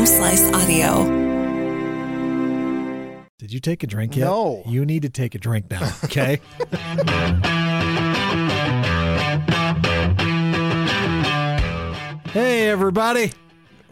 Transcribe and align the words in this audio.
Home 0.00 0.06
Slice 0.06 0.50
Audio. 0.54 1.04
Did 3.36 3.52
you 3.52 3.60
take 3.60 3.82
a 3.82 3.86
drink 3.86 4.16
yet? 4.16 4.24
No. 4.24 4.62
You 4.64 4.86
need 4.86 5.02
to 5.02 5.10
take 5.10 5.34
a 5.34 5.38
drink 5.38 5.70
now, 5.70 5.92
okay? 6.04 6.40
hey, 12.30 12.70
everybody. 12.70 13.32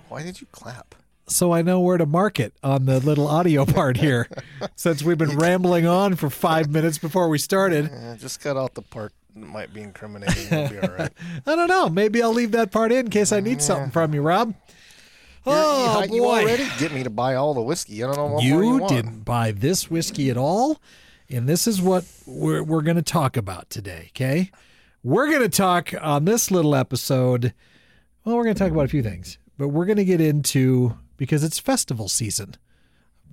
Why 0.08 0.22
did 0.22 0.40
you 0.40 0.46
clap? 0.50 0.94
So 1.26 1.52
I 1.52 1.60
know 1.60 1.78
where 1.80 1.98
to 1.98 2.06
mark 2.06 2.40
it 2.40 2.54
on 2.62 2.86
the 2.86 3.00
little 3.00 3.28
audio 3.28 3.66
part 3.66 3.98
here. 3.98 4.30
Since 4.76 5.02
we've 5.02 5.18
been 5.18 5.36
rambling 5.36 5.86
on 5.86 6.16
for 6.16 6.30
five 6.30 6.70
minutes 6.70 6.96
before 6.96 7.28
we 7.28 7.36
started. 7.36 7.90
Eh, 7.92 8.16
just 8.16 8.40
cut 8.40 8.56
out 8.56 8.72
the 8.72 8.80
part 8.80 9.12
that 9.34 9.46
might 9.46 9.74
be 9.74 9.82
incriminating. 9.82 10.48
We'll 10.50 10.70
be 10.70 10.78
all 10.78 10.88
right. 10.96 11.12
I 11.46 11.54
don't 11.54 11.68
know. 11.68 11.90
Maybe 11.90 12.22
I'll 12.22 12.32
leave 12.32 12.52
that 12.52 12.70
part 12.70 12.92
in 12.92 13.00
in 13.00 13.10
case 13.10 13.30
I 13.30 13.40
need 13.40 13.60
something 13.60 13.90
from 13.90 14.14
you, 14.14 14.22
Rob. 14.22 14.54
Oh, 15.50 16.02
you, 16.10 16.22
boy. 16.22 16.42
already 16.42 16.66
get 16.78 16.92
me 16.92 17.02
to 17.02 17.10
buy 17.10 17.34
all 17.34 17.54
the 17.54 17.62
whiskey. 17.62 18.02
I 18.02 18.06
don't 18.06 18.16
know 18.16 18.26
what 18.26 18.42
you 18.42 18.62
you 18.80 18.88
didn't 18.88 19.24
buy 19.24 19.52
this 19.52 19.90
whiskey 19.90 20.30
at 20.30 20.36
all 20.36 20.80
and 21.30 21.48
this 21.48 21.66
is 21.66 21.80
what 21.82 22.04
we're, 22.26 22.62
we're 22.62 22.82
going 22.82 22.96
to 22.96 23.02
talk 23.02 23.36
about 23.36 23.68
today 23.70 24.06
okay 24.16 24.50
we're 25.02 25.28
going 25.28 25.42
to 25.42 25.48
talk 25.48 25.92
on 26.00 26.24
this 26.24 26.50
little 26.50 26.74
episode 26.74 27.52
well 28.24 28.36
we're 28.36 28.44
going 28.44 28.54
to 28.54 28.58
talk 28.58 28.72
about 28.72 28.84
a 28.86 28.88
few 28.88 29.02
things 29.02 29.38
but 29.58 29.68
we're 29.68 29.84
going 29.86 29.96
to 29.98 30.04
get 30.06 30.20
into 30.20 30.96
because 31.18 31.44
it's 31.44 31.58
festival 31.58 32.08
season 32.08 32.54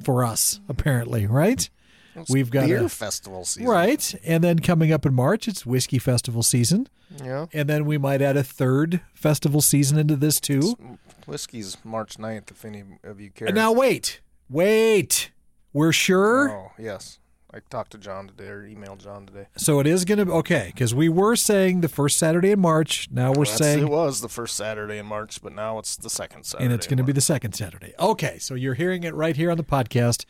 for 0.04 0.24
us 0.26 0.60
apparently 0.68 1.26
right 1.26 1.70
It's 2.16 2.30
we've 2.30 2.50
got 2.52 2.66
beer 2.68 2.84
a- 2.84 2.90
festival 2.90 3.46
season. 3.46 3.70
right 3.70 4.16
and 4.26 4.44
then 4.44 4.60
coming 4.60 4.92
up 4.92 5.06
in 5.06 5.14
march 5.14 5.48
it's 5.48 5.66
whiskey 5.66 6.00
festival 6.00 6.44
season 6.44 6.90
Yeah. 7.24 7.46
and 7.54 7.70
then 7.70 7.86
we 7.86 7.98
might 7.98 8.22
add 8.22 8.36
a 8.36 8.44
third 8.44 9.00
festival 9.14 9.62
season 9.62 9.98
into 9.98 10.18
this 10.18 10.42
too 10.42 10.98
Whiskey's 11.28 11.78
March 11.84 12.18
9th, 12.18 12.52
if 12.52 12.66
any 12.66 12.84
of 13.04 13.20
you 13.20 13.30
care. 13.32 13.48
And 13.48 13.56
now 13.56 13.72
wait 13.72 14.22
wait 14.50 15.32
we're 15.74 15.92
sure 15.92 16.52
Oh, 16.52 16.72
yes. 16.78 17.20
I 17.54 17.60
talked 17.70 17.92
to 17.94 17.98
John 17.98 18.28
today 18.28 18.48
or 18.48 18.64
emailed 18.64 18.98
John 18.98 19.26
today. 19.26 19.48
So 19.56 19.80
it 19.80 19.88
is 19.88 20.04
going 20.04 20.18
to 20.18 20.26
be 20.26 20.32
okay 20.34 20.72
because 20.74 20.94
we 20.94 21.08
were 21.08 21.38
saying 21.38 21.80
the 21.82 21.88
first 21.88 22.18
Saturday 22.18 22.52
in 22.52 22.60
March. 22.60 23.08
Now 23.12 23.30
we're 23.30 23.46
That's- 23.46 23.58
saying 23.58 23.80
it 23.84 23.90
was 23.90 24.20
the 24.20 24.28
first 24.28 24.56
Saturday 24.58 24.98
in 24.98 25.06
March, 25.06 25.42
but 25.42 25.54
now 25.54 25.80
it's 25.80 25.96
the 25.96 26.10
second 26.10 26.44
Saturday. 26.46 26.66
and 26.66 26.74
it's 26.74 26.86
going 26.86 26.98
to 26.98 27.04
be 27.06 27.14
the 27.14 27.22
second 27.22 27.54
Saturday. 27.54 27.94
Okay, 27.98 28.38
so 28.40 28.56
you're 28.56 28.74
hearing 28.74 29.04
it 29.04 29.16
right 29.16 29.38
here 29.38 29.50
on 29.52 29.56
the 29.58 29.64
podcast. 29.64 30.26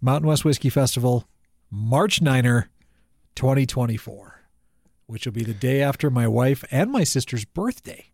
Mountain 0.00 0.28
West 0.28 0.44
Whiskey 0.44 0.68
Festival, 0.68 1.28
March 1.70 2.20
9er, 2.20 2.64
2024, 3.36 4.40
which 5.06 5.24
will 5.24 5.32
be 5.32 5.44
the 5.44 5.54
day 5.54 5.80
after 5.82 6.10
my 6.10 6.26
wife 6.26 6.64
and 6.72 6.90
my 6.90 7.04
sister's 7.04 7.44
birthday. 7.44 8.06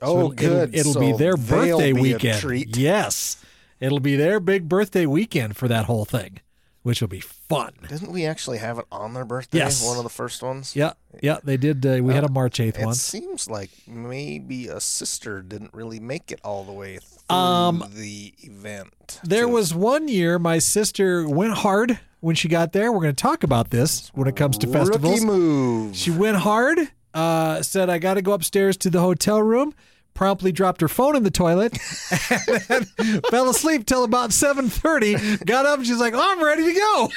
So 0.00 0.06
Oh, 0.18 0.28
good. 0.28 0.74
It'll, 0.74 0.90
it'll 0.96 1.00
be 1.00 1.16
their 1.16 1.36
birthday 1.36 1.92
be 1.92 2.00
weekend. 2.00 2.76
Yes, 2.76 3.42
it'll 3.80 4.00
be 4.00 4.16
their 4.16 4.40
big 4.40 4.68
birthday 4.68 5.06
weekend 5.06 5.56
for 5.56 5.68
that 5.68 5.86
whole 5.86 6.04
thing, 6.04 6.40
which 6.82 7.00
will 7.00 7.08
be 7.08 7.20
fun. 7.20 7.72
Didn't 7.88 8.12
we 8.12 8.26
actually 8.26 8.58
have 8.58 8.78
it 8.78 8.84
on 8.92 9.14
their 9.14 9.24
birthday? 9.24 9.58
Yes. 9.58 9.84
One 9.86 9.96
of 9.96 10.02
the 10.04 10.10
first 10.10 10.42
ones? 10.42 10.76
Yeah, 10.76 10.92
yeah, 11.22 11.38
they 11.42 11.56
did. 11.56 11.84
Uh, 11.86 12.00
we 12.02 12.12
had 12.12 12.24
a 12.24 12.28
March 12.30 12.58
8th 12.58 12.78
It 12.78 12.84
one. 12.84 12.94
seems 12.94 13.48
like 13.48 13.70
maybe 13.86 14.68
a 14.68 14.80
sister 14.80 15.40
didn't 15.42 15.72
really 15.72 16.00
make 16.00 16.30
it 16.30 16.40
all 16.44 16.64
the 16.64 16.72
way 16.72 16.98
through 16.98 17.36
Um, 17.36 17.84
the 17.94 18.34
event. 18.40 19.20
There 19.24 19.48
was 19.48 19.74
one 19.74 20.08
year 20.08 20.38
my 20.38 20.58
sister 20.58 21.26
went 21.28 21.54
hard 21.54 21.98
when 22.20 22.34
she 22.34 22.48
got 22.48 22.72
there. 22.72 22.92
We're 22.92 23.00
going 23.00 23.14
to 23.14 23.22
talk 23.22 23.42
about 23.44 23.70
this 23.70 24.10
when 24.14 24.28
it 24.28 24.36
comes 24.36 24.58
to 24.58 24.66
festivals. 24.66 25.20
Rookie 25.20 25.24
move. 25.26 25.96
She 25.96 26.10
went 26.10 26.36
hard, 26.38 26.78
uh, 27.16 27.62
said, 27.62 27.88
I 27.90 27.98
got 27.98 28.14
to 28.14 28.22
go 28.22 28.32
upstairs 28.32 28.76
to 28.78 28.90
the 28.90 29.00
hotel 29.00 29.42
room. 29.42 29.74
Promptly 30.14 30.50
dropped 30.50 30.80
her 30.80 30.88
phone 30.88 31.14
in 31.14 31.24
the 31.24 31.30
toilet 31.30 31.78
and 32.30 32.60
then 32.68 33.20
fell 33.30 33.50
asleep 33.50 33.84
till 33.84 34.02
about 34.02 34.30
7.30. 34.30 35.44
Got 35.44 35.66
up 35.66 35.78
and 35.78 35.86
she's 35.86 35.98
like, 36.00 36.14
oh, 36.14 36.20
I'm 36.20 36.42
ready 36.42 36.64
to 36.64 36.72
go. 36.72 37.08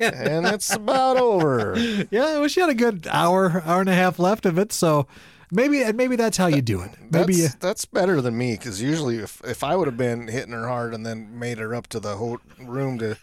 And 0.00 0.46
it's 0.46 0.74
about 0.74 1.18
over. 1.18 1.74
Yeah, 2.10 2.38
well, 2.38 2.48
she 2.48 2.60
had 2.60 2.70
a 2.70 2.74
good 2.74 3.06
hour, 3.10 3.62
hour 3.66 3.80
and 3.80 3.90
a 3.90 3.94
half 3.94 4.18
left 4.18 4.46
of 4.46 4.56
it. 4.58 4.72
So 4.72 5.06
maybe 5.52 5.82
and 5.82 5.98
maybe 5.98 6.16
that's 6.16 6.38
how 6.38 6.46
you 6.46 6.62
do 6.62 6.80
it. 6.80 6.92
Maybe 7.10 7.42
That's, 7.42 7.54
that's 7.56 7.84
better 7.84 8.22
than 8.22 8.38
me 8.38 8.52
because 8.52 8.80
usually 8.80 9.18
if, 9.18 9.42
if 9.44 9.62
I 9.62 9.76
would 9.76 9.86
have 9.86 9.98
been 9.98 10.28
hitting 10.28 10.52
her 10.52 10.66
hard 10.66 10.94
and 10.94 11.04
then 11.04 11.38
made 11.38 11.58
her 11.58 11.74
up 11.74 11.88
to 11.88 12.00
the 12.00 12.16
ho- 12.16 12.40
room 12.58 12.98
to 13.00 13.18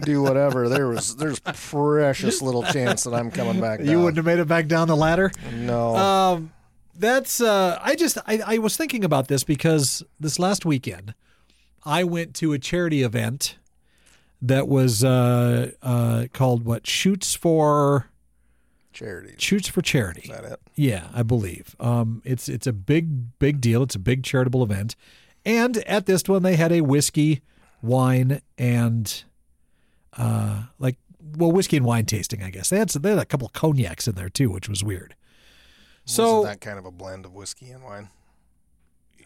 do 0.00 0.22
whatever, 0.22 0.68
there 0.68 0.88
was 0.88 1.16
there's 1.16 1.40
precious 1.40 2.42
little 2.42 2.62
chance 2.62 3.04
that 3.04 3.14
I'm 3.14 3.30
coming 3.30 3.60
back. 3.60 3.80
you 3.80 3.98
wouldn't 3.98 4.16
have 4.16 4.26
made 4.26 4.38
it 4.38 4.48
back 4.48 4.66
down 4.66 4.88
the 4.88 4.96
ladder. 4.96 5.30
No. 5.52 5.96
Um, 5.96 6.52
that's 6.96 7.40
uh, 7.40 7.78
I 7.82 7.96
just 7.96 8.18
I, 8.26 8.40
I 8.46 8.58
was 8.58 8.76
thinking 8.76 9.04
about 9.04 9.28
this 9.28 9.44
because 9.44 10.02
this 10.20 10.38
last 10.38 10.64
weekend 10.64 11.14
I 11.84 12.04
went 12.04 12.34
to 12.36 12.52
a 12.52 12.58
charity 12.58 13.02
event 13.02 13.56
that 14.40 14.68
was 14.68 15.02
uh, 15.02 15.72
uh, 15.82 16.26
called 16.32 16.64
what 16.64 16.86
shoots 16.86 17.34
for 17.34 18.10
Charity. 18.92 19.34
shoots 19.38 19.66
for 19.68 19.82
charity. 19.82 20.22
Is 20.22 20.28
that 20.30 20.44
it? 20.44 20.60
Yeah, 20.76 21.08
I 21.12 21.22
believe. 21.24 21.74
Um, 21.80 22.22
it's 22.24 22.48
it's 22.48 22.66
a 22.66 22.72
big 22.72 23.38
big 23.40 23.60
deal. 23.60 23.82
It's 23.82 23.96
a 23.96 24.00
big 24.00 24.22
charitable 24.22 24.62
event, 24.62 24.94
and 25.44 25.78
at 25.78 26.06
this 26.06 26.28
one 26.28 26.42
they 26.44 26.54
had 26.54 26.70
a 26.70 26.80
whiskey, 26.82 27.42
wine, 27.82 28.40
and 28.56 29.24
uh, 30.18 30.64
like 30.78 30.96
well 31.36 31.52
whiskey 31.52 31.76
and 31.76 31.86
wine 31.86 32.06
tasting. 32.06 32.42
I 32.42 32.50
guess 32.50 32.70
they 32.70 32.78
had 32.78 32.90
some, 32.90 33.02
they 33.02 33.10
had 33.10 33.18
a 33.18 33.24
couple 33.24 33.46
of 33.46 33.52
cognacs 33.52 34.06
in 34.08 34.14
there 34.14 34.28
too, 34.28 34.50
which 34.50 34.68
was 34.68 34.82
weird. 34.84 35.14
So 36.04 36.40
Wasn't 36.40 36.60
that 36.60 36.66
kind 36.66 36.78
of 36.78 36.84
a 36.84 36.90
blend 36.90 37.24
of 37.24 37.32
whiskey 37.34 37.70
and 37.70 37.82
wine? 37.82 38.10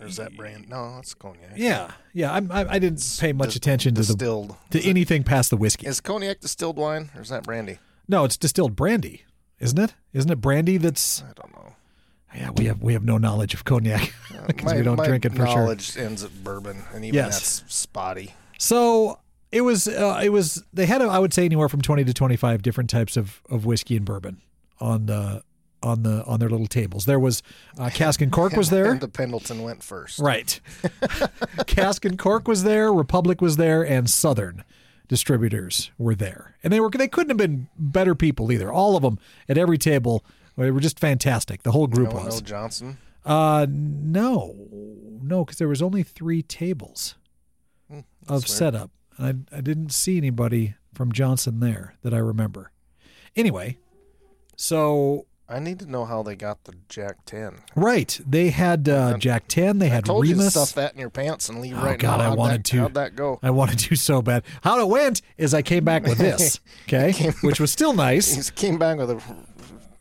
Or 0.01 0.07
is 0.07 0.17
that 0.17 0.37
brand? 0.37 0.69
No, 0.69 0.95
that's 0.95 1.13
cognac. 1.15 1.55
yeah, 1.57 1.91
yeah, 2.13 2.33
I'm, 2.33 2.53
I 2.53 2.75
I 2.75 2.79
didn't 2.79 3.05
pay 3.19 3.33
much 3.33 3.49
Dis- 3.49 3.57
attention 3.57 3.95
to 3.97 4.03
the 4.03 4.07
distilled. 4.15 4.55
to 4.71 4.81
anything 4.89 5.25
past 5.25 5.51
the 5.51 5.57
whiskey. 5.57 5.89
Is 5.89 6.01
cognac 6.01 6.39
distilled 6.41 6.77
wine 6.77 7.11
or 7.17 7.23
is 7.23 7.31
that 7.31 7.43
brandy? 7.43 7.79
No, 8.07 8.23
it's 8.25 8.37
distilled 8.37 8.77
brandy, 8.77 9.25
isn't 9.59 9.79
it? 9.79 9.95
Isn't 10.13 10.31
it 10.31 10.41
brandy 10.41 10.77
that's 10.77 11.23
I 11.25 11.33
don't 11.35 11.53
know. 11.53 11.75
yeah? 12.33 12.51
We 12.57 12.67
have 12.67 12.81
we 12.81 12.93
have 12.93 13.03
no 13.05 13.19
knowledge 13.19 13.55
of 13.55 13.65
cognac 13.65 14.15
because 14.47 14.67
my, 14.67 14.77
we 14.77 14.83
don't 14.83 14.99
my 14.99 15.05
drink 15.07 15.25
it 15.25 15.33
for 15.33 15.39
sure. 15.47 15.57
knowledge 15.57 15.97
ends 15.97 16.23
at 16.23 16.45
bourbon, 16.45 16.85
and 16.95 17.05
even 17.05 17.17
Yes. 17.17 17.59
that's 17.61 17.75
spotty. 17.75 18.35
So 18.57 19.19
it 19.53 19.63
was 19.63 19.89
uh, 19.89 20.21
it 20.23 20.29
was 20.31 20.63
they 20.73 20.87
had 20.87 21.01
I 21.03 21.19
would 21.19 21.33
say 21.35 21.45
anywhere 21.45 21.69
from 21.69 21.81
twenty 21.83 22.05
to 22.05 22.13
twenty 22.15 22.37
five 22.37 22.63
different 22.63 22.91
types 22.91 23.17
of, 23.17 23.43
of 23.51 23.65
whiskey 23.67 23.97
and 23.97 24.05
bourbon 24.05 24.41
on 24.81 25.07
the 25.07 25.43
on 25.83 26.03
the 26.03 26.25
on 26.25 26.41
their 26.41 26.51
little 26.51 26.67
tables. 26.67 27.05
There 27.07 27.21
was 27.21 27.43
uh, 27.79 27.89
Cask 27.95 28.21
and 28.21 28.33
Cork 28.33 28.55
was 28.55 28.71
there, 28.71 28.91
And 28.93 29.01
the 29.01 29.09
Pendleton 29.09 29.63
went 29.63 29.83
first. 29.83 30.19
right? 30.19 30.61
Cask 31.67 32.05
and 32.05 32.19
Cork 32.19 32.49
was 32.49 32.65
there, 32.65 32.93
Republic 32.93 33.41
was 33.41 33.57
there, 33.57 33.83
and 33.85 34.09
Southern 34.11 34.65
distributors 35.09 35.91
were 35.97 36.15
there, 36.15 36.57
and 36.63 36.73
they 36.73 36.81
were 36.81 36.91
they 36.91 37.09
couldn't 37.09 37.31
have 37.31 37.37
been 37.39 37.69
better 37.79 38.15
people 38.15 38.53
either. 38.53 38.73
All 38.73 38.97
of 38.97 39.03
them 39.03 39.19
at 39.49 39.57
every 39.59 39.79
table. 39.79 40.25
They 40.57 40.73
were 40.73 40.81
just 40.81 40.99
fantastic. 40.99 41.63
The 41.63 41.71
whole 41.71 41.87
group 41.87 42.11
No, 42.13 42.17
was. 42.25 42.41
no 42.43 42.47
Johnson. 42.47 42.99
Uh, 43.25 43.65
no, 43.71 44.57
no, 45.23 45.45
because 45.45 45.59
there 45.59 45.69
was 45.69 45.81
only 45.81 46.03
three 46.03 46.43
tables 46.43 47.15
of 47.91 48.03
weird. 48.29 48.49
setup, 48.49 48.91
and 49.19 49.47
I, 49.53 49.57
I 49.57 49.61
didn't 49.61 49.91
see 49.93 50.17
anybody 50.17 50.75
from 50.95 51.13
Johnson 51.13 51.61
there 51.61 51.95
that 52.03 52.15
I 52.15 52.19
remember. 52.19 52.71
Anyway, 53.37 53.79
so 54.57 55.27
I 55.49 55.61
need 55.61 55.79
to 55.81 55.87
know 55.91 56.05
how 56.05 56.23
they 56.23 56.35
got 56.35 56.65
the 56.65 56.75
Jack 56.89 57.25
Ten. 57.25 57.59
right, 57.75 58.19
they 58.27 58.51
had 58.51 58.89
uh, 58.89 59.17
Jack 59.19 59.49
Ten, 59.49 59.79
they 59.79 59.87
I 59.87 59.91
had 59.91 60.05
told 60.05 60.27
you 60.27 60.35
to 60.35 60.51
stuff 60.51 60.75
that 60.75 60.93
in 60.95 60.99
your 61.01 61.11
pants 61.11 61.49
and 61.49 61.61
leave 61.61 61.77
Oh, 61.79 61.83
right 61.85 61.99
God, 61.99 62.19
now. 62.19 62.25
I 62.25 62.29
How'd 62.29 62.39
wanted 62.39 62.59
that, 62.59 62.65
to. 62.67 62.79
How'd 62.81 62.95
that 62.95 63.17
go? 63.17 63.39
I 63.43 63.51
wanted 63.51 63.79
to 63.81 63.97
so 63.97 64.21
bad. 64.23 64.45
How 64.63 64.81
it 64.81 64.89
went 64.89 65.23
is 65.37 65.55
I 65.55 65.63
came 65.63 65.85
back 65.85 66.03
with 66.05 66.19
this, 66.19 66.61
okay, 66.85 67.13
which 67.43 67.61
was 67.61 67.71
still 67.73 67.93
nice, 67.93 68.35
He 68.49 68.55
came 68.55 68.79
back 68.79 68.99
with 68.99 69.11
a, 69.11 69.23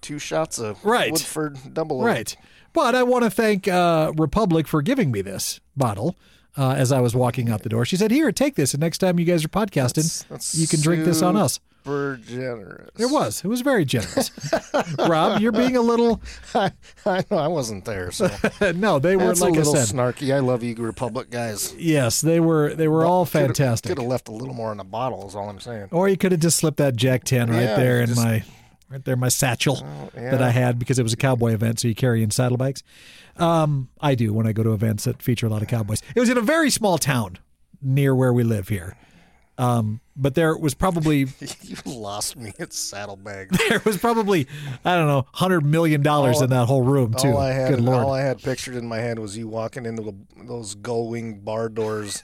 two 0.01 0.19
shots 0.19 0.59
of 0.59 0.83
Right. 0.83 1.11
Woodford 1.11 1.57
double. 1.73 2.01
Right? 2.03 2.35
But 2.73 2.93
I 2.95 3.03
want 3.03 3.23
to 3.23 3.29
thank 3.29 3.67
uh, 3.67 4.11
Republic 4.17 4.67
for 4.67 4.81
giving 4.81 5.11
me 5.11 5.21
this 5.21 5.59
bottle. 5.75 6.15
Uh, 6.57 6.71
as 6.71 6.91
I 6.91 6.99
was 7.01 7.15
walking 7.15 7.49
out 7.49 7.61
the 7.61 7.69
door, 7.69 7.85
she 7.85 7.95
said, 7.97 8.09
"Here, 8.11 8.31
take 8.31 8.55
this, 8.55 8.73
and 8.73 8.81
next 8.81 8.97
time 8.97 9.19
you 9.19 9.25
guys 9.25 9.45
are 9.45 9.49
podcasting, 9.49 9.95
That's- 9.95 10.25
that's 10.29 10.55
you 10.55 10.67
can 10.67 10.81
drink 10.81 11.05
this 11.05 11.21
on 11.21 11.35
us." 11.37 11.59
Super 11.85 12.19
generous. 12.27 12.89
It 12.97 13.05
was. 13.05 13.41
It 13.45 13.47
was 13.47 13.61
very 13.61 13.85
generous. 13.85 14.31
Rob, 14.99 15.39
you're 15.39 15.51
being 15.53 15.77
a 15.77 15.81
little. 15.81 16.21
I, 16.53 16.71
I 17.05 17.23
I 17.31 17.47
wasn't 17.47 17.85
there, 17.85 18.11
so 18.11 18.29
no, 18.75 18.99
they 18.99 19.15
were 19.15 19.27
that's 19.27 19.39
like 19.39 19.53
a 19.53 19.57
I 19.59 19.59
little 19.59 19.75
said. 19.75 19.95
snarky. 19.95 20.35
I 20.35 20.39
love 20.39 20.63
you, 20.63 20.75
Republic 20.75 21.29
guys. 21.29 21.73
Yes, 21.77 22.19
they 22.21 22.39
were. 22.39 22.73
They 22.73 22.87
were 22.89 23.05
all 23.05 23.23
fantastic. 23.25 23.89
Could 23.89 23.99
have 23.99 24.07
left 24.09 24.27
a 24.27 24.33
little 24.33 24.53
more 24.55 24.71
in 24.71 24.77
the 24.79 24.83
bottle. 24.83 25.27
Is 25.27 25.35
all 25.35 25.47
I'm 25.49 25.59
saying. 25.61 25.87
Or 25.91 26.09
you 26.09 26.17
could 26.17 26.31
have 26.33 26.41
just 26.41 26.57
slipped 26.57 26.77
that 26.77 26.95
Jack 26.97 27.23
Ten 27.23 27.49
right 27.49 27.61
Yeah, 27.61 27.75
there 27.77 28.01
in 28.01 28.07
just- 28.07 28.19
my, 28.21 28.43
right 28.89 29.05
there 29.05 29.15
my 29.15 29.29
satchel 29.29 29.75
that 30.15 30.39
yeah. 30.39 30.45
I 30.45 30.49
had 30.49 30.77
because 30.79 30.99
it 30.99 31.03
was 31.03 31.13
a 31.13 31.17
cowboy 31.17 31.53
event, 31.53 31.79
so 31.79 31.87
you 31.87 31.95
carry 31.95 32.21
in 32.21 32.31
saddlebags. 32.31 32.83
Um, 33.39 33.89
I 34.01 34.15
do 34.15 34.33
when 34.33 34.47
I 34.47 34.51
go 34.53 34.63
to 34.63 34.73
events 34.73 35.03
that 35.05 35.21
feature 35.21 35.47
a 35.47 35.49
lot 35.49 35.61
of 35.61 35.67
cowboys. 35.67 36.01
It 36.15 36.19
was 36.19 36.29
in 36.29 36.37
a 36.37 36.41
very 36.41 36.69
small 36.69 36.97
town 36.97 37.37
near 37.81 38.15
where 38.15 38.33
we 38.33 38.43
live 38.43 38.67
here, 38.69 38.97
Um, 39.57 40.01
but 40.15 40.33
there 40.35 40.57
was 40.57 40.73
probably 40.73 41.27
you 41.61 41.75
lost 41.85 42.35
me 42.35 42.53
at 42.59 42.73
Saddlebag. 42.73 43.49
there 43.69 43.81
was 43.85 43.97
probably 43.97 44.47
I 44.83 44.95
don't 44.95 45.07
know 45.07 45.25
hundred 45.33 45.61
million 45.65 46.01
dollars 46.01 46.41
in 46.41 46.49
that 46.49 46.65
whole 46.67 46.81
room 46.83 47.13
too. 47.13 47.29
All 47.29 47.37
I 47.37 47.51
had, 47.51 47.69
Good 47.69 47.81
lord. 47.81 48.03
all 48.03 48.13
I 48.13 48.21
had 48.21 48.41
pictured 48.41 48.75
in 48.75 48.87
my 48.87 48.97
head 48.97 49.19
was 49.19 49.37
you 49.37 49.47
walking 49.47 49.85
into 49.85 50.01
the, 50.01 50.13
those 50.45 50.75
gull 50.75 51.09
wing 51.09 51.39
bar 51.41 51.69
doors 51.69 52.23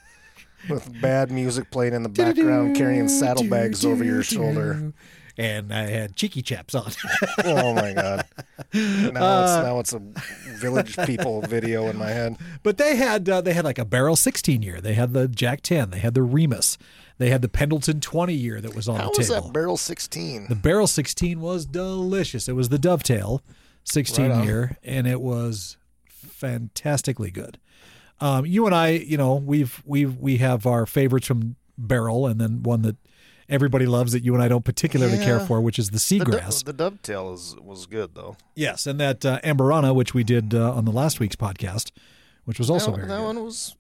with 0.70 1.02
bad 1.02 1.30
music 1.30 1.70
playing 1.72 1.94
in 1.94 2.04
the 2.04 2.10
background, 2.10 2.76
carrying 2.76 3.08
saddlebags 3.10 3.86
over 3.86 4.04
your 4.04 4.24
shoulder. 4.24 4.94
And 5.38 5.74
I 5.74 5.84
had 5.90 6.16
cheeky 6.16 6.42
chaps 6.44 6.76
on. 6.76 6.92
Oh 7.46 7.74
my 7.74 7.94
god! 7.94 8.26
Now 8.74 9.44
it's 9.44 9.64
now 9.64 9.80
it's 9.80 9.94
a 9.94 10.00
village 10.58 10.96
people 11.06 11.42
video 11.48 11.88
in 11.88 11.98
my 11.98 12.10
head. 12.10 12.38
but 12.62 12.78
they 12.78 12.96
had 12.96 13.28
uh, 13.28 13.42
they 13.42 13.54
had 13.54 13.66
like 13.66 13.80
a 13.80 13.86
Barrell 13.86 14.16
16 14.16 14.62
year. 14.62 14.80
They 14.80 14.94
had 14.94 15.14
the 15.14 15.28
Jack 15.28 15.62
10. 15.62 15.90
They 15.90 15.98
had 16.00 16.14
the 16.14 16.22
Remus. 16.22 16.78
They 17.18 17.30
had 17.30 17.42
the 17.42 17.50
Pendleton 17.50 18.00
20 18.00 18.34
year 18.34 18.62
that 18.62 18.76
was 18.76 18.88
on 18.88 18.98
How 18.98 19.10
the 19.12 19.18
was 19.18 19.30
table. 19.30 19.42
that 19.48 19.54
Barrell 19.54 19.78
sixteen? 19.78 20.48
The 20.50 20.56
Barrell 20.56 20.88
16 20.88 21.40
was 21.42 21.66
delicious. 21.66 22.48
It 22.48 22.54
was 22.54 22.70
the 22.70 22.80
dovetail 22.80 23.42
16 23.86 24.30
Right 24.30 24.46
year, 24.46 24.78
and 24.84 25.08
it 25.08 25.22
was 25.22 25.78
fantastically 26.38 27.32
good. 27.32 27.58
Um, 28.20 28.46
you 28.46 28.66
and 28.66 28.74
I, 28.76 28.90
you 28.90 29.18
know, 29.18 29.36
we've 29.36 29.82
we've 29.86 30.18
we 30.18 30.38
have 30.38 30.66
our 30.66 30.86
favorites 30.86 31.28
from 31.28 31.56
Barrell, 31.78 32.28
and 32.28 32.40
then 32.40 32.64
one 32.64 32.82
that 32.84 32.98
everybody 33.54 33.86
loves 33.86 34.12
that 34.14 34.24
you 34.24 34.34
and 34.34 34.42
I 34.44 34.48
don't 34.48 34.66
particularly 34.66 35.18
care 35.20 35.40
for, 35.40 35.62
which 35.62 35.78
is 35.80 35.92
the 35.92 35.94
The, 36.20 36.26
do- 36.26 36.32
seagrass. 36.32 36.64
the 36.66 36.74
dovetail 36.74 37.34
is 37.34 37.56
was 37.62 37.86
good 37.86 38.16
though. 38.16 38.36
yes, 38.56 38.86
and 38.88 39.00
that 39.00 39.24
uh, 39.26 39.40
Amburana, 39.44 39.94
which 39.96 40.14
we 40.14 40.24
did 40.24 40.54
uh, 40.54 40.74
on 40.74 40.86
the 40.86 40.92
last 40.92 41.20
week's 41.20 41.36
podcast, 41.36 41.92
which 42.46 42.60
was 42.60 42.70
also 42.70 42.92
that, 42.92 42.98
very 42.98 43.08
that 43.10 43.18
good. 43.20 43.26
one 43.26 43.44
was. 43.44 43.76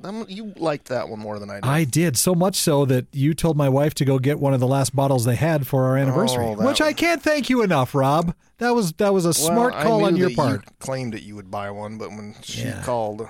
That 0.00 0.12
one, 0.12 0.26
you 0.28 0.52
liked 0.56 0.86
that 0.88 1.08
one 1.08 1.20
more 1.20 1.38
than 1.38 1.48
I 1.50 1.54
did. 1.54 1.64
I 1.64 1.84
did 1.84 2.16
so 2.18 2.34
much 2.34 2.56
so 2.56 2.84
that 2.86 3.06
you 3.12 3.32
told 3.32 3.56
my 3.56 3.68
wife 3.68 3.94
to 3.94 4.04
go 4.04 4.18
get 4.18 4.40
one 4.40 4.52
of 4.52 4.58
the 4.58 4.66
last 4.66 4.94
bottles 4.94 5.24
they 5.24 5.36
had 5.36 5.68
for 5.68 5.84
our 5.84 5.96
anniversary, 5.96 6.44
Oh, 6.46 6.66
which 6.66 6.80
I 6.80 6.92
can't 6.92 7.22
thank 7.22 7.48
you 7.48 7.62
enough, 7.62 7.94
Rob. 7.94 8.34
That 8.58 8.74
was 8.74 8.92
that 8.94 9.14
was 9.14 9.24
a 9.24 9.28
Well, 9.28 9.34
smart 9.34 9.74
call 9.74 10.04
on 10.04 10.16
your 10.16 10.30
part. 10.30 10.64
You 10.66 10.72
claimed 10.80 11.12
that 11.14 11.22
you 11.22 11.36
would 11.36 11.48
buy 11.48 11.70
one, 11.70 11.96
but 11.96 12.10
when 12.10 12.34
she 12.42 12.62
Yeah. 12.62 12.82
called, 12.82 13.28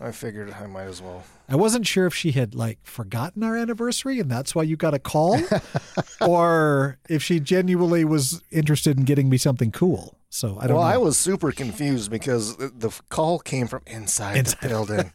I 0.00 0.12
figured 0.12 0.52
I 0.52 0.66
might 0.66 0.84
as 0.84 1.00
well. 1.00 1.24
I 1.48 1.56
wasn't 1.56 1.86
sure 1.86 2.06
if 2.06 2.14
she 2.14 2.32
had 2.32 2.54
like 2.54 2.78
forgotten 2.82 3.42
our 3.42 3.56
anniversary 3.56 4.20
and 4.20 4.30
that's 4.30 4.54
why 4.54 4.62
you 4.62 4.76
got 4.76 4.92
a 4.92 4.98
call, 4.98 5.40
or 6.20 6.98
if 7.08 7.22
she 7.22 7.40
genuinely 7.40 8.04
was 8.04 8.42
interested 8.50 8.98
in 8.98 9.04
getting 9.04 9.28
me 9.28 9.38
something 9.38 9.72
cool. 9.72 10.18
So 10.28 10.58
I 10.60 10.66
don't 10.66 10.76
well, 10.76 10.86
know. 10.86 10.94
I 10.94 10.98
was 10.98 11.16
super 11.16 11.50
confused 11.50 12.10
because 12.10 12.56
the, 12.56 12.94
call 13.08 13.38
came 13.38 13.68
from 13.68 13.82
inside, 13.86 14.36
Inside. 14.36 14.60
the 14.60 14.68
building, 14.68 15.12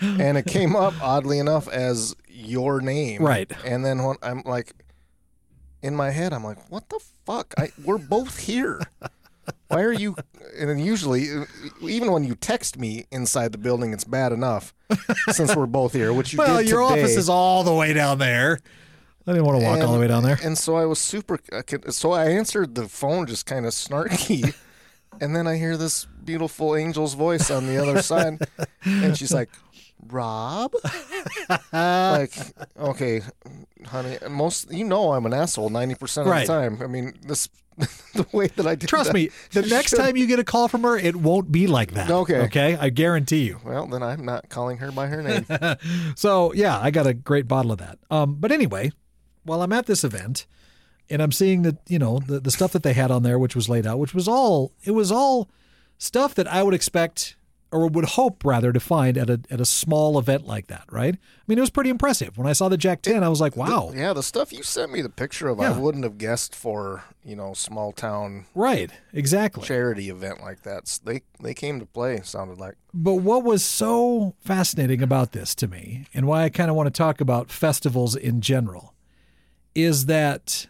and 0.00 0.36
it 0.36 0.44
came 0.44 0.76
up 0.76 0.92
oddly 1.00 1.38
enough 1.38 1.66
as 1.68 2.14
your 2.28 2.82
name. 2.82 3.22
Right. 3.22 3.50
And 3.64 3.86
then 3.86 4.02
when 4.02 4.16
I'm 4.22 4.42
like, 4.44 4.74
in 5.82 5.94
my 5.94 6.10
head, 6.10 6.34
I'm 6.34 6.44
like, 6.44 6.70
what 6.70 6.90
the 6.90 7.00
fuck? 7.24 7.54
I 7.56 7.70
we're 7.84 7.96
both 7.96 8.40
here. 8.40 8.82
Why 9.74 9.82
are 9.82 9.92
you? 9.92 10.14
And 10.58 10.70
then 10.70 10.78
usually, 10.78 11.28
even 11.82 12.12
when 12.12 12.22
you 12.24 12.34
text 12.36 12.78
me 12.78 13.06
inside 13.10 13.52
the 13.52 13.58
building, 13.58 13.92
it's 13.92 14.04
bad 14.04 14.32
enough 14.32 14.72
since 15.30 15.56
we're 15.56 15.66
both 15.66 15.92
here. 15.92 16.12
Which 16.12 16.32
you 16.32 16.38
well, 16.38 16.62
your 16.62 16.88
today. 16.88 17.02
office 17.02 17.16
is 17.16 17.28
all 17.28 17.64
the 17.64 17.74
way 17.74 17.92
down 17.92 18.18
there. 18.18 18.60
I 19.26 19.32
didn't 19.32 19.46
want 19.46 19.60
to 19.60 19.64
walk 19.64 19.80
all 19.80 19.92
the 19.92 19.98
way 19.98 20.06
down 20.06 20.22
there. 20.22 20.38
And 20.44 20.56
so 20.56 20.76
I 20.76 20.84
was 20.84 20.98
super. 20.98 21.38
So 21.90 22.12
I 22.12 22.26
answered 22.26 22.74
the 22.74 22.88
phone 22.88 23.26
just 23.26 23.46
kind 23.46 23.66
of 23.66 23.72
snarky, 23.72 24.54
and 25.20 25.34
then 25.34 25.46
I 25.46 25.56
hear 25.56 25.76
this 25.76 26.06
beautiful 26.24 26.76
angel's 26.76 27.14
voice 27.14 27.50
on 27.50 27.66
the 27.66 27.76
other 27.76 28.00
side, 28.00 28.38
and 28.84 29.16
she's 29.16 29.32
like, 29.32 29.50
"Rob." 30.08 30.74
like, 31.72 32.32
okay, 32.78 33.22
honey. 33.86 34.18
Most 34.28 34.72
you 34.72 34.84
know 34.84 35.12
I'm 35.12 35.26
an 35.26 35.32
asshole 35.34 35.70
ninety 35.70 35.94
percent 35.94 36.26
of 36.26 36.32
Right. 36.32 36.46
the 36.46 36.52
time. 36.52 36.78
I 36.82 36.86
mean, 36.86 37.14
this 37.26 37.48
the 38.14 38.26
way 38.32 38.46
that 38.48 38.66
I 38.66 38.74
did. 38.76 38.88
Trust 38.88 39.08
that 39.08 39.14
me, 39.14 39.30
the 39.52 39.62
next 39.68 39.96
time 39.96 40.16
you 40.16 40.26
get 40.26 40.38
a 40.38 40.44
call 40.44 40.68
from 40.68 40.82
her, 40.82 40.96
it 40.96 41.16
won't 41.16 41.50
be 41.50 41.66
like 41.66 41.92
that. 41.92 42.10
Okay. 42.10 42.42
Okay. 42.42 42.76
I 42.80 42.88
guarantee 42.90 43.42
you. 43.44 43.60
Well, 43.64 43.86
then 43.86 44.02
I'm 44.02 44.24
not 44.24 44.48
calling 44.48 44.78
her 44.78 44.92
by 44.92 45.08
her 45.08 45.22
name. 45.22 45.46
So 46.16 46.52
yeah, 46.54 46.78
I 46.78 46.90
got 46.90 47.06
a 47.06 47.14
great 47.14 47.48
bottle 47.48 47.72
of 47.72 47.78
that. 47.78 47.98
Um, 48.10 48.36
but 48.36 48.52
anyway, 48.52 48.92
while 49.42 49.60
I'm 49.62 49.72
at 49.72 49.86
this 49.86 50.04
event 50.04 50.46
and 51.10 51.20
I'm 51.20 51.32
seeing 51.32 51.62
that, 51.62 51.78
you 51.88 51.98
know, 51.98 52.20
the, 52.20 52.38
the 52.40 52.50
stuff 52.52 52.72
that 52.72 52.82
they 52.84 52.92
had 52.92 53.10
on 53.10 53.24
there, 53.24 53.38
which 53.38 53.56
was 53.56 53.68
laid 53.68 53.86
out, 53.86 53.98
which 53.98 54.14
was 54.14 54.28
all 54.28 54.72
it 54.84 54.92
was 54.92 55.10
all 55.10 55.50
stuff 55.98 56.34
that 56.36 56.46
I 56.46 56.62
would 56.62 56.74
expect 56.74 57.34
or 57.74 57.88
would 57.88 58.04
hope 58.04 58.44
rather 58.44 58.72
to 58.72 58.78
find 58.78 59.18
at 59.18 59.28
a 59.28 59.40
at 59.50 59.60
a 59.60 59.64
small 59.64 60.16
event 60.16 60.46
like 60.46 60.68
that, 60.68 60.84
right? 60.92 61.16
I 61.16 61.42
mean, 61.48 61.58
it 61.58 61.60
was 61.60 61.70
pretty 61.70 61.90
impressive. 61.90 62.38
When 62.38 62.46
I 62.46 62.52
saw 62.52 62.68
the 62.68 62.76
Jack 62.76 63.02
10, 63.02 63.24
I 63.24 63.28
was 63.28 63.40
like, 63.40 63.56
wow. 63.56 63.90
yeah, 63.92 64.12
the 64.12 64.22
stuff 64.22 64.52
you 64.52 64.62
sent 64.62 64.92
me 64.92 65.02
the 65.02 65.08
picture 65.08 65.48
of, 65.48 65.58
I 65.58 65.76
wouldn't 65.76 66.04
have 66.04 66.16
guessed 66.16 66.54
for 66.54 67.02
you 67.24 67.34
know 67.34 67.52
small 67.52 67.90
town 67.90 68.46
Right, 68.54 68.92
exactly. 69.12 69.64
charity 69.64 70.08
event 70.08 70.40
like 70.40 70.62
that. 70.62 71.00
They 71.04 71.22
they 71.42 71.52
came 71.52 71.80
to 71.80 71.86
play. 71.86 72.20
Sounded 72.22 72.58
like. 72.58 72.76
But 72.94 73.14
what 73.16 73.42
was 73.42 73.64
so 73.64 74.36
fascinating 74.38 75.02
about 75.02 75.32
this 75.32 75.52
to 75.56 75.66
me, 75.66 76.06
and 76.14 76.28
why 76.28 76.44
I 76.44 76.50
kind 76.50 76.70
of 76.70 76.76
want 76.76 76.86
to 76.86 76.96
talk 76.96 77.20
about 77.20 77.50
festivals 77.50 78.14
in 78.14 78.40
general, 78.40 78.94
is 79.74 80.06
that 80.06 80.68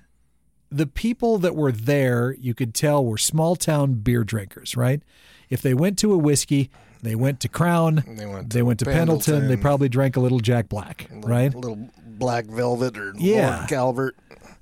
the 0.70 0.86
people 0.86 1.36
that 1.38 1.54
were 1.54 1.70
there, 1.70 2.34
you 2.40 2.54
could 2.54 2.74
tell, 2.74 3.04
were 3.04 3.18
small 3.18 3.56
town 3.56 3.92
beer 3.94 4.24
drinkers, 4.24 4.74
right? 4.74 5.02
If 5.50 5.60
they 5.60 5.74
went 5.74 5.98
to 5.98 6.14
a 6.14 6.18
whiskey, 6.18 6.70
they 7.04 7.14
went 7.14 7.40
to 7.40 7.48
Crown, 7.48 8.02
They 8.06 8.26
went 8.26 8.50
they 8.52 8.62
went 8.62 8.78
to 8.80 8.84
Pendleton, 8.86 9.48
they 9.48 9.56
probably 9.56 9.88
drank 9.88 10.16
a 10.16 10.20
little 10.20 10.40
Jack 10.40 10.68
Black, 10.68 11.08
Little- 11.12 11.28
right? 11.30 11.54
A 11.54 11.58
little 11.58 11.88
Black 12.06 12.46
Velvet 12.46 12.96
or 12.98 13.12
Yeah. 13.16 13.56
Lord 13.58 13.68
Calvert. 13.68 14.16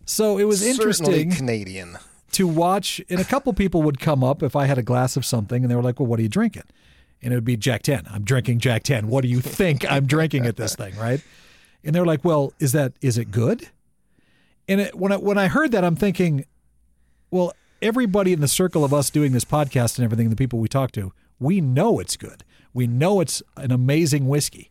So 0.05 0.39
it 0.39 0.45
was 0.45 0.61
Certainly 0.61 0.75
interesting 0.75 1.31
Canadian. 1.31 1.97
to 2.33 2.47
watch, 2.47 3.01
and 3.09 3.21
a 3.21 3.25
couple 3.25 3.53
people 3.53 3.83
would 3.83 4.01
come 4.01 4.25
up 4.25 4.43
if 4.43 4.57
I 4.57 4.67
had 4.67 4.79
a 4.79 4.83
glass 4.83 5.17
of 5.17 5.25
something, 5.25 5.63
and 5.63 5.71
they 5.71 5.77
were 5.77 5.83
like, 5.83 6.01
"Well, 6.01 6.07
what 6.07 6.19
are 6.19 6.23
you 6.23 6.29
drinking?" 6.29 6.65
And 7.23 7.33
it 7.33 7.37
would 7.37 7.45
be 7.45 7.57
Jack 7.57 7.83
Ten. 7.83 8.03
I'm 8.11 8.25
drinking 8.25 8.59
Jack 8.59 8.83
Ten. 8.83 9.07
What 9.09 9.23
do 9.23 9.29
you 9.29 9.41
think 9.41 9.91
I'm 9.91 10.07
drinking 10.07 10.45
at 10.47 10.57
this 10.57 10.75
thing, 10.75 10.97
right? 10.97 11.21
And 11.85 11.95
they're 11.95 12.05
like, 12.07 12.25
"Well, 12.25 12.53
is 12.59 12.73
that 12.73 12.93
is 13.01 13.17
it 13.17 13.31
good?" 13.31 13.69
And 14.69 14.81
it, 14.81 14.95
when 14.99 15.13
I 15.13 15.17
when 15.17 15.39
I 15.39 15.49
heard 15.49 15.71
that, 15.73 15.85
I'm 15.85 15.97
thinking, 15.97 16.45
well, 17.31 17.53
everybody 17.81 18.33
in 18.33 18.41
the 18.41 18.49
circle 18.49 18.85
of 18.85 18.93
us 18.95 19.11
doing 19.11 19.33
this 19.33 19.45
podcast 19.45 19.99
and 19.99 20.05
everything, 20.05 20.31
the 20.31 20.37
people 20.37 20.59
we 20.59 20.69
talk 20.69 20.91
to, 20.93 21.13
we 21.39 21.61
know 21.61 21.99
it's 21.99 22.17
good. 22.17 22.45
We 22.75 22.87
know 22.87 23.21
it's 23.21 23.43
an 23.57 23.71
amazing 23.71 24.27
whiskey. 24.29 24.71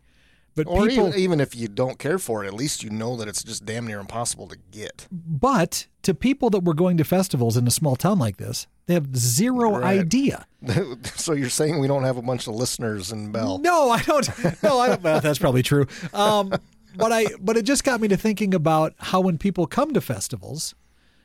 But 0.53 0.67
Or 0.67 0.85
people, 0.85 1.07
even, 1.07 1.19
even 1.19 1.39
if 1.39 1.55
you 1.55 1.69
don't 1.69 1.97
care 1.97 2.19
for 2.19 2.43
it, 2.43 2.47
at 2.47 2.53
least 2.53 2.83
you 2.83 2.89
know 2.89 3.15
that 3.15 3.29
it's 3.29 3.41
just 3.41 3.65
damn 3.65 3.87
near 3.87 3.99
impossible 4.01 4.47
to 4.49 4.57
get. 4.71 5.07
but 5.09 5.87
to 6.01 6.13
people 6.13 6.49
that 6.49 6.65
were 6.65 6.73
going 6.73 6.97
to 6.97 7.05
festivals 7.05 7.55
in 7.55 7.65
a 7.67 7.71
small 7.71 7.95
town 7.95 8.19
like 8.19 8.35
this, 8.35 8.67
they 8.87 8.93
have 8.95 9.15
zero 9.15 9.77
Right. 9.79 9.99
idea. 10.01 10.45
so 11.15 11.31
you're 11.31 11.47
saying 11.49 11.79
we 11.79 11.87
don't 11.87 12.03
have 12.03 12.17
a 12.17 12.21
bunch 12.21 12.47
of 12.47 12.55
listeners 12.55 13.13
in 13.13 13.31
Bell? 13.31 13.59
No, 13.59 13.91
I 13.91 14.01
don't. 14.01 14.27
No, 14.63 14.79
I 14.79 14.87
don't. 14.89 15.01
Well, 15.03 15.21
that's 15.21 15.39
probably 15.39 15.63
true. 15.63 15.87
Um, 16.13 16.49
but 16.97 17.13
I, 17.13 17.27
but 17.39 17.55
it 17.55 17.63
just 17.63 17.85
got 17.85 18.01
me 18.01 18.09
to 18.09 18.17
thinking 18.17 18.53
about 18.53 18.93
how 18.97 19.21
when 19.21 19.37
people 19.37 19.67
come 19.67 19.93
to 19.93 20.01
festivals, 20.01 20.75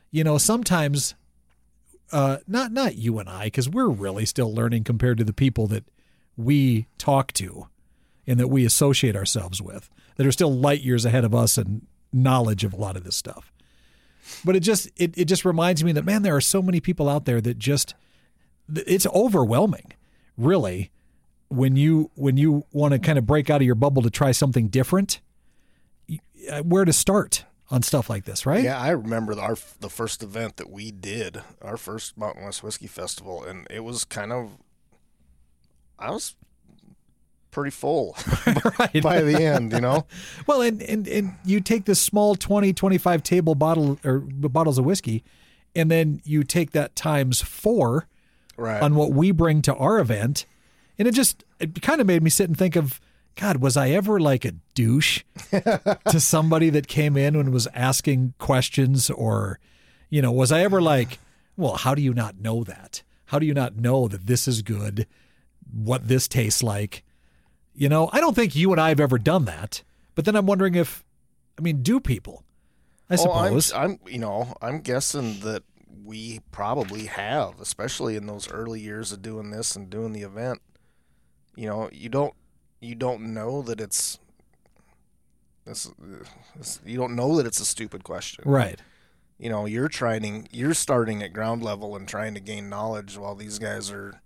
you 0.09 0.23
know, 0.23 0.37
sometimes, 0.37 1.15
uh, 2.11 2.37
not 2.47 2.71
not 2.71 2.95
you 2.95 3.19
and 3.19 3.29
I, 3.29 3.45
because 3.45 3.69
we're 3.69 3.89
really 3.89 4.25
still 4.25 4.53
learning 4.53 4.83
compared 4.83 5.17
to 5.17 5.23
the 5.23 5.33
people 5.33 5.67
that 5.67 5.85
we 6.35 6.87
talk 6.97 7.33
to, 7.33 7.67
and 8.25 8.39
that 8.39 8.47
we 8.47 8.65
associate 8.65 9.15
ourselves 9.15 9.61
with, 9.61 9.89
that 10.15 10.25
are 10.25 10.31
still 10.31 10.53
light 10.53 10.81
years 10.81 11.05
ahead 11.05 11.25
of 11.25 11.35
us 11.35 11.57
in 11.57 11.87
knowledge 12.13 12.63
of 12.63 12.73
a 12.73 12.77
lot 12.77 12.95
of 12.95 13.03
this 13.03 13.15
stuff. 13.15 13.51
But 14.43 14.55
it 14.55 14.61
just 14.61 14.89
it, 14.95 15.17
it 15.17 15.25
just 15.25 15.45
reminds 15.45 15.83
me 15.83 15.91
that 15.93 16.05
man, 16.05 16.21
there 16.21 16.35
are 16.35 16.41
so 16.41 16.61
many 16.61 16.79
people 16.79 17.09
out 17.09 17.25
there 17.25 17.41
that 17.41 17.59
just 17.59 17.95
it's 18.75 19.07
overwhelming, 19.07 19.93
really 20.37 20.91
when 21.49 21.75
you 21.75 22.11
when 22.15 22.37
you 22.37 22.65
want 22.71 22.93
to 22.93 22.99
kind 22.99 23.17
of 23.17 23.25
break 23.25 23.49
out 23.49 23.61
of 23.61 23.65
your 23.65 23.75
bubble 23.75 24.01
to 24.01 24.09
try 24.09 24.31
something 24.31 24.67
different 24.67 25.21
uh, 26.51 26.61
where 26.61 26.85
to 26.85 26.93
start 26.93 27.45
on 27.69 27.81
stuff 27.83 28.09
like 28.09 28.23
this 28.25 28.45
right 28.45 28.63
Yeah, 28.63 28.79
I 28.79 28.89
remember 28.91 29.35
the- 29.35 29.41
our 29.41 29.57
the 29.79 29.89
first 29.89 30.23
event 30.23 30.57
that 30.57 30.69
we 30.69 30.91
did, 30.91 31.41
our 31.61 31.77
first 31.77 32.17
Mountain 32.17 32.43
West 32.45 32.63
Whiskey 32.63 32.87
Festival, 32.87 33.43
and 33.43 33.67
it 33.69 33.83
was 33.83 34.03
kind 34.05 34.31
of, 34.31 34.51
I 35.99 36.11
was 36.11 36.35
pretty 37.51 37.71
full 37.71 38.15
right 38.79 39.01
by 39.01 39.21
the 39.21 39.41
end, 39.41 39.71
you 39.73 39.81
know. 39.81 40.05
well 40.47 40.61
and, 40.61 40.81
and 40.83 41.07
and 41.07 41.35
you 41.43 41.59
take 41.59 41.85
this 41.85 41.99
small 41.99 42.35
20 42.35 42.71
25 42.73 43.23
table 43.23 43.55
bottle 43.55 43.99
or 44.03 44.19
bottles 44.19 44.77
of 44.77 44.85
whiskey 44.85 45.23
and 45.75 45.89
then 45.89 46.21
you 46.23 46.43
take 46.43 46.71
that 46.71 46.95
times 46.95 47.41
four 47.41 48.07
Right. 48.59 48.81
on 48.81 48.95
what 48.95 49.11
we 49.11 49.29
bring 49.31 49.61
to 49.63 49.75
our 49.75 49.99
event 49.99 50.45
and 50.97 51.07
it 51.07 51.11
just 51.13 51.43
it 51.59 51.79
kind 51.83 52.01
of 52.01 52.07
made 52.07 52.23
me 52.23 52.29
sit 52.31 52.47
and 52.49 52.57
think 52.57 52.75
of 52.75 52.99
god 53.37 53.57
was 53.61 53.77
i 53.77 53.89
ever 53.89 54.19
like 54.19 54.43
a 54.45 54.51
douche 54.73 55.23
to 55.51 56.19
somebody 56.19 56.69
that 56.69 56.87
came 56.87 57.15
in 57.15 57.35
and 57.35 57.51
was 57.53 57.67
asking 57.73 58.33
questions 58.37 59.09
or 59.09 59.59
you 60.09 60.21
know 60.21 60.31
was 60.31 60.51
i 60.51 60.61
ever 60.61 60.81
like 60.81 61.19
well 61.55 61.75
how 61.75 61.95
do 61.95 62.01
you 62.01 62.13
not 62.13 62.39
know 62.39 62.63
that 62.63 63.03
how 63.27 63.39
do 63.39 63.45
you 63.45 63.53
not 63.53 63.75
know 63.77 64.07
that 64.07 64.27
this 64.27 64.47
is 64.47 64.61
good 64.61 65.07
what 65.71 66.07
this 66.07 66.27
tastes 66.27 66.61
like 66.61 67.03
you 67.73 67.87
know 67.89 68.09
i 68.11 68.19
don't 68.19 68.35
think 68.35 68.55
you 68.55 68.71
and 68.71 68.81
i 68.81 68.89
have 68.89 68.99
ever 68.99 69.17
done 69.17 69.45
that 69.45 69.83
but 70.15 70.25
then 70.25 70.35
i'm 70.35 70.45
wondering 70.45 70.75
if 70.75 71.03
I 71.59 71.63
mean, 71.63 71.81
do 71.81 71.99
people? 71.99 72.43
I 73.09 73.15
Oh, 73.15 73.31
I'm, 73.31 73.47
suppose. 73.47 73.73
I'm, 73.73 73.99
you 74.05 74.19
know, 74.19 74.53
I'm 74.61 74.81
guessing 74.81 75.39
that 75.39 75.63
we 76.05 76.41
probably 76.51 77.07
have, 77.07 77.59
especially 77.59 78.15
in 78.15 78.27
those 78.27 78.47
early 78.51 78.79
years 78.79 79.11
of 79.11 79.23
doing 79.23 79.49
this 79.49 79.75
and 79.75 79.89
doing 79.89 80.13
the 80.13 80.21
event. 80.21 80.61
You 81.55 81.65
know, 81.65 81.89
you 81.91 82.09
don't, 82.09 82.35
you 82.79 82.95
don't 82.95 83.33
know 83.33 83.61
that 83.63 83.79
it's, 83.81 84.19
this, 85.65 85.89
this 86.55 86.79
you 86.85 86.97
don't 86.97 87.15
know 87.15 87.35
that 87.37 87.45
it's 87.45 87.59
a 87.59 87.65
stupid 87.65 88.03
question. 88.03 88.43
right. 88.45 88.79
You 89.39 89.49
know, 89.49 89.67
you're 89.67 89.87
trying, 89.87 90.47
you're 90.51 90.73
starting 90.73 91.21
at 91.21 91.31
ground 91.31 91.61
level 91.61 91.95
and 91.95 92.07
trying 92.07 92.33
to 92.33 92.39
gain 92.39 92.69
knowledge 92.69 93.17
while 93.19 93.35
these 93.35 93.59
guys 93.59 93.91
are, 93.91 94.19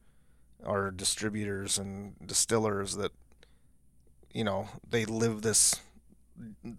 are 0.65 0.89
distributors 0.89 1.77
and 1.77 2.13
distillers 2.25 2.95
that, 2.95 3.11
you 4.33 4.45
know, 4.45 4.69
they 4.89 5.03
live 5.05 5.41
this 5.41 5.75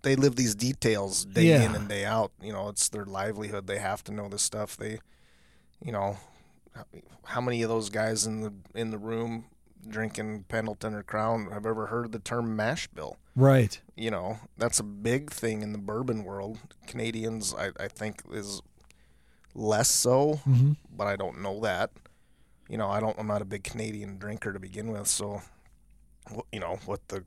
they 0.03 0.17
live 0.17 0.35
these 0.37 0.55
details 0.55 1.25
day 1.27 1.45
Yeah. 1.51 1.63
in 1.63 1.75
and 1.75 1.89
day 1.89 2.05
out. 2.07 2.33
You 2.41 2.53
know, 2.55 2.69
it's 2.71 2.89
their 2.89 3.05
livelihood. 3.05 3.67
They 3.67 3.79
have 3.79 4.03
to 4.05 4.13
know 4.13 4.29
this 4.29 4.43
stuff. 4.43 4.77
They, 4.79 4.99
you 5.85 5.93
know, 5.93 6.17
how 7.27 7.41
many 7.43 7.63
of 7.63 7.69
those 7.69 7.91
guys 7.91 8.25
in 8.27 8.41
the 8.41 8.53
in 8.75 8.91
the 8.91 8.99
room 8.99 9.45
drinking 9.89 10.45
Pendleton 10.49 10.95
or 10.95 11.03
Crown 11.03 11.51
have 11.53 11.67
ever 11.67 11.87
heard 11.87 12.13
the 12.13 12.19
term 12.19 12.57
mash 12.57 12.87
bill? 12.89 13.17
Right. 13.35 13.81
You 13.97 14.11
know, 14.11 14.39
that's 14.57 14.79
a 14.81 14.85
big 14.85 15.31
thing 15.31 15.63
in 15.63 15.73
the 15.73 15.79
bourbon 15.79 16.25
world. 16.25 16.59
Canadians, 16.87 17.55
I, 17.55 17.71
I 17.79 17.89
think, 17.89 18.23
is 18.31 18.63
less 19.55 19.91
so, 19.91 20.37
hmm 20.45 20.73
but 20.95 21.07
I 21.07 21.17
don't 21.17 21.41
know 21.43 21.61
that. 21.61 21.91
You 22.69 22.77
know, 22.79 22.89
I 22.89 23.01
don't. 23.01 23.19
I'm 23.19 23.27
not 23.27 23.43
a 23.43 23.47
big 23.47 23.65
Canadian 23.65 24.19
drinker 24.19 24.53
to 24.53 24.61
begin 24.61 24.91
with, 24.93 25.09
so 25.09 25.43
you 26.53 26.61
know 26.61 26.79
what 26.87 27.09
the, 27.09 27.25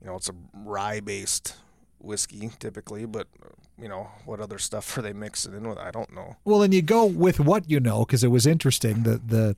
you 0.00 0.06
know, 0.06 0.16
it's 0.16 0.28
a 0.28 0.34
rye-based 0.54 1.54
whiskey 1.98 2.50
typically, 2.58 3.06
but 3.06 3.28
you 3.80 3.88
know 3.88 4.08
what 4.24 4.40
other 4.40 4.58
stuff 4.58 4.96
are 4.98 5.02
they 5.02 5.12
mixing 5.12 5.54
in 5.54 5.68
with? 5.68 5.78
I 5.78 5.90
don't 5.90 6.12
know. 6.14 6.36
Well, 6.44 6.62
and 6.62 6.74
you 6.74 6.82
go 6.82 7.04
with 7.04 7.38
what 7.40 7.70
you 7.70 7.80
know 7.80 8.04
because 8.04 8.24
it 8.24 8.28
was 8.28 8.46
interesting. 8.46 9.02
The 9.02 9.20
the 9.24 9.56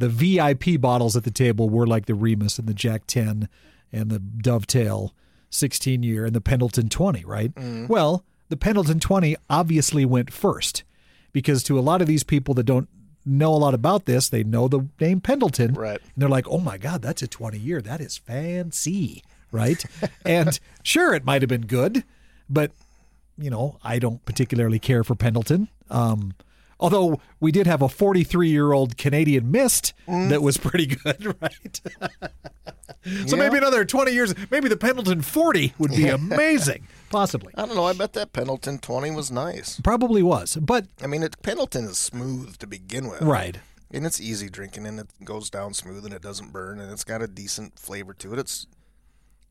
the 0.00 0.08
VIP 0.08 0.80
bottles 0.80 1.16
at 1.16 1.24
the 1.24 1.30
table 1.30 1.68
were 1.68 1.86
like 1.86 2.06
the 2.06 2.14
Remus 2.14 2.58
and 2.58 2.66
the 2.66 2.74
Jack 2.74 3.06
Ten 3.06 3.48
and 3.92 4.10
the 4.10 4.18
Dovetail 4.18 5.14
16 5.50 6.02
year 6.02 6.24
and 6.24 6.34
the 6.34 6.40
Pendleton 6.40 6.88
20, 6.88 7.24
right? 7.24 7.52
Well, 7.88 8.24
the 8.48 8.56
Pendleton 8.56 8.98
20 8.98 9.36
obviously 9.48 10.04
went 10.04 10.32
first 10.32 10.84
because 11.32 11.62
to 11.64 11.78
a 11.78 11.80
lot 11.80 12.00
of 12.00 12.06
these 12.06 12.24
people 12.24 12.54
that 12.54 12.64
don't 12.64 12.88
know 13.26 13.52
a 13.52 13.56
lot 13.56 13.74
about 13.74 14.06
this, 14.06 14.28
they 14.28 14.42
know 14.42 14.68
the 14.68 14.86
name 15.00 15.20
Pendleton. 15.20 15.74
Right. 15.74 16.00
And 16.00 16.12
they're 16.16 16.28
like, 16.28 16.48
oh 16.48 16.58
my 16.58 16.78
God, 16.78 17.02
that's 17.02 17.22
a 17.22 17.28
20 17.28 17.58
year. 17.58 17.82
That 17.82 18.00
is 18.00 18.16
fancy. 18.16 19.22
Right. 19.52 19.84
and 20.24 20.58
sure, 20.82 21.14
it 21.14 21.24
might 21.24 21.42
have 21.42 21.48
been 21.48 21.66
good, 21.66 22.04
but, 22.48 22.72
you 23.36 23.50
know, 23.50 23.78
I 23.84 23.98
don't 23.98 24.24
particularly 24.24 24.78
care 24.78 25.04
for 25.04 25.14
Pendleton. 25.14 25.68
Um, 25.90 26.34
although 26.80 27.20
we 27.38 27.52
did 27.52 27.66
have 27.68 27.82
a 27.82 27.88
43 27.88 28.48
year 28.48 28.72
old 28.72 28.96
Canadian 28.96 29.50
mist 29.52 29.92
that 30.08 30.42
was 30.42 30.56
pretty 30.56 30.86
good, 30.86 31.36
right? 31.40 31.80
so 33.26 33.36
Yeah. 33.36 33.36
maybe 33.36 33.56
another 33.58 33.84
20 33.84 34.12
years, 34.12 34.34
maybe 34.50 34.68
the 34.68 34.76
Pendleton 34.76 35.22
40 35.22 35.74
would 35.78 35.92
be 35.92 36.08
amazing. 36.20 36.86
Possibly. 37.10 37.52
I 37.56 37.66
don't 37.66 37.74
know. 37.76 37.84
I 37.86 37.92
bet 37.92 38.12
that 38.14 38.32
Pendleton 38.32 38.78
20 38.78 39.10
was 39.12 39.30
nice. 39.30 39.80
Probably 39.80 40.22
was. 40.22 40.56
But, 40.56 40.86
I 41.02 41.06
mean, 41.06 41.22
it, 41.22 41.40
Pendleton 41.42 41.84
is 41.86 41.98
smooth 41.98 42.56
to 42.58 42.66
begin 42.66 43.08
with. 43.08 43.22
right. 43.22 43.58
And 43.92 44.06
it's 44.06 44.20
easy 44.20 44.48
drinking 44.48 44.86
and 44.86 45.00
it 45.00 45.08
goes 45.24 45.50
down 45.50 45.74
smooth 45.74 46.04
and 46.04 46.14
it 46.14 46.22
doesn't 46.22 46.52
burn 46.52 46.78
and 46.78 46.92
it's 46.92 47.02
got 47.02 47.22
a 47.22 47.26
decent 47.26 47.76
flavor 47.76 48.14
to 48.14 48.32
it. 48.32 48.38
It's 48.38 48.66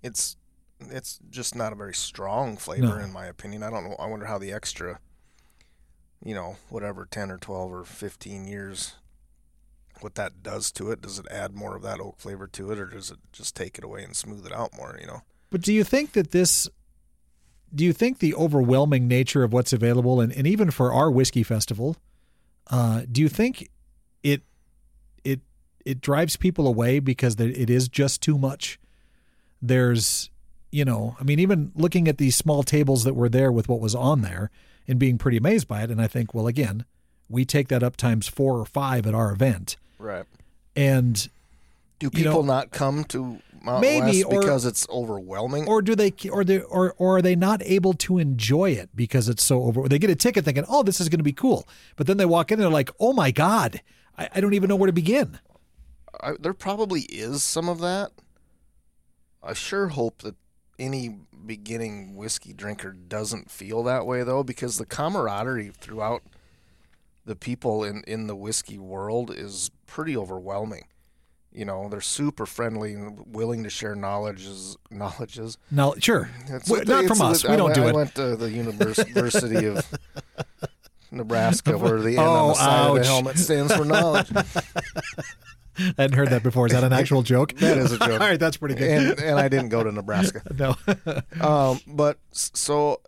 it's 0.01 0.37
it's 0.79 1.19
just 1.29 1.55
not 1.55 1.73
a 1.73 1.75
very 1.75 1.93
strong 1.93 2.55
flavor 2.55 2.99
No. 2.99 3.03
in 3.03 3.11
my 3.11 3.25
opinion. 3.25 3.63
I 3.63 3.69
don't 3.69 3.83
know. 3.83 3.97
I 3.99 4.05
wonder 4.05 4.27
how 4.27 4.37
the 4.37 4.53
extra 4.53 5.01
you 6.23 6.33
know, 6.33 6.57
whatever 6.69 7.07
10 7.09 7.31
or 7.31 7.37
12 7.37 7.73
or 7.73 7.83
15 7.83 8.47
years 8.47 8.95
what 10.01 10.15
that 10.15 10.43
does 10.43 10.71
to 10.71 10.91
it. 10.91 11.01
Does 11.01 11.19
it 11.19 11.25
add 11.29 11.55
more 11.55 11.75
of 11.75 11.81
that 11.83 11.99
oak 11.99 12.19
flavor 12.19 12.47
to 12.47 12.71
it 12.71 12.79
or 12.79 12.85
does 12.85 13.11
it 13.11 13.19
just 13.31 13.55
take 13.55 13.77
it 13.77 13.83
away 13.83 14.03
and 14.03 14.15
smooth 14.15 14.45
it 14.45 14.53
out 14.53 14.75
more, 14.75 14.97
you 14.99 15.07
know? 15.07 15.21
But 15.49 15.61
do 15.61 15.73
you 15.73 15.83
think 15.83 16.13
that 16.13 16.31
this 16.31 16.69
do 17.73 17.83
you 17.83 17.93
think 17.93 18.17
the 18.17 18.33
overwhelming 18.33 19.07
nature 19.07 19.43
of 19.43 19.53
what's 19.53 19.73
available 19.73 20.19
and, 20.19 20.33
and 20.33 20.47
even 20.47 20.71
for 20.71 20.91
our 20.91 21.11
whiskey 21.11 21.43
festival, 21.43 21.97
uh, 22.71 23.03
do 23.11 23.21
you 23.21 23.29
think 23.29 23.69
it 24.23 24.41
it 25.23 25.41
it 25.85 26.01
drives 26.01 26.35
people 26.35 26.67
away 26.67 26.99
because 26.99 27.35
it 27.39 27.69
is 27.69 27.87
just 27.87 28.21
too 28.21 28.37
much? 28.37 28.79
There's 29.61 30.29
you 30.71 30.85
know, 30.85 31.15
I 31.19 31.23
mean, 31.23 31.39
even 31.39 31.71
looking 31.73 32.07
at 32.07 32.19
these 32.19 32.35
small 32.35 32.61
tables 32.61 33.03
that 33.03 33.15
were 33.15 33.29
there 33.29 33.51
with 33.51 33.67
what 33.67 33.79
was 33.79 33.95
on 33.95 34.21
there 34.21 34.51
and 34.89 34.99
being 34.99 35.17
pretty 35.17 35.37
amazed 35.37 35.67
by 35.67 35.83
it, 35.83 35.91
and 35.91 36.01
I 36.01 36.07
think, 36.07 36.33
well, 36.33 36.47
again, 36.47 36.83
we 37.29 37.45
take 37.45 37.67
that 37.69 37.83
up 37.83 37.95
times 37.95 38.27
four 38.27 38.57
or 38.59 38.65
five 38.65 39.05
at 39.07 39.13
our 39.13 39.31
event, 39.31 39.77
Right. 39.99 40.25
and 40.75 41.29
Do 41.99 42.09
You 42.11 42.23
know, 42.25 42.29
people 42.31 42.43
not 42.43 42.71
come 42.71 43.03
to 43.05 43.39
Mount 43.61 43.81
maybe, 43.81 44.23
West 44.23 44.25
or- 44.25 44.39
because 44.41 44.65
it's 44.65 44.87
overwhelming? 44.89 45.67
or 45.67 45.81
do 45.81 45.93
they 45.95 46.11
or 46.31 46.43
they 46.43 46.61
or 46.61 46.93
or 46.97 47.17
are 47.17 47.21
they 47.21 47.35
not 47.35 47.61
able 47.63 47.93
to 47.93 48.17
enjoy 48.17 48.71
it 48.71 48.89
because 48.95 49.27
it's 49.29 49.43
so 49.43 49.63
over 49.63 49.87
they 49.89 49.99
get 49.99 50.09
a 50.09 50.15
ticket 50.15 50.45
thinking 50.45 50.63
oh 50.69 50.81
this 50.81 51.01
is 51.01 51.09
going 51.09 51.19
to 51.19 51.23
be 51.25 51.33
cool 51.33 51.67
but 51.97 52.07
then 52.07 52.15
they 52.15 52.25
walk 52.25 52.51
in 52.51 52.55
and 52.55 52.63
they're 52.63 52.69
like 52.71 52.89
oh 53.01 53.11
my 53.11 53.31
god 53.31 53.81
I, 54.17 54.29
I 54.35 54.39
don't 54.39 54.53
even 54.53 54.69
know 54.69 54.77
where 54.77 54.87
to 54.87 54.93
begin 54.93 55.39
I, 56.21 56.35
there 56.39 56.53
probably 56.53 57.01
is 57.01 57.43
some 57.43 57.67
of 57.67 57.79
that. 57.81 58.11
I 59.43 59.51
sure 59.53 59.89
hope 59.89 60.21
that 60.23 60.35
any 60.79 61.17
beginning 61.45 62.15
whiskey 62.15 62.53
drinker 62.53 62.91
doesn't 62.91 63.49
feel 63.51 63.83
that 63.83 64.05
way 64.05 64.23
though, 64.23 64.43
because 64.43 64.77
the 64.77 64.85
camaraderie 64.85 65.69
throughout 65.79 66.21
the 67.25 67.35
people 67.35 67.83
in, 67.83 68.03
in 68.07 68.27
the 68.27 68.35
whiskey 68.35 68.77
world 68.77 69.29
is 69.35 69.69
pretty 69.85 70.15
overwhelming. 70.17 70.85
You 71.51 71.65
know, 71.65 71.89
they're 71.89 71.99
super 72.01 72.45
friendly 72.45 72.93
and 72.93 73.23
willing 73.35 73.63
to 73.63 73.69
share 73.71 73.95
knowledges. 73.95 74.77
Knowledges. 74.91 75.57
now 75.71 75.93
sure 75.99 76.29
It's- 76.45 76.69
Well, 76.69 76.83
not 76.85 77.03
it's- 77.05 77.17
from 77.17 77.27
us 77.27 77.43
I 77.43 77.51
we 77.51 77.57
don't 77.57 77.65
went- 77.65 77.75
do 77.75 77.83
I 77.83 77.89
it 77.89 77.95
went 77.95 78.15
to 78.15 78.35
the 78.35 78.51
University 78.51 79.65
of 79.65 79.85
Nebraska, 81.11 81.75
where 81.77 81.99
the 81.99 82.17
N 82.17 82.23
on 82.23 82.27
Oh, 82.27 82.47
the 82.49 82.53
side 82.55 82.87
of 82.89 82.95
the 82.97 83.05
helmet 83.05 83.37
stands 83.39 83.75
for 83.75 83.83
knowledge. 83.83 84.29
I 85.79 86.01
hadn't 86.03 86.13
heard 86.13 86.29
that 86.29 86.43
before 86.43 86.67
is 86.67 86.73
that 86.73 86.83
an 86.83 86.93
actual 86.93 87.21
joke 87.21 87.53
That 87.57 87.77
is 87.77 87.91
a 87.91 87.97
joke. 87.97 88.09
all 88.21 88.27
right 88.27 88.39
that's 88.39 88.57
pretty 88.57 88.75
good 88.75 88.89
and 88.89 89.19
and 89.19 89.39
I 89.39 89.47
didn't 89.47 89.69
go 89.69 89.83
to 89.83 89.91
Nebraska. 89.91 90.41
no 90.57 90.75
Um, 91.41 91.79
but 91.87 92.17
so 92.31 93.01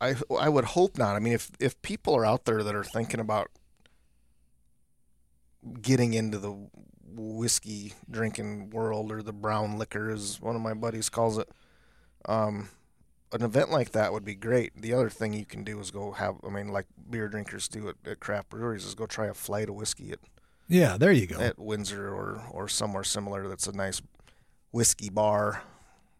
I 0.00 0.16
I 0.38 0.48
would 0.48 0.64
hope 0.64 0.98
not. 0.98 1.14
I 1.14 1.20
mean, 1.20 1.32
if 1.32 1.50
if 1.60 1.80
people 1.82 2.14
are 2.16 2.24
out 2.26 2.44
there 2.44 2.62
that 2.62 2.74
are 2.74 2.84
thinking 2.84 3.20
about 3.20 3.50
getting 5.80 6.12
into 6.14 6.38
the 6.38 6.68
whiskey 7.14 7.94
drinking 8.10 8.70
world 8.70 9.12
or 9.12 9.22
the 9.22 9.32
brown 9.32 9.78
liquor, 9.78 10.10
as 10.10 10.40
one 10.40 10.56
of 10.56 10.62
my 10.62 10.74
buddies 10.74 11.08
calls 11.08 11.38
it, 11.38 11.48
um, 12.26 12.68
an 13.32 13.42
event 13.42 13.70
like 13.70 13.92
that 13.92 14.12
would 14.12 14.24
be 14.24 14.34
great. 14.34 14.72
The 14.80 14.92
other 14.92 15.08
thing 15.08 15.32
you 15.32 15.46
can 15.46 15.62
do 15.64 15.78
is 15.80 15.90
go 15.90 16.12
have, 16.12 16.36
I 16.44 16.50
mean, 16.50 16.68
like 16.68 16.86
beer 17.08 17.28
drinkers 17.28 17.68
do 17.68 17.88
at, 17.88 17.96
at 18.04 18.20
craft 18.20 18.50
breweries, 18.50 18.84
is 18.84 18.94
go 18.94 19.06
try 19.06 19.26
a 19.26 19.34
flight 19.34 19.68
of 19.68 19.74
whiskey 19.74 20.10
at, 20.12 20.18
yeah 20.72 20.96
there 20.96 21.12
you 21.12 21.26
go 21.26 21.38
at 21.38 21.58
Windsor 21.58 22.08
or 22.08 22.42
or 22.50 22.68
somewhere 22.68 23.04
similar. 23.04 23.48
That's 23.48 23.66
a 23.66 23.72
nice 23.72 24.00
whiskey 24.72 25.10
bar. 25.10 25.62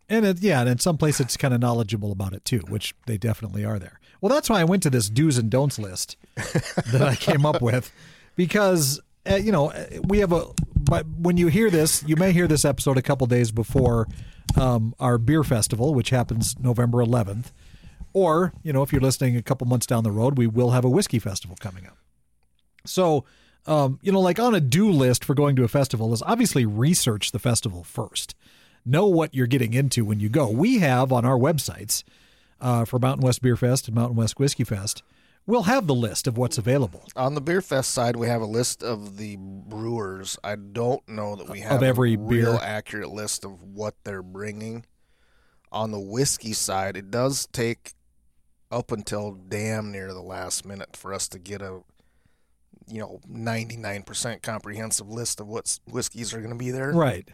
And 0.08 0.26
it, 0.26 0.40
yeah, 0.40 0.60
and 0.60 0.68
in 0.68 0.78
some 0.78 0.98
place 0.98 1.20
it's 1.20 1.36
kind 1.36 1.54
of 1.54 1.60
knowledgeable 1.60 2.12
about 2.12 2.34
it 2.34 2.44
too, 2.44 2.60
which 2.68 2.94
they 3.06 3.16
definitely 3.16 3.64
are 3.64 3.78
there. 3.78 3.98
Well, 4.20 4.32
that's 4.32 4.48
why 4.50 4.60
I 4.60 4.64
went 4.64 4.82
to 4.84 4.90
this 4.90 5.08
do's 5.08 5.38
and 5.38 5.50
don'ts 5.50 5.78
list 5.78 6.16
that 6.36 7.02
I 7.02 7.16
came 7.16 7.44
up 7.44 7.60
with, 7.62 7.90
because 8.36 9.00
uh, 9.28 9.36
you 9.36 9.52
know 9.52 9.70
uh, 9.72 9.86
we 10.06 10.18
have 10.18 10.32
a. 10.32 10.46
But 10.76 11.06
when 11.18 11.36
you 11.36 11.46
hear 11.46 11.70
this, 11.70 12.02
you 12.06 12.16
may 12.16 12.32
hear 12.32 12.46
this 12.46 12.64
episode 12.64 12.98
a 12.98 13.02
couple 13.02 13.26
days 13.26 13.50
before 13.50 14.08
um, 14.60 14.94
our 15.00 15.16
beer 15.16 15.42
festival, 15.44 15.94
which 15.94 16.10
happens 16.10 16.58
November 16.58 16.98
11th, 16.98 17.46
or 18.12 18.52
you 18.62 18.72
know 18.72 18.82
if 18.82 18.92
you're 18.92 19.00
listening 19.00 19.36
a 19.36 19.42
couple 19.42 19.66
months 19.66 19.86
down 19.86 20.04
the 20.04 20.12
road, 20.12 20.36
we 20.36 20.46
will 20.46 20.70
have 20.70 20.84
a 20.84 20.90
whiskey 20.90 21.18
festival 21.18 21.56
coming 21.60 21.86
up. 21.86 21.96
So, 22.84 23.24
um, 23.66 23.98
you 24.02 24.12
know, 24.12 24.20
like 24.20 24.38
on 24.38 24.54
a 24.54 24.60
do 24.60 24.90
list 24.90 25.24
for 25.24 25.34
going 25.34 25.56
to 25.56 25.64
a 25.64 25.68
festival 25.68 26.12
is 26.12 26.22
obviously 26.22 26.66
research 26.66 27.32
the 27.32 27.38
festival 27.38 27.84
first. 27.84 28.34
Know 28.84 29.06
what 29.06 29.34
you're 29.34 29.46
getting 29.46 29.74
into 29.74 30.04
when 30.04 30.18
you 30.18 30.28
go. 30.28 30.50
We 30.50 30.78
have 30.80 31.12
on 31.12 31.24
our 31.24 31.38
websites 31.38 32.02
uh, 32.60 32.84
for 32.84 32.98
Mountain 32.98 33.24
West 33.24 33.42
Beer 33.42 33.56
Fest 33.56 33.88
and 33.88 33.94
Mountain 33.94 34.16
West 34.16 34.38
Whiskey 34.38 34.64
Fest, 34.64 35.02
we'll 35.46 35.64
have 35.64 35.86
the 35.86 35.94
list 35.94 36.26
of 36.26 36.38
what's 36.38 36.58
available. 36.58 37.08
On 37.16 37.34
the 37.34 37.40
beer 37.40 37.60
fest 37.60 37.90
side, 37.90 38.16
we 38.16 38.28
have 38.28 38.40
a 38.40 38.46
list 38.46 38.82
of 38.82 39.16
the 39.16 39.36
brewers. 39.38 40.38
I 40.42 40.56
don't 40.56 41.06
know 41.08 41.36
that 41.36 41.48
we 41.48 41.60
have 41.60 41.82
every 41.82 42.14
a 42.14 42.18
real 42.18 42.52
beer. 42.52 42.60
accurate 42.62 43.10
list 43.10 43.44
of 43.44 43.62
what 43.62 43.94
they're 44.04 44.22
bringing. 44.22 44.84
On 45.70 45.90
the 45.90 46.00
whiskey 46.00 46.52
side, 46.52 46.96
it 46.96 47.10
does 47.10 47.46
take 47.52 47.94
up 48.70 48.92
until 48.92 49.32
damn 49.32 49.90
near 49.90 50.12
the 50.12 50.22
last 50.22 50.64
minute 50.64 50.96
for 50.96 51.12
us 51.12 51.28
to 51.28 51.38
get 51.38 51.62
a 51.62 51.80
you 52.92 53.00
know 53.00 53.20
99% 53.30 54.42
comprehensive 54.42 55.08
list 55.08 55.40
of 55.40 55.48
what 55.48 55.78
whiskeys 55.86 56.34
are 56.34 56.38
going 56.38 56.52
to 56.52 56.56
be 56.56 56.70
there. 56.70 56.92
Right. 56.92 57.28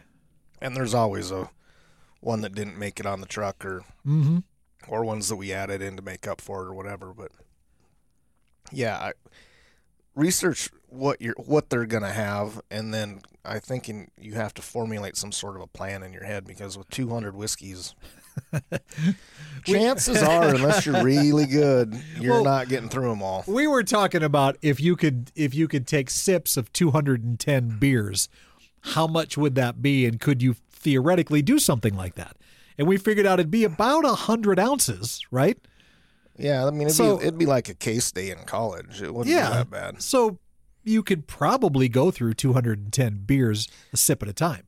And 0.61 0.75
there's 0.75 0.93
always 0.93 1.31
a 1.31 1.49
one 2.21 2.41
that 2.41 2.55
didn't 2.55 2.77
make 2.77 2.99
it 2.99 3.05
on 3.05 3.21
the 3.21 3.27
truck 3.27 3.63
or 3.65 3.83
Mm-hmm. 4.07 4.39
or 4.87 5.03
ones 5.03 5.27
that 5.29 5.35
we 5.35 5.51
added 5.53 5.81
in 5.81 5.95
to 5.97 6.01
make 6.01 6.27
up 6.27 6.41
for 6.41 6.63
it 6.63 6.67
or 6.69 6.73
whatever. 6.73 7.13
But 7.13 7.31
yeah, 8.71 8.97
I, 8.97 9.11
research 10.15 10.69
what 10.87 11.21
you're 11.21 11.35
what 11.37 11.69
they're 11.69 11.85
gonna 11.85 12.11
have, 12.11 12.61
and 12.71 12.93
then 12.93 13.21
I 13.45 13.59
think 13.59 13.89
in, 13.89 14.09
you 14.19 14.33
have 14.33 14.53
to 14.55 14.61
formulate 14.61 15.15
some 15.17 15.31
sort 15.31 15.55
of 15.55 15.61
a 15.61 15.67
plan 15.67 16.03
in 16.03 16.13
your 16.13 16.23
head 16.23 16.45
because 16.45 16.77
with 16.77 16.89
200 16.89 17.35
whiskeys, 17.35 17.95
chances 19.65 20.21
are, 20.23 20.45
unless 20.55 20.85
you're 20.85 21.03
really 21.03 21.45
good, 21.45 21.99
you're 22.19 22.35
Well- 22.35 22.43
not 22.43 22.69
getting 22.69 22.89
through 22.89 23.09
them 23.09 23.21
all. 23.21 23.43
We 23.47 23.67
were 23.67 23.83
talking 23.83 24.23
about 24.23 24.57
if 24.61 24.79
you 24.79 24.95
could 24.95 25.31
if 25.35 25.53
you 25.53 25.67
could 25.67 25.87
take 25.87 26.09
sips 26.09 26.57
of 26.57 26.71
210 26.73 27.77
beers, 27.79 28.29
how 28.81 29.07
much 29.07 29.37
would 29.37 29.55
that 29.55 29.81
be, 29.81 30.05
and 30.05 30.19
could 30.19 30.41
you 30.41 30.55
theoretically 30.71 31.41
do 31.41 31.59
something 31.59 31.95
like 31.95 32.15
that? 32.15 32.37
And 32.77 32.87
we 32.87 32.97
figured 32.97 33.25
out 33.25 33.39
it'd 33.39 33.51
be 33.51 33.65
about 33.65 34.05
a 34.05 34.13
hundred 34.15 34.59
ounces, 34.59 35.21
right? 35.31 35.57
Yeah, 36.37 36.65
I 36.65 36.71
mean, 36.71 36.83
it'd, 36.83 36.93
So- 36.95 37.17
be, 37.17 37.23
it'd 37.23 37.37
be 37.37 37.45
like 37.45 37.67
a 37.67 37.73
case 37.73 38.11
day 38.11 38.29
in 38.31 38.39
college. 38.45 39.01
It 39.01 39.13
wouldn't 39.13 39.35
Yeah. 39.35 39.49
be 39.49 39.53
that 39.55 39.69
bad. 39.69 40.01
So 40.01 40.39
you 40.85 41.03
could 41.03 41.27
probably 41.27 41.89
go 41.89 42.09
through 42.11 42.35
210 42.35 43.23
beers 43.25 43.67
a 43.91 43.97
sip 43.97 44.23
at 44.23 44.29
a 44.29 44.33
time. 44.33 44.63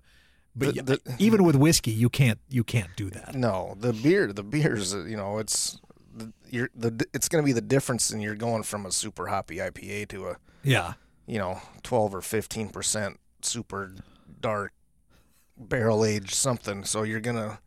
But 0.56 0.76
The- 0.76 0.82
the- 0.84 1.16
even 1.20 1.44
with 1.44 1.56
whiskey, 1.56 1.92
you 1.92 2.10
can't 2.10 2.40
you 2.50 2.64
can't 2.64 2.90
do 2.96 3.10
that. 3.12 3.36
No, 3.36 3.76
the 3.80 3.94
beer, 3.94 4.32
the 4.34 4.44
beers, 4.44 4.94
you 4.94 5.16
know, 5.16 5.38
it's 5.40 5.80
the, 6.14 6.34
you're 6.50 6.70
the 6.76 7.06
it's 7.14 7.30
going 7.30 7.42
to 7.42 7.46
be 7.46 7.54
the 7.54 7.62
difference 7.62 8.12
in 8.12 8.20
you're 8.22 8.36
going 8.36 8.64
from 8.64 8.86
a 8.86 8.92
super 8.92 9.28
hoppy 9.28 9.58
IPA 9.58 10.10
to 10.10 10.28
a 10.28 10.36
Yeah. 10.64 10.94
you 11.26 11.38
know 11.40 11.62
12 11.84 12.16
or 12.16 12.22
15 12.22 12.70
percent 12.70 13.20
super 13.42 13.96
dark 14.42 14.74
barrel 15.58 16.04
aged 16.04 16.32
something. 16.34 16.84
So 16.84 17.04
you're 17.04 17.22
gonna 17.22 17.60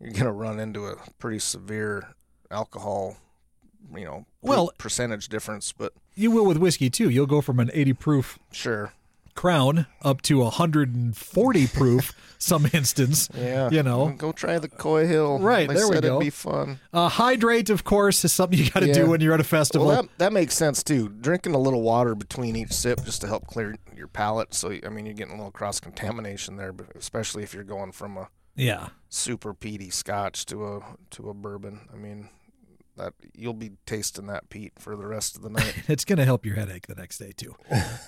you're 0.00 0.12
gonna 0.12 0.32
run 0.32 0.60
into 0.60 0.86
a 0.86 0.96
pretty 1.18 1.38
severe 1.38 2.14
alcohol, 2.50 3.16
you 3.94 4.04
know, 4.04 4.26
Well- 4.42 4.70
percentage 4.78 5.28
difference. 5.28 5.72
But 5.72 5.92
You 6.14 6.30
will 6.30 6.44
with 6.44 6.58
whiskey 6.58 6.90
too. 6.90 7.08
You'll 7.08 7.26
go 7.26 7.40
from 7.40 7.58
an 7.60 7.70
80 7.72 7.92
proof 7.94 8.38
sure, 8.52 8.92
crown 9.38 9.86
up 10.02 10.20
to 10.20 10.38
140 10.40 11.66
proof 11.68 12.12
some 12.38 12.66
instance. 12.72 13.28
yeah, 13.36 13.70
You 13.70 13.84
know. 13.84 14.08
go 14.18 14.32
try 14.32 14.58
the 14.58 14.68
Coy 14.68 15.06
Hill. 15.06 15.38
Right, 15.38 15.68
they 15.68 15.74
there 15.74 15.88
we 15.88 16.00
go. 16.00 16.06
It'd 16.16 16.18
be 16.20 16.30
fun. 16.30 16.80
Uh, 16.92 17.08
hydrate, 17.08 17.70
of 17.70 17.84
course, 17.84 18.24
is 18.24 18.32
something 18.32 18.58
you 18.58 18.68
got 18.68 18.80
to 18.80 18.88
Yeah. 18.88 18.94
do 18.94 19.10
when 19.10 19.20
you're 19.20 19.34
at 19.34 19.40
a 19.40 19.44
festival. 19.44 19.86
Well, 19.86 20.02
that 20.02 20.18
that 20.18 20.32
makes 20.32 20.54
sense 20.54 20.82
too. 20.82 21.08
Drinking 21.08 21.54
a 21.54 21.58
little 21.58 21.82
water 21.82 22.16
between 22.16 22.56
each 22.56 22.72
sip 22.72 23.04
just 23.04 23.20
to 23.20 23.28
help 23.28 23.46
clear 23.46 23.76
your 23.96 24.08
palate. 24.08 24.54
So 24.54 24.76
I 24.84 24.88
mean, 24.88 25.06
you're 25.06 25.14
getting 25.14 25.34
a 25.34 25.36
little 25.36 25.52
cross 25.52 25.78
contamination 25.78 26.56
there, 26.56 26.72
but 26.72 26.86
especially 26.96 27.44
if 27.44 27.54
you're 27.54 27.62
going 27.62 27.92
from 27.92 28.16
a 28.16 28.28
yeah. 28.56 28.88
super 29.08 29.54
peaty 29.54 29.90
Scotch 29.90 30.46
to 30.46 30.66
a 30.66 30.80
to 31.10 31.30
a 31.30 31.34
bourbon. 31.34 31.88
I 31.92 31.96
mean, 31.96 32.28
that 32.98 33.14
you'll 33.34 33.54
be 33.54 33.72
tasting 33.86 34.26
that 34.26 34.50
peat 34.50 34.72
for 34.78 34.94
the 34.96 35.06
rest 35.06 35.36
of 35.36 35.42
the 35.42 35.48
night. 35.50 35.84
It's 35.88 36.04
going 36.04 36.18
to 36.18 36.24
help 36.24 36.44
your 36.44 36.56
headache 36.56 36.86
the 36.86 36.94
next 36.94 37.18
day, 37.18 37.32
too. 37.36 37.54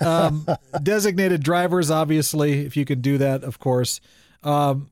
Um, 0.01 0.47
designated 0.83 1.43
drivers, 1.43 1.91
obviously, 1.91 2.67
if 2.67 2.77
you 2.77 2.85
can 2.85 3.01
do 3.01 3.19
that, 3.19 3.43
of 3.43 3.59
course. 3.59 4.01
Um, 4.43 4.91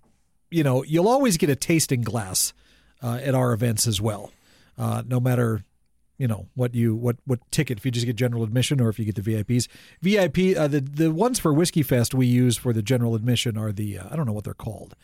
you 0.50 0.64
know, 0.64 0.82
you'll 0.82 1.08
always 1.08 1.36
get 1.36 1.50
a 1.50 1.56
tasting 1.56 2.02
glass 2.02 2.52
uh, 3.02 3.20
at 3.22 3.34
our 3.34 3.52
events 3.52 3.86
as 3.86 4.00
well, 4.00 4.32
uh, 4.76 5.02
no 5.06 5.20
matter. 5.20 5.64
You 6.16 6.26
know 6.26 6.48
what 6.56 6.74
you 6.74 6.96
what 6.96 7.14
what 7.26 7.38
ticket 7.52 7.78
if 7.78 7.84
you 7.84 7.92
just 7.92 8.04
get 8.04 8.16
general 8.16 8.42
admission 8.42 8.80
or 8.80 8.88
if 8.88 8.98
you 8.98 9.04
get 9.04 9.14
the 9.14 9.22
VIPs. 9.22 9.68
VIP 10.02 10.58
uh, 10.58 10.66
the 10.66 10.80
the 10.80 11.12
ones 11.12 11.38
for 11.38 11.54
Whiskey 11.54 11.84
Fest 11.84 12.12
we 12.12 12.26
use 12.26 12.56
for 12.56 12.72
the 12.72 12.82
general 12.82 13.14
admission 13.14 13.56
are 13.56 13.70
the 13.70 13.98
uh, 13.98 14.08
I 14.10 14.16
don't 14.16 14.26
know 14.26 14.32
what 14.32 14.42
they're 14.42 14.52
called. 14.52 14.96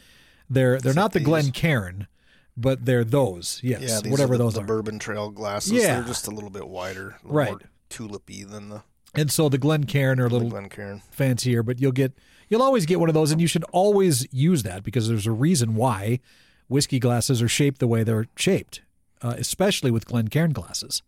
They're 0.50 0.80
they're 0.80 0.92
not 0.92 1.12
the? 1.12 1.20
Glencairn, 1.20 2.08
but 2.56 2.84
they're 2.84 3.04
those. 3.04 3.60
Yes, 3.62 3.82
yeah, 4.04 4.10
whatever 4.10 4.34
are 4.34 4.38
the, 4.38 4.44
those 4.44 4.54
the 4.54 4.60
are. 4.60 4.66
bourbon 4.66 4.98
trail 4.98 5.30
glasses. 5.30 5.72
Yeah. 5.72 5.96
they're 5.96 6.04
just 6.08 6.26
a 6.26 6.30
little 6.30 6.50
bit 6.50 6.68
wider, 6.68 7.10
a 7.10 7.26
little 7.26 7.32
Right. 7.36 7.50
more 7.50 7.60
tulipy 7.90 8.48
than 8.48 8.68
the, 8.70 8.82
And 9.14 9.30
so 9.30 9.48
the 9.48 9.58
Glencairn 9.58 10.18
are 10.20 10.26
a 10.26 10.28
little 10.28 10.50
Glencairn. 10.50 11.02
fancier, 11.10 11.62
but 11.62 11.80
you'll 11.80 11.92
get 11.92 12.12
you'll 12.48 12.62
always 12.62 12.86
get 12.86 13.00
one 13.00 13.08
of 13.08 13.14
those, 13.14 13.30
and 13.32 13.40
you 13.40 13.46
should 13.46 13.64
always 13.72 14.26
use 14.32 14.62
that 14.64 14.82
because 14.84 15.08
there's 15.08 15.26
a 15.26 15.32
reason 15.32 15.74
why 15.74 16.20
whiskey 16.68 16.98
glasses 16.98 17.40
are 17.42 17.48
shaped 17.48 17.78
the 17.80 17.86
way 17.86 18.02
they're 18.04 18.26
shaped, 18.36 18.82
uh, 19.22 19.34
especially 19.38 19.90
with 19.90 20.06
Glencairn 20.06 20.52
glasses. 20.52 21.02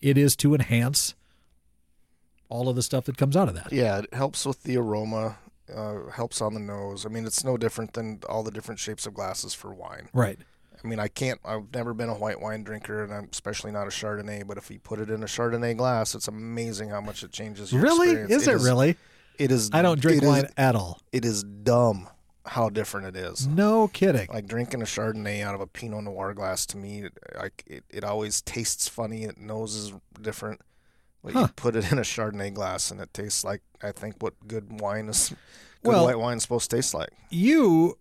It 0.00 0.18
is 0.18 0.36
to 0.36 0.54
enhance 0.54 1.14
all 2.48 2.68
of 2.68 2.76
the 2.76 2.82
stuff 2.82 3.04
that 3.06 3.16
comes 3.16 3.36
out 3.36 3.48
of 3.48 3.54
that. 3.54 3.72
Yeah, 3.72 3.98
it 3.98 4.12
helps 4.14 4.46
with 4.46 4.62
the 4.62 4.76
aroma. 4.76 5.38
Uh, 5.74 6.10
helps 6.12 6.40
on 6.40 6.54
the 6.54 6.60
nose. 6.60 7.04
I 7.04 7.08
mean, 7.08 7.26
it's 7.26 7.42
no 7.42 7.56
different 7.56 7.94
than 7.94 8.20
all 8.28 8.44
the 8.44 8.52
different 8.52 8.78
shapes 8.78 9.04
of 9.04 9.14
glasses 9.14 9.52
for 9.52 9.74
wine. 9.74 10.08
Right. 10.12 10.38
I 10.84 10.88
mean, 10.88 10.98
I 11.00 11.08
can't. 11.08 11.40
I've 11.44 11.72
never 11.74 11.94
been 11.94 12.08
a 12.08 12.14
white 12.14 12.40
wine 12.40 12.62
drinker, 12.62 13.02
and 13.02 13.12
I'm 13.12 13.28
especially 13.32 13.72
not 13.72 13.86
a 13.86 13.90
Chardonnay. 13.90 14.46
But 14.46 14.58
if 14.58 14.70
you 14.70 14.78
put 14.78 15.00
it 15.00 15.10
in 15.10 15.22
a 15.22 15.26
Chardonnay 15.26 15.76
glass, 15.76 16.14
it's 16.14 16.28
amazing 16.28 16.90
how 16.90 17.00
much 17.00 17.22
it 17.22 17.32
changes. 17.32 17.72
Your 17.72 17.82
Really? 17.82 18.10
experience. 18.10 18.42
Is 18.42 18.48
it 18.48 18.64
really? 18.64 18.96
It 19.38 19.50
is. 19.50 19.70
I 19.72 19.82
don't 19.82 20.00
drink 20.00 20.18
it 20.18 20.24
is- 20.24 20.28
wine 20.28 20.48
at 20.56 20.74
all. 20.76 21.00
it 21.12 21.24
is 21.24 21.42
dumb 21.42 22.08
how 22.46 22.68
different 22.70 23.08
it 23.08 23.16
is. 23.16 23.46
No 23.46 23.88
kidding. 23.88 24.28
Like 24.32 24.46
drinking 24.46 24.80
a 24.80 24.84
Chardonnay 24.84 25.42
out 25.42 25.54
of 25.56 25.60
a 25.60 25.66
Pinot 25.66 26.04
Noir 26.04 26.32
glass 26.32 26.64
to 26.66 26.76
me, 26.76 27.04
it- 27.04 27.18
like 27.36 27.64
it, 27.66 27.84
it 27.90 28.04
always 28.04 28.40
tastes 28.42 28.86
funny. 28.88 29.24
It 29.24 29.38
nose 29.38 29.74
is 29.74 29.92
different. 30.22 30.60
But 31.24 31.32
Huh. 31.32 31.40
you 31.40 31.48
put 31.56 31.74
it 31.74 31.90
in 31.90 31.98
a 31.98 32.02
Chardonnay 32.02 32.54
glass, 32.54 32.90
and 32.92 33.00
it 33.00 33.12
tastes 33.12 33.42
like 33.42 33.62
I 33.82 33.90
think 33.92 34.16
what 34.20 34.34
good 34.46 34.80
wine 34.80 35.08
is. 35.08 35.30
Good 35.82 35.88
Well- 35.90 36.04
white 36.04 36.18
wine's 36.18 36.42
supposed 36.44 36.70
to 36.70 36.76
taste 36.76 36.94
like. 36.94 37.10
You 37.30 37.98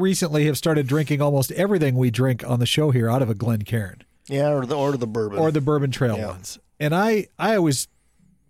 recently 0.00 0.46
have 0.46 0.56
started 0.58 0.86
drinking 0.86 1.20
almost 1.22 1.52
everything 1.52 1.94
we 1.96 2.10
drink 2.10 2.42
on 2.48 2.58
the 2.60 2.66
show 2.66 2.90
here 2.90 3.08
out 3.08 3.22
of 3.22 3.30
a 3.30 3.34
Glencairn. 3.34 4.02
Yeah, 4.26 4.50
or 4.50 4.66
the 4.66 4.76
or 4.76 4.96
the 4.96 5.06
bourbon. 5.06 5.38
or 5.38 5.50
the 5.50 5.60
bourbon 5.60 5.90
trail 5.90 6.16
Yeah. 6.16 6.26
ones. 6.28 6.58
And 6.78 6.94
I 6.94 7.26
I 7.38 7.56
always 7.56 7.88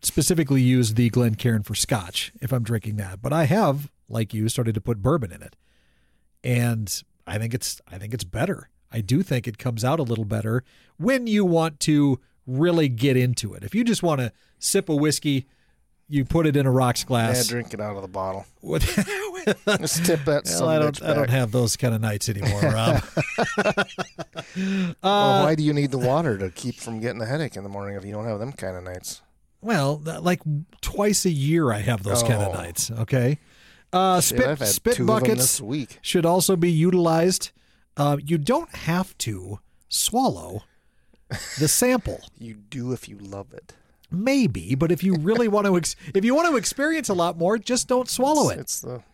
specifically 0.03 0.63
use 0.63 0.95
the 0.95 1.11
Glencairn 1.11 1.63
for 1.63 1.75
scotch 1.75 2.33
if 2.41 2.53
I'm 2.53 2.63
drinking 2.63 2.97
that. 2.97 3.21
But 3.21 3.33
I 3.33 3.45
have, 3.45 3.91
like 4.09 4.33
you, 4.33 4.49
started 4.49 4.75
to 4.75 4.81
put 4.81 5.03
bourbon 5.03 5.33
in 5.33 5.43
it. 5.43 5.57
And 6.43 7.03
I 7.27 7.39
think 7.39 7.55
it's 7.55 7.81
I 7.91 7.99
think 7.99 8.15
it's 8.15 8.25
better. 8.25 8.69
I 8.93 9.01
do 9.01 9.23
think 9.23 9.47
it 9.47 9.59
comes 9.59 9.85
out 9.85 10.01
a 10.01 10.03
little 10.03 10.25
better 10.25 10.65
when 10.97 11.27
you 11.27 11.45
want 11.45 11.81
to 11.81 12.19
really 12.47 12.89
get 12.89 13.17
into 13.17 13.55
it. 13.55 13.63
If 13.63 13.75
you 13.75 13.85
just 13.85 14.03
want 14.03 14.21
to 14.21 14.33
sip 14.59 14.89
a 14.89 14.97
whiskey, 14.97 15.47
you 16.09 16.25
put 16.25 16.47
it 16.47 16.57
in 16.57 16.67
a 16.67 16.71
rocks 16.71 17.05
glass. 17.05 17.47
yeah, 17.47 17.51
drink 17.51 17.73
it 17.73 17.81
out 17.81 17.95
of 17.95 18.03
the 18.03 18.09
bottle. 18.09 18.47
Just 19.79 20.05
tip 20.05 20.25
that. 20.25 20.45
well, 20.47 20.69
I 20.69 20.79
don't 20.79 21.03
I 21.03 21.15
don't 21.15 21.31
have 21.31 21.53
those 21.53 21.77
kind 21.77 21.95
of 21.95 22.01
nights 22.01 22.29
anymore, 22.29 22.61
Rob. 22.63 23.03
Well, 24.57 24.95
uh, 25.03 25.43
why 25.45 25.55
do 25.55 25.63
you 25.63 25.73
need 25.73 25.91
the 25.91 25.99
water 25.99 26.37
to 26.39 26.51
keep 26.51 26.77
from 26.77 27.01
getting 27.01 27.21
a 27.23 27.27
headache 27.27 27.57
in 27.57 27.63
the 27.63 27.69
morning 27.69 27.97
if 27.97 28.05
you 28.05 28.13
don't 28.13 28.25
have 28.27 28.39
them 28.41 28.53
kind 28.53 28.77
of 28.77 28.83
nights? 28.85 29.23
Well, 29.61 30.01
like 30.05 30.41
twice 30.81 31.25
a 31.25 31.31
year, 31.31 31.73
I 31.73 31.79
have 31.81 32.03
those 32.03 32.23
kind 32.23 32.43
of 32.43 32.49
Oh. 32.49 32.53
nights. 32.55 32.91
Okay, 32.91 33.39
uh, 33.93 34.21
spit 34.21 34.59
spit 34.67 34.97
two 34.97 35.03
of 35.03 35.07
them 35.23 35.37
buckets 35.37 35.63
should 36.03 36.27
also 36.27 36.57
be 36.57 36.71
utilized. 36.71 37.51
Uh, 37.97 38.17
you 38.25 38.39
don't 38.39 38.75
have 38.75 39.17
to 39.19 39.61
swallow 39.89 40.63
the 41.59 41.69
sample, 41.69 42.21
You 42.39 42.55
do 42.55 42.93
if 42.93 43.09
you 43.09 43.19
love 43.19 43.53
it. 43.53 43.75
maybe, 44.11 44.75
but 44.75 44.91
if 44.91 45.05
you 45.05 45.15
really 45.17 45.47
want 45.49 45.67
to, 45.67 45.77
ex- 45.77 45.95
if 46.15 46.25
you 46.25 46.35
want 46.35 46.49
to 46.49 46.57
experience 46.57 47.09
a 47.09 47.15
lot 47.15 47.37
more, 47.39 47.59
just 47.59 47.87
don't 47.89 48.09
swallow 48.09 48.49
it. 48.51 48.59
It's 48.59 48.81
the, 48.81 48.95
it's 48.97 49.05
the, 49.05 49.10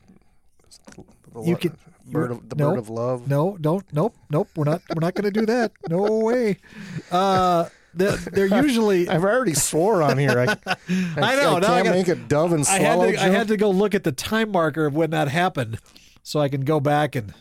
the 0.84 1.42
You 1.42 1.52
lo- 1.52 1.56
can- 1.56 1.76
bird 2.06 2.30
you- 2.30 2.36
of 2.36 2.48
the 2.48 2.56
no, 2.56 2.70
bird 2.70 2.78
of 2.78 2.88
love. 2.88 3.28
No, 3.28 3.56
don't. 3.60 3.84
Nope, 3.92 4.14
nope. 4.30 4.48
We're 4.56 4.64
not. 4.64 4.82
We're 4.94 5.00
not 5.00 5.14
going 5.14 5.32
to 5.32 5.40
do 5.40 5.46
that. 5.46 5.72
No 5.88 5.98
way. 6.18 6.58
Uh, 7.10 7.68
they're, 7.94 8.16
they're 8.16 8.62
usually. 8.62 9.08
I've 9.10 9.24
already 9.24 9.54
swore 9.54 10.02
on 10.02 10.18
here. 10.18 10.38
I, 10.38 10.44
I, 10.66 10.76
I 11.16 11.36
know, 11.36 11.56
I 11.56 11.58
now 11.60 11.72
I 11.74 11.82
can't 11.82 11.84
gotta- 11.84 11.90
make 11.90 12.08
a 12.08 12.14
dove 12.14 12.52
and 12.52 12.66
I 12.66 12.78
had 12.78 12.94
swallow 12.94 13.12
to. 13.12 13.22
I 13.22 13.28
had 13.28 13.48
to 13.48 13.56
go 13.56 13.70
look 13.70 13.94
at 13.94 14.04
the 14.04 14.12
time 14.12 14.50
marker 14.52 14.86
of 14.86 14.94
when 14.94 15.10
that 15.10 15.28
happened, 15.28 15.78
so 16.22 16.40
I 16.40 16.48
can 16.48 16.62
go 16.62 16.78
back 16.80 17.14
and, 17.16 17.32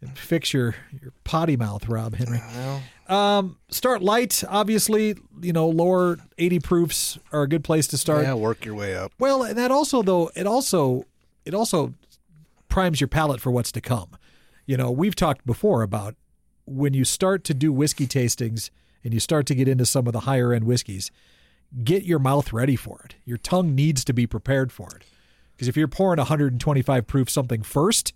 and 0.00 0.16
fix 0.18 0.52
your 0.52 0.74
your 1.00 1.12
potty 1.24 1.56
mouth, 1.56 1.88
Rob 1.88 2.14
Henry. 2.16 2.40
Well, 2.54 2.82
Um, 3.08 3.56
start 3.70 4.02
light, 4.02 4.44
obviously. 4.48 5.16
You 5.40 5.52
know, 5.54 5.68
lower 5.68 6.18
eighty 6.36 6.60
proofs 6.60 7.18
are 7.32 7.42
a 7.42 7.48
good 7.48 7.64
place 7.64 7.86
to 7.88 7.96
start. 7.98 8.24
yeah, 8.24 8.34
work 8.34 8.64
your 8.66 8.74
way 8.74 8.94
up. 8.94 9.12
Well, 9.18 9.42
and 9.42 9.56
that 9.56 9.70
also 9.70 10.02
though 10.02 10.30
it 10.36 10.46
also 10.46 11.04
it 11.46 11.54
also 11.54 11.94
primes 12.78 13.00
your 13.00 13.08
palate 13.08 13.40
for 13.40 13.50
what's 13.50 13.72
to 13.72 13.80
come. 13.80 14.10
You 14.64 14.76
know, 14.76 14.92
we've 14.92 15.16
talked 15.16 15.44
before 15.44 15.82
about 15.82 16.14
when 16.64 16.94
you 16.94 17.04
start 17.04 17.42
to 17.44 17.52
do 17.54 17.72
whiskey 17.72 18.06
tastings 18.06 18.70
and 19.02 19.12
you 19.12 19.18
start 19.18 19.46
to 19.46 19.54
get 19.56 19.66
into 19.66 19.84
some 19.84 20.06
of 20.06 20.12
the 20.12 20.20
higher 20.20 20.52
end 20.52 20.62
whiskeys, 20.62 21.10
get 21.82 22.04
your 22.04 22.20
mouth 22.20 22.52
ready 22.52 22.76
for 22.76 23.00
it. 23.04 23.16
Your 23.24 23.36
tongue 23.36 23.74
needs 23.74 24.04
to 24.04 24.12
be 24.12 24.28
prepared 24.28 24.70
for 24.70 24.86
it. 24.94 25.02
Because 25.56 25.66
if 25.66 25.76
you're 25.76 25.88
pouring 25.88 26.18
125 26.18 27.04
proof 27.08 27.28
something 27.28 27.62
first, 27.62 28.14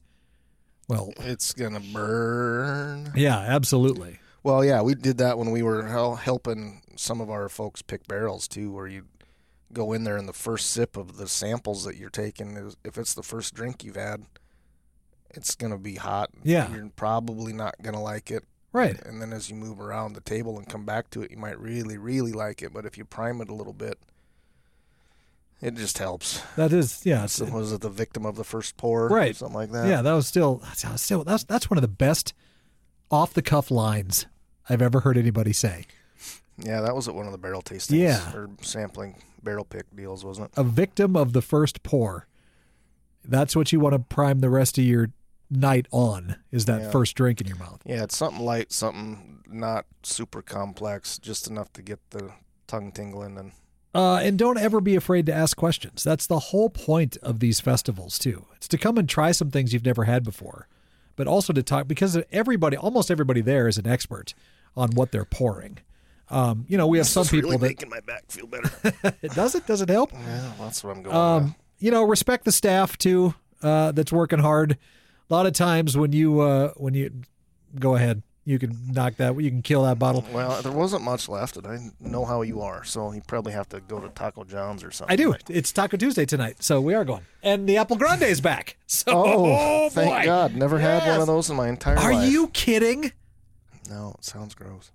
well, 0.89 1.11
It's 1.19 1.53
gonna 1.53 1.81
burn. 1.81 3.11
yeah, 3.17 3.39
absolutely. 3.39 4.21
Well, 4.45 4.65
yeah, 4.65 4.81
we 4.83 4.95
did 4.95 5.19
that 5.19 5.39
when 5.39 5.51
we 5.51 5.63
were 5.65 5.89
helping 6.19 6.83
some 6.95 7.21
of 7.21 7.31
our 7.31 7.49
folks 7.49 7.83
pick 7.83 8.07
barrels 8.07 8.47
too, 8.47 8.71
where 8.71 8.87
you 8.87 9.07
go 9.73 9.93
in 9.93 10.05
there 10.05 10.17
and 10.19 10.29
the 10.29 10.33
first 10.33 10.71
sip 10.71 10.97
of 10.97 11.17
the 11.17 11.27
samples 11.27 11.83
that 11.85 11.97
you're 11.97 12.11
taking 12.11 12.57
is 12.57 12.77
if 12.85 12.97
it's 12.97 13.15
the 13.15 13.23
first 13.25 13.55
drink 13.55 13.83
you've 13.83 13.97
had, 13.97 14.25
it's 15.35 15.55
gonna 15.55 15.79
be 15.79 15.97
hot. 15.97 16.31
Yeah. 16.43 16.73
you're 16.73 16.91
probably 16.97 17.53
not 17.53 17.75
gonna 17.83 18.03
like 18.03 18.31
it, 18.31 18.45
Right. 18.73 19.01
And 19.05 19.21
then 19.21 19.33
as 19.33 19.51
you 19.51 19.57
move 19.57 19.81
around 19.81 20.15
the 20.15 20.21
table 20.21 20.57
and 20.57 20.67
come 20.67 20.85
back 20.85 21.11
to 21.11 21.23
it, 21.23 21.31
you 21.31 21.37
might 21.37 21.59
really, 21.61 21.99
really 21.99 22.33
like 22.33 22.63
it. 22.63 22.73
But 22.73 22.87
if 22.87 22.97
you 22.97 23.05
prime 23.05 23.41
it 23.43 23.51
a 23.51 23.55
little 23.55 23.75
bit, 23.75 23.99
it 25.61 25.75
just 25.75 25.99
helps. 25.99 26.43
That 26.57 26.73
is, 26.73 27.05
yeah, 27.05 27.27
So 27.27 27.45
was 27.45 27.73
it 27.73 27.83
the 27.83 27.91
victim 27.91 28.25
of 28.25 28.37
the 28.37 28.45
first 28.45 28.77
pour? 28.79 29.09
Right. 29.09 29.37
Something 29.37 29.55
like 29.55 29.73
that. 29.73 29.89
yeah. 29.89 30.01
That 30.03 30.15
was 30.15 30.27
still, 30.27 30.63
that's 30.65 31.03
still 31.03 31.23
that's 31.23 31.45
that's 31.45 31.71
one 31.71 31.77
of 31.79 31.83
the 31.83 31.89
best 31.89 32.33
off 33.11 33.35
the 33.35 33.43
cuff 33.43 33.71
lines 33.71 34.27
I've 34.69 34.83
ever 34.83 35.01
heard 35.01 35.19
anybody 35.19 35.53
say. 35.53 35.87
Yeah, 36.59 36.81
that 36.81 36.95
was 36.95 37.09
at 37.09 37.15
one 37.15 37.27
of 37.27 37.33
the 37.33 37.39
barrel 37.39 37.63
tastings. 37.63 37.99
Yeah. 37.99 38.35
Or 38.35 38.51
sampling 38.63 39.17
barrel 39.43 39.65
pick 39.65 39.95
deals, 39.95 40.25
wasn't 40.25 40.49
it? 40.49 40.59
A 40.59 40.65
victim 40.65 41.15
of 41.17 41.33
the 41.33 41.43
first 41.43 41.83
pour. 41.83 42.27
That's 43.25 43.55
what 43.55 43.71
you 43.71 43.81
want 43.81 43.93
to 43.93 43.99
prime 43.99 44.41
the 44.41 44.51
rest 44.51 44.79
of 44.79 44.85
your 44.85 45.11
night 45.57 45.87
on. 45.91 46.37
Is 46.51 46.65
that 46.67 46.83
Yeah. 46.83 46.91
first 46.91 47.15
drink 47.15 47.41
in 47.41 47.47
your 47.47 47.57
mouth? 47.57 47.81
Yeah, 47.85 48.03
it's 48.05 48.17
something 48.17 48.45
light, 48.45 48.73
something 48.73 49.43
not 49.49 49.87
super 50.03 50.43
complex, 50.43 51.19
just 51.19 51.47
enough 51.49 51.73
to 51.75 51.83
get 51.83 51.99
the 52.11 52.31
tongue 52.67 52.93
tingling 52.93 53.37
and 53.39 53.53
Uh, 53.95 54.17
and 54.23 54.39
don't 54.39 54.57
ever 54.57 54.81
be 54.81 54.97
afraid 54.97 55.27
to 55.27 55.35
ask 55.35 55.55
questions. 55.57 56.03
That's 56.03 56.27
the 56.27 56.39
whole 56.39 56.71
point 56.71 57.19
of 57.19 57.41
these 57.41 57.61
festivals, 57.61 58.19
too. 58.19 58.47
It's 58.57 58.67
to 58.69 58.79
come 58.79 58.97
and 58.97 59.07
try 59.07 59.33
some 59.33 59.51
things 59.51 59.75
you've 59.75 59.85
never 59.85 60.05
had 60.05 60.25
before, 60.25 60.67
but 61.15 61.27
also 61.27 61.53
to 61.53 61.63
talk 61.63 61.89
because 61.89 62.17
everybody, 62.33 62.75
almost 62.77 63.11
everybody 63.11 63.43
there 63.43 63.69
is 63.69 63.77
an 63.77 63.87
expert 63.87 64.33
on 64.75 64.93
what 64.93 65.13
they're 65.13 65.27
pouring. 65.27 65.79
Um, 66.31 66.65
you 66.69 66.79
know, 66.79 66.87
we 66.87 66.97
have 66.97 67.07
some 67.07 67.21
It's 67.21 67.31
people 67.31 67.51
really 67.51 67.59
that 67.59 67.67
making 67.67 67.91
my 67.91 68.01
back 68.01 68.25
feel 68.31 68.47
better. 68.47 68.71
it 69.21 69.33
does 69.35 69.55
it 69.55 69.67
does 69.67 69.83
it 69.83 69.91
help. 69.91 70.11
yeah, 70.15 70.53
that's 70.59 70.83
what 70.83 70.97
I'm 70.97 71.03
going 71.03 71.15
Um, 71.15 71.45
with. 71.45 71.55
you 71.81 71.91
know, 71.91 72.03
respect 72.05 72.47
the 72.47 72.53
staff 72.53 72.97
too. 72.97 73.35
Uh, 73.63 73.93
that's 73.93 74.11
working 74.11 74.39
hard. 74.39 74.79
A 75.33 75.35
lot 75.35 75.47
of 75.47 75.55
times 75.55 75.97
when 75.97 76.13
you 76.13 76.41
uh, 76.41 76.75
when 76.77 76.93
you 76.93 77.11
go 77.81 77.95
ahead, 77.97 78.23
you 78.45 78.59
can 78.59 78.93
knock 78.93 79.17
that. 79.17 79.35
You 79.41 79.49
can 79.51 79.63
kill 79.63 79.85
that 79.85 79.99
bottle. 79.99 80.27
Well, 80.31 80.61
there 80.61 80.71
wasn't 80.71 81.05
much 81.05 81.27
left, 81.27 81.57
and 81.57 81.67
I 81.67 81.79
know 82.01 82.27
how 82.27 82.43
you 82.43 82.61
are, 82.61 82.85
so 82.85 83.13
you 83.13 83.23
probably 83.27 83.55
have 83.55 83.67
to 83.71 83.81
go 83.81 83.99
to 83.99 84.11
Taco 84.11 84.45
John's 84.45 84.85
or 84.85 84.91
something. 84.91 85.11
I 85.11 85.17
do. 85.17 85.35
It's 85.49 85.73
Taco 85.73 85.97
Tuesday 85.97 86.27
tonight, 86.27 86.63
so 86.63 86.83
we 86.83 86.93
are 86.93 87.07
going, 87.07 87.23
and 87.43 87.67
the 87.67 87.79
Apple 87.79 87.97
Grande 87.97 88.25
is 88.25 88.43
back. 88.43 88.77
So, 88.87 89.05
Oh, 89.09 89.89
thank 89.89 90.11
boy. 90.11 90.25
God! 90.27 90.55
Never 90.55 90.79
had 90.79 91.09
one 91.09 91.23
of 91.23 91.27
those 91.27 91.49
in 91.49 91.57
my 91.57 91.71
entire 91.71 91.97
Are 91.97 92.13
life. 92.13 92.25
Are 92.25 92.31
you 92.31 92.49
kidding? 92.49 93.13
No, 93.89 94.17
it 94.19 94.25
sounds 94.27 94.55
gross. 94.55 94.93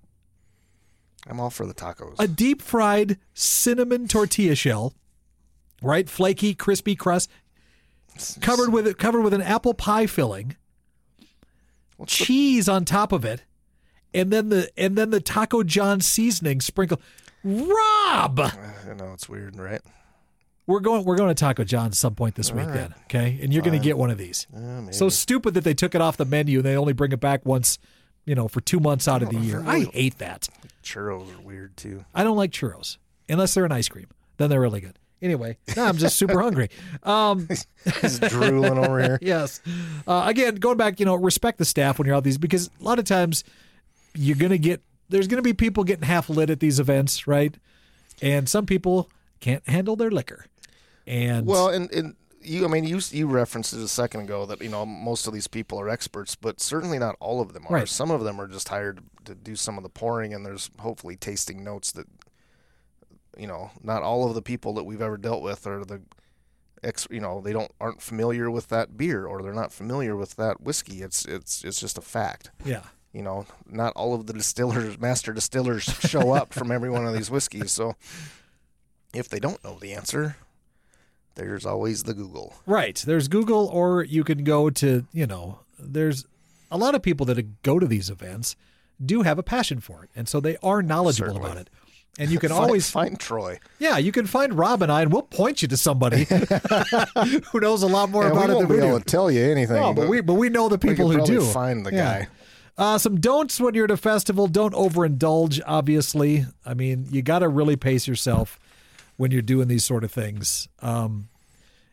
I'm 1.25 1.39
all 1.39 1.49
for 1.49 1.65
the 1.65 1.73
tacos. 1.73 2.13
A 2.19 2.27
deep 2.27 2.61
fried 2.61 3.17
cinnamon 3.33 4.07
tortilla 4.07 4.53
shell, 4.53 4.93
right? 5.81 6.07
Flaky, 6.07 6.53
crispy 6.53 6.95
crust, 6.95 7.27
covered 8.41 8.71
with 8.71 8.97
covered 8.97 9.21
with 9.21 9.33
an 9.33 9.41
apple 9.41 9.73
pie 9.73 10.05
filling, 10.07 10.55
What's 11.97 12.17
the- 12.17 12.25
cheese 12.25 12.69
on 12.69 12.85
top 12.85 13.11
of 13.11 13.25
it, 13.25 13.43
and 14.13 14.31
then 14.31 14.49
the 14.49 14.69
and 14.77 14.97
then 14.97 15.09
the 15.09 15.21
Taco 15.21 15.63
John 15.63 16.01
seasoning 16.01 16.61
sprinkle. 16.61 17.01
Rob, 17.43 18.39
uh, 18.39 18.49
I 18.89 18.93
know 18.95 19.13
it's 19.13 19.29
weird, 19.29 19.57
right? 19.57 19.81
we're 20.67 20.81
going 20.81 21.05
we're 21.05 21.15
going 21.15 21.29
to 21.29 21.35
Taco 21.35 21.63
John 21.63 21.93
some 21.93 22.13
point 22.13 22.35
this 22.35 22.51
week 22.51 22.67
right. 22.67 22.73
then, 22.73 22.95
okay? 23.05 23.39
And 23.41 23.53
you're 23.53 23.63
going 23.63 23.79
to 23.79 23.83
get 23.83 23.97
one 23.97 24.11
of 24.11 24.17
these. 24.17 24.45
Yeah. 24.53 24.91
So 24.91 25.09
stupid 25.09 25.53
that 25.55 25.63
they 25.63 25.73
took 25.73 25.95
it 25.95 26.01
off 26.01 26.17
the 26.17 26.25
menu 26.25 26.59
and 26.59 26.65
they 26.65 26.75
only 26.75 26.93
bring 26.93 27.13
it 27.13 27.21
back 27.21 27.45
once, 27.45 27.79
you 28.25 28.35
know, 28.35 28.47
for 28.47 28.59
2 28.61 28.79
months 28.79 29.07
out 29.07 29.23
of 29.23 29.29
the 29.29 29.37
year. 29.39 29.63
I 29.65 29.85
hate 29.85 30.17
that. 30.19 30.49
churros 30.83 31.33
are 31.33 31.41
weird 31.41 31.77
too. 31.77 32.05
I 32.13 32.23
don't 32.23 32.37
like 32.37 32.51
churros 32.51 32.97
unless 33.29 33.53
they're 33.53 33.65
an 33.65 33.71
ice 33.71 33.87
cream. 33.87 34.07
Then 34.35 34.49
they're 34.49 34.61
really 34.61 34.81
good. 34.81 34.99
Anyway, 35.21 35.57
now 35.75 35.85
I'm 35.85 35.97
just 35.97 36.15
super 36.15 36.41
hungry. 36.41 36.69
Um, 37.03 37.47
He's 38.01 38.19
drooling 38.19 38.77
over 38.77 39.01
here. 39.01 39.19
yes. 39.21 39.61
Uh, 40.07 40.25
again, 40.27 40.55
going 40.55 40.77
back, 40.77 40.99
you 40.99 41.05
know, 41.05 41.15
respect 41.15 41.57
the 41.57 41.65
staff 41.65 41.97
when 41.97 42.05
you're 42.05 42.15
out 42.15 42.23
these 42.23 42.37
because 42.37 42.69
a 42.79 42.83
lot 42.83 42.99
of 42.99 43.05
times 43.05 43.43
you're 44.13 44.35
going 44.37 44.51
to 44.51 44.57
get 44.57 44.81
there's 45.09 45.27
going 45.27 45.37
to 45.37 45.43
be 45.43 45.53
people 45.53 45.83
getting 45.83 46.05
half 46.05 46.29
lit 46.29 46.49
at 46.49 46.59
these 46.59 46.79
events, 46.79 47.27
right? 47.27 47.55
And 48.21 48.47
some 48.49 48.65
people 48.65 49.09
can't 49.39 49.67
handle 49.67 49.95
their 49.95 50.11
liquor. 50.11 50.45
And 51.05 51.47
Well, 51.47 51.69
and, 51.69 51.91
and 51.91 52.15
you, 52.41 52.65
I 52.65 52.67
mean, 52.67 52.83
you 52.83 52.99
you 53.11 53.27
referenced 53.27 53.73
it 53.73 53.79
a 53.79 53.87
second 53.87 54.21
ago 54.21 54.45
that 54.45 54.61
you 54.61 54.69
know 54.69 54.85
most 54.85 55.27
of 55.27 55.33
these 55.33 55.47
people 55.47 55.79
are 55.79 55.89
experts, 55.89 56.35
but 56.35 56.59
certainly 56.59 56.99
not 56.99 57.15
all 57.19 57.41
of 57.41 57.53
them 57.53 57.65
are. 57.69 57.75
Right. 57.75 57.87
Some 57.87 58.11
of 58.11 58.23
them 58.23 58.39
are 58.39 58.47
just 58.47 58.69
hired 58.69 59.01
to 59.25 59.35
do 59.35 59.55
some 59.55 59.77
of 59.77 59.83
the 59.83 59.89
pouring, 59.89 60.33
and 60.33 60.45
there's 60.45 60.69
hopefully 60.79 61.15
tasting 61.15 61.63
notes 61.63 61.91
that 61.93 62.07
you 63.37 63.47
know 63.47 63.71
not 63.83 64.03
all 64.03 64.27
of 64.27 64.35
the 64.35 64.41
people 64.41 64.73
that 64.73 64.83
we've 64.83 65.01
ever 65.01 65.17
dealt 65.17 65.41
with 65.41 65.65
are 65.67 65.83
the 65.85 66.01
ex. 66.83 67.07
You 67.09 67.19
know, 67.19 67.41
they 67.41 67.53
don't 67.53 67.71
aren't 67.79 68.01
familiar 68.01 68.49
with 68.51 68.67
that 68.69 68.97
beer 68.97 69.25
or 69.25 69.41
they're 69.41 69.53
not 69.53 69.71
familiar 69.71 70.15
with 70.15 70.35
that 70.35 70.61
whiskey. 70.61 71.01
It's 71.01 71.25
it's 71.25 71.63
it's 71.63 71.79
just 71.79 71.97
a 71.97 72.01
fact. 72.01 72.51
yeah. 72.65 72.83
You 73.13 73.23
know, 73.23 73.47
not 73.65 73.93
all 73.95 74.13
of 74.13 74.27
the 74.27 74.33
distillers, 74.33 74.99
master 74.99 75.33
distillers, 75.33 75.83
show 75.83 76.33
up 76.33 76.53
from 76.53 76.71
every 76.71 76.89
one 76.89 77.07
of 77.07 77.13
these 77.15 77.31
whiskeys. 77.31 77.71
So 77.71 77.95
if 79.13 79.27
they 79.27 79.39
don't 79.39 79.63
know 79.63 79.79
the 79.79 79.93
answer, 79.93 80.35
there's 81.35 81.65
always 81.65 82.03
the 82.03 82.13
Google. 82.13 82.53
Right. 82.67 82.95
There's 83.03 83.27
Google, 83.27 83.67
or 83.67 84.03
you 84.03 84.23
can 84.23 84.43
go 84.43 84.69
to, 84.69 85.05
you 85.13 85.25
know, 85.25 85.59
there's 85.79 86.25
a 86.69 86.77
lot 86.77 86.93
of 86.93 87.01
people 87.01 87.25
that 87.27 87.63
go 87.63 87.79
to 87.79 87.87
these 87.87 88.09
events 88.11 88.55
do 89.03 89.21
have 89.23 89.39
a 89.39 89.43
passion 89.43 89.79
for 89.79 90.03
it. 90.03 90.09
And 90.15 90.27
so 90.27 90.39
they 90.39 90.57
are 90.61 90.83
knowledgeable 90.83 91.29
Certainly. 91.33 91.49
about 91.51 91.61
it. 91.61 91.69
And 92.19 92.29
you 92.31 92.39
can 92.43 92.49
Find- 92.49 92.61
always, 92.63 92.89
find 92.89 93.19
Troy. 93.19 93.59
yeah, 93.79 93.97
you 93.97 94.11
can 94.11 94.25
find 94.25 94.53
Rob 94.57 94.81
and 94.81 94.91
I, 94.91 95.01
and 95.03 95.11
we'll 95.13 95.21
point 95.21 95.61
you 95.61 95.67
to 95.67 95.77
somebody 95.77 96.23
who 97.51 97.59
knows 97.59 97.83
a 97.83 97.87
lot 97.87 98.09
more 98.09 98.23
Yeah, 98.23 98.31
we 98.31 98.37
about 98.37 98.49
it 98.49 98.53
won't 98.53 98.67
than 98.69 98.77
be 98.77 98.81
we 98.83 98.87
able 98.87 98.99
to 98.99 99.05
tell 99.05 99.29
you 99.31 99.43
anything. 99.43 99.75
No, 99.75 99.93
but 99.93 100.07
we 100.07 100.21
but 100.21 100.33
we 100.35 100.49
know 100.49 100.69
the 100.69 100.77
people 100.79 101.09
who 101.11 101.25
do. 101.25 101.41
find 101.41 101.85
the 101.85 101.91
Yeah. 101.91 102.19
guy. 102.21 102.27
Uh, 102.79 102.97
some 102.97 103.19
don'ts 103.19 103.59
when 103.59 103.73
you're 103.73 103.85
at 103.85 103.91
a 103.91 103.97
festival. 103.97 104.45
Don't 104.47 104.73
overindulge. 104.75 105.59
Obviously, 105.65 106.45
I 106.65 106.73
mean 106.73 107.07
you 107.09 107.21
got 107.21 107.39
to 107.39 107.47
really 107.49 107.75
pace 107.75 108.07
yourself 108.07 108.59
when 109.17 109.31
you're 109.31 109.41
doing 109.41 109.67
these 109.67 109.83
sort 109.83 110.03
of 110.03 110.11
things. 110.11 110.67
Um, 110.81 111.29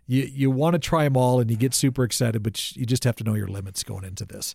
you 0.06 0.24
you 0.24 0.50
want 0.50 0.74
to 0.74 0.78
try 0.78 1.04
them 1.04 1.16
all, 1.16 1.40
and 1.40 1.50
you 1.50 1.56
get 1.56 1.72
super 1.74 2.04
excited, 2.04 2.42
but 2.42 2.76
you 2.76 2.84
just 2.84 3.04
have 3.04 3.16
to 3.16 3.24
know 3.24 3.34
your 3.34 3.48
limits 3.48 3.82
going 3.82 4.04
into 4.04 4.24
this. 4.26 4.54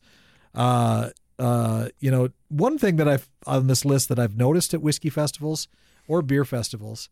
Uh, 0.53 1.09
uh, 1.39 1.87
you 1.99 2.11
know, 2.11 2.29
one 2.49 2.77
thing 2.77 2.97
that 2.97 3.07
I've 3.07 3.29
on 3.47 3.67
this 3.67 3.85
list 3.85 4.09
that 4.09 4.19
I've 4.19 4.37
noticed 4.37 4.73
at 4.73 4.81
whiskey 4.81 5.09
festivals 5.09 5.67
or 6.07 6.21
beer 6.21 6.43
festivals, 6.45 7.09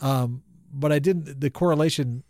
um, 0.00 0.42
but 0.72 0.92
I 0.92 0.98
didn't. 0.98 1.40
The 1.40 1.50
correlation 1.50 2.24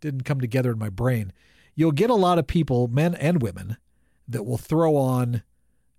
didn't 0.00 0.22
come 0.22 0.40
together 0.40 0.70
in 0.70 0.78
my 0.78 0.88
brain. 0.88 1.32
You'll 1.74 1.92
get 1.92 2.08
a 2.08 2.14
lot 2.14 2.38
of 2.38 2.46
people, 2.46 2.88
men 2.88 3.14
and 3.16 3.42
women, 3.42 3.76
that 4.28 4.44
will 4.44 4.58
throw 4.58 4.96
on 4.96 5.42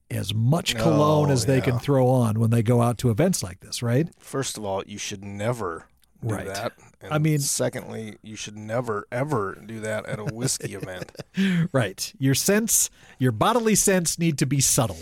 as 0.09 0.33
much 0.33 0.75
cologne 0.75 1.29
Oh, 1.29 1.33
as 1.33 1.45
they 1.45 1.59
can 1.59 1.79
throw 1.79 2.07
on 2.07 2.39
when 2.39 2.49
they 2.49 2.63
go 2.63 2.81
out 2.81 2.97
to 2.99 3.09
events 3.09 3.43
like 3.43 3.59
this, 3.59 3.83
right? 3.83 4.07
First 4.19 4.57
of 4.57 4.63
all, 4.63 4.83
you 4.87 4.97
should 4.97 5.23
never 5.23 5.87
do 6.25 6.33
Right. 6.33 6.45
that. 6.47 6.73
And 7.01 7.13
I 7.13 7.19
mean- 7.19 7.39
secondly, 7.39 8.17
you 8.23 8.35
should 8.35 8.57
never 8.57 9.05
ever 9.11 9.61
do 9.65 9.79
that 9.81 10.05
at 10.07 10.17
a 10.19 10.25
whiskey 10.25 10.73
event. 10.81 11.11
Right. 11.71 12.11
Your 12.17 12.33
sense, 12.33 12.89
your 13.19 13.31
bodily 13.31 13.75
sense 13.75 14.17
need 14.17 14.37
to 14.39 14.45
be 14.47 14.59
subtle. 14.61 14.97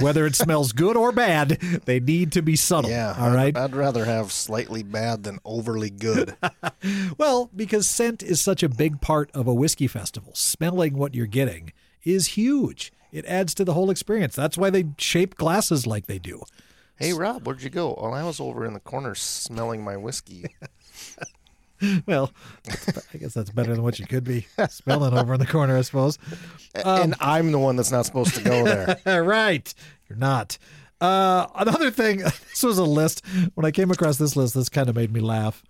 Whether 0.00 0.26
it 0.26 0.36
smells 0.36 0.72
good 0.72 0.96
or 0.98 1.12
bad, 1.12 1.58
they 1.86 1.98
need 1.98 2.32
to 2.32 2.42
be 2.42 2.56
subtle. 2.56 2.90
Yeah. 2.90 3.14
All 3.18 3.30
right. 3.30 3.56
I'd- 3.56 3.58
I'd 3.58 3.74
rather 3.76 4.04
have 4.04 4.32
slightly 4.32 4.82
bad 4.82 5.22
than 5.24 5.38
overly 5.44 5.90
good. 5.90 6.36
Well, 7.18 7.50
because 7.54 7.86
scent 7.88 8.22
is 8.22 8.40
such 8.40 8.62
a 8.62 8.68
big 8.68 9.00
part 9.02 9.30
of 9.34 9.46
a 9.46 9.52
whiskey 9.54 9.86
festival. 9.86 10.32
Smelling 10.34 10.96
what 10.96 11.14
you're 11.14 11.26
getting 11.26 11.72
is 12.04 12.28
huge. 12.28 12.92
It 13.12 13.26
adds 13.26 13.54
to 13.54 13.64
the 13.64 13.74
whole 13.74 13.90
experience. 13.90 14.34
That's 14.34 14.56
why 14.56 14.70
they 14.70 14.86
shape 14.96 15.34
glasses 15.36 15.86
like 15.86 16.06
they 16.06 16.18
do. 16.18 16.42
Hey, 17.00 17.12
Rob, 17.14 17.46
where'd 17.46 17.62
you 17.62 17.70
go? 17.70 17.98
Well, 18.00 18.14
I 18.14 18.22
was 18.22 18.38
over 18.38 18.64
in 18.64 18.74
the 18.74 18.80
corner 18.80 19.14
smelling 19.16 19.82
my 19.82 19.96
whiskey. 19.96 20.46
Well, 22.04 22.30
I 23.14 23.16
guess 23.16 23.32
that's 23.32 23.48
better 23.48 23.74
than 23.74 23.82
what 23.82 23.98
you 23.98 24.06
could 24.06 24.22
be 24.22 24.46
smelling 24.68 25.16
over 25.16 25.32
in 25.32 25.40
the 25.40 25.46
corner, 25.46 25.78
I 25.78 25.80
suppose. 25.80 26.18
Um, 26.84 27.02
and 27.02 27.14
I'm 27.20 27.52
the 27.52 27.58
one 27.58 27.76
that's 27.76 27.90
not 27.90 28.04
supposed 28.04 28.34
to 28.34 28.42
go 28.42 28.64
there. 28.64 29.24
right. 29.24 29.72
You're 30.06 30.18
not. 30.18 30.58
Uh, 31.00 31.46
another 31.54 31.90
thing, 31.90 32.18
this 32.18 32.62
was 32.62 32.76
a 32.76 32.84
list. 32.84 33.24
When 33.54 33.64
I 33.64 33.70
came 33.70 33.90
across 33.90 34.18
this 34.18 34.36
list, 34.36 34.54
this 34.54 34.68
kind 34.68 34.90
of 34.90 34.94
made 34.94 35.10
me 35.10 35.20
laugh 35.20 35.62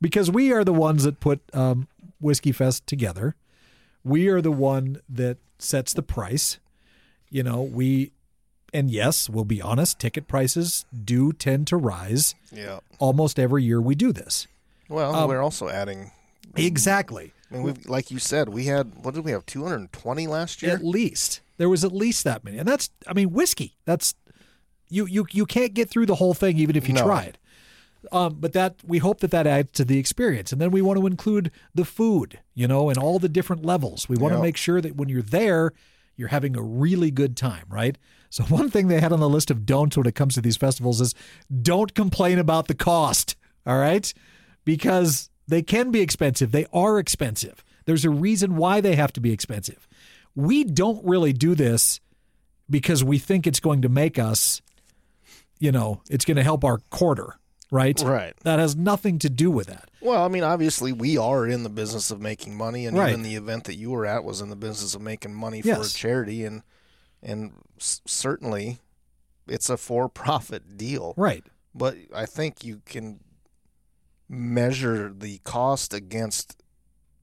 because 0.00 0.30
we 0.30 0.52
are 0.52 0.64
the 0.64 0.72
ones 0.72 1.04
that 1.04 1.20
put 1.20 1.40
um, 1.54 1.86
Whiskey 2.20 2.50
Fest 2.50 2.86
together. 2.86 3.36
We 4.02 4.26
are 4.28 4.40
the 4.40 4.50
one 4.50 5.00
that 5.08 5.38
sets 5.60 5.94
the 5.94 6.02
price. 6.02 6.58
You 7.30 7.44
know, 7.44 7.62
we, 7.62 8.10
and 8.72 8.90
yes, 8.90 9.28
we'll 9.28 9.44
be 9.44 9.60
honest, 9.60 9.98
ticket 9.98 10.26
prices 10.28 10.84
do 11.04 11.32
tend 11.32 11.66
to 11.68 11.76
rise 11.76 12.34
yeah. 12.50 12.80
almost 12.98 13.38
every 13.38 13.62
year 13.64 13.80
we 13.80 13.94
do 13.94 14.12
this. 14.12 14.46
Well, 14.88 15.14
Um, 15.14 15.28
we're 15.28 15.42
also 15.42 15.68
adding. 15.68 16.12
Exactly. 16.56 17.32
I 17.50 17.54
mean, 17.54 17.62
we've, 17.64 17.86
like 17.86 18.10
you 18.10 18.18
said, 18.18 18.48
we 18.48 18.66
had 18.66 19.04
what 19.04 19.14
did 19.14 19.24
we 19.24 19.30
have? 19.32 19.44
220 19.46 20.26
last 20.26 20.62
year. 20.62 20.72
At 20.72 20.84
least 20.84 21.40
there 21.58 21.68
was 21.68 21.84
at 21.84 21.92
least 21.92 22.24
that 22.24 22.44
many, 22.44 22.58
and 22.58 22.66
that's 22.66 22.90
I 23.06 23.12
mean 23.12 23.30
whiskey. 23.32 23.76
That's 23.84 24.14
you 24.88 25.06
you 25.06 25.26
you 25.30 25.46
can't 25.46 25.74
get 25.74 25.88
through 25.90 26.06
the 26.06 26.16
whole 26.16 26.34
thing 26.34 26.58
even 26.58 26.76
if 26.76 26.88
you 26.88 26.94
No. 26.94 27.04
tried. 27.04 27.38
Um, 28.10 28.38
but 28.40 28.52
that 28.54 28.76
we 28.84 28.98
hope 28.98 29.20
that 29.20 29.30
that 29.30 29.46
adds 29.46 29.70
to 29.72 29.84
the 29.84 29.98
experience, 29.98 30.50
and 30.50 30.60
then 30.60 30.72
we 30.72 30.82
want 30.82 30.98
to 30.98 31.06
include 31.06 31.52
the 31.74 31.84
food, 31.84 32.40
you 32.52 32.66
know, 32.66 32.88
and 32.88 32.98
all 32.98 33.18
the 33.20 33.28
different 33.28 33.64
levels. 33.64 34.08
We 34.08 34.16
want 34.16 34.34
to 34.34 34.40
make 34.42 34.56
sure 34.56 34.80
that 34.80 34.96
when 34.96 35.08
you're 35.08 35.22
there, 35.22 35.72
you're 36.16 36.28
having 36.28 36.56
a 36.56 36.62
really 36.62 37.12
good 37.12 37.36
time, 37.36 37.64
right? 37.68 37.96
So 38.32 38.42
one 38.48 38.70
thing 38.70 38.88
they 38.88 38.98
had 39.00 39.12
on 39.12 39.20
the 39.20 39.28
list 39.28 39.50
of 39.50 39.66
don'ts 39.66 39.96
when 39.96 40.06
it 40.06 40.14
comes 40.14 40.34
to 40.34 40.40
these 40.40 40.56
festivals 40.56 41.00
is 41.02 41.14
don't 41.62 41.94
complain 41.94 42.38
about 42.38 42.66
the 42.66 42.74
cost, 42.74 43.36
all 43.66 43.78
right? 43.78 44.12
Because 44.64 45.28
they 45.46 45.60
can 45.62 45.90
be 45.90 46.00
expensive. 46.00 46.50
They 46.50 46.66
are 46.72 46.98
expensive. 46.98 47.62
There's 47.84 48.06
a 48.06 48.10
reason 48.10 48.56
why 48.56 48.80
they 48.80 48.94
have 48.96 49.12
to 49.12 49.20
be 49.20 49.32
expensive. 49.32 49.86
We 50.34 50.64
don't 50.64 51.04
really 51.04 51.34
do 51.34 51.54
this 51.54 52.00
because 52.70 53.04
we 53.04 53.18
think 53.18 53.46
it's 53.46 53.60
going 53.60 53.82
to 53.82 53.90
make 53.90 54.18
us, 54.18 54.62
you 55.58 55.70
know, 55.70 56.00
it's 56.08 56.24
going 56.24 56.38
to 56.38 56.42
help 56.42 56.64
our 56.64 56.78
quarter, 56.88 57.34
right? 57.70 58.00
Right. 58.00 58.32
That 58.44 58.58
has 58.60 58.74
nothing 58.74 59.18
to 59.18 59.28
do 59.28 59.50
with 59.50 59.66
that. 59.66 59.90
Well, 60.00 60.24
I 60.24 60.28
mean, 60.28 60.42
obviously, 60.42 60.90
we 60.92 61.18
are 61.18 61.46
in 61.46 61.64
the 61.64 61.68
business 61.68 62.10
of 62.10 62.20
making 62.20 62.56
money, 62.56 62.86
and 62.86 62.96
Right. 62.96 63.10
even 63.10 63.22
the 63.22 63.34
event 63.34 63.64
that 63.64 63.74
you 63.76 63.90
were 63.90 64.06
at 64.06 64.24
was 64.24 64.40
in 64.40 64.48
the 64.48 64.56
business 64.56 64.94
of 64.94 65.02
making 65.02 65.34
money 65.34 65.60
for 65.60 65.68
Yes. 65.68 65.94
a 65.94 65.98
charity, 65.98 66.44
and 66.44 66.62
and 67.22 67.52
s- 67.78 68.00
certainly, 68.06 68.78
it's 69.46 69.68
a 69.70 69.76
for-profit 69.76 70.76
deal. 70.76 71.14
Right. 71.16 71.44
But 71.74 71.96
I 72.14 72.26
think 72.26 72.64
you 72.64 72.82
can 72.84 73.20
measure 74.28 75.12
the 75.12 75.38
cost 75.44 75.92
against 75.92 76.56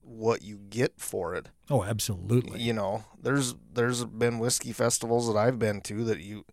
what 0.01 0.41
you 0.41 0.57
get 0.69 0.93
for 0.97 1.35
it. 1.35 1.49
Oh, 1.69 1.83
absolutely. 1.83 2.59
You 2.62 2.73
know, 2.73 3.03
there's 3.21 3.55
there's 3.73 4.05
been 4.05 4.39
whiskey 4.39 4.71
festivals 4.71 5.27
that 5.27 5.38
I've 5.38 5.59
been 5.59 5.81
to 5.81 6.03
that 6.05 6.19
you, 6.19 6.45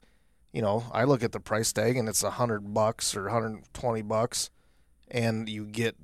you 0.53 0.61
know, 0.63 0.85
I 0.93 1.05
look 1.05 1.23
at 1.23 1.33
the 1.33 1.41
price 1.41 1.73
tag 1.73 1.97
and 1.97 2.09
it's 2.09 2.23
a 2.23 2.33
hundred 2.33 2.75
bucks 2.75 3.17
or 3.17 3.25
120 3.25 4.03
bucks, 4.03 4.51
and 5.11 5.49
you 5.49 5.65
get, 5.65 5.97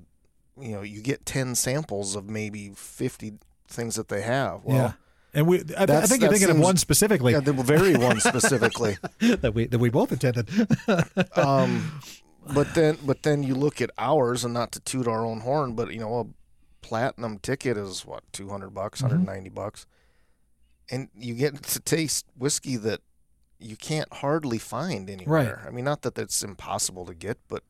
you 0.59 0.73
know, 0.73 0.83
you 0.83 1.03
get 1.03 1.27
10 1.27 1.55
samples 1.55 2.17
of 2.17 2.29
maybe 2.31 2.73
50 2.75 3.35
things 3.69 3.97
that 3.97 4.09
they 4.09 4.23
have. 4.23 4.65
Well, 4.65 4.77
yeah. 4.77 4.93
And 5.35 5.47
we, 5.47 5.63
I, 5.79 5.85
I 5.85 6.07
think 6.07 6.21
you're 6.21 6.31
thinking 6.31 6.51
of 6.51 6.59
one 6.59 6.77
specifically 6.77 7.33
yeah, 7.33 7.41
the 7.41 7.53
very 7.55 7.97
one 7.97 8.21
specifically. 8.21 8.99
that 9.21 9.55
we 9.55 9.67
that 9.67 9.79
we 9.79 9.89
both 9.89 10.13
attended. 10.13 10.49
um, 11.37 12.01
but 12.53 12.75
then 12.75 12.99
but 13.05 13.23
then 13.23 13.43
you 13.43 13.55
look 13.55 13.81
at 13.81 13.91
ours 13.97 14.45
and 14.45 14.53
not 14.53 14.73
to 14.73 14.81
toot 14.81 15.09
our 15.09 15.25
own 15.25 15.41
horn, 15.41 15.75
but 15.75 15.93
you 15.93 16.01
know 16.01 16.19
a 16.21 16.27
platinum 16.87 17.39
ticket 17.39 17.77
is 17.79 18.05
what 18.05 18.25
two 18.33 18.49
hundred 18.51 18.75
bucks, 18.75 19.01
Mm-hmm. 19.01 19.25
190 19.25 19.49
bucks, 19.51 19.87
and 20.91 21.09
you 21.17 21.35
get 21.35 21.63
to 21.63 21.81
taste 21.81 22.27
whiskey 22.37 22.77
that 22.77 23.01
you 23.59 23.77
can't 23.77 24.13
hardly 24.15 24.59
find 24.59 25.09
anywhere. 25.09 25.65
I 25.67 25.71
mean, 25.71 25.85
not 25.85 26.03
that 26.03 26.19
it's 26.19 26.43
impossible 26.43 27.07
to 27.07 27.15
get, 27.15 27.39
but 27.49 27.63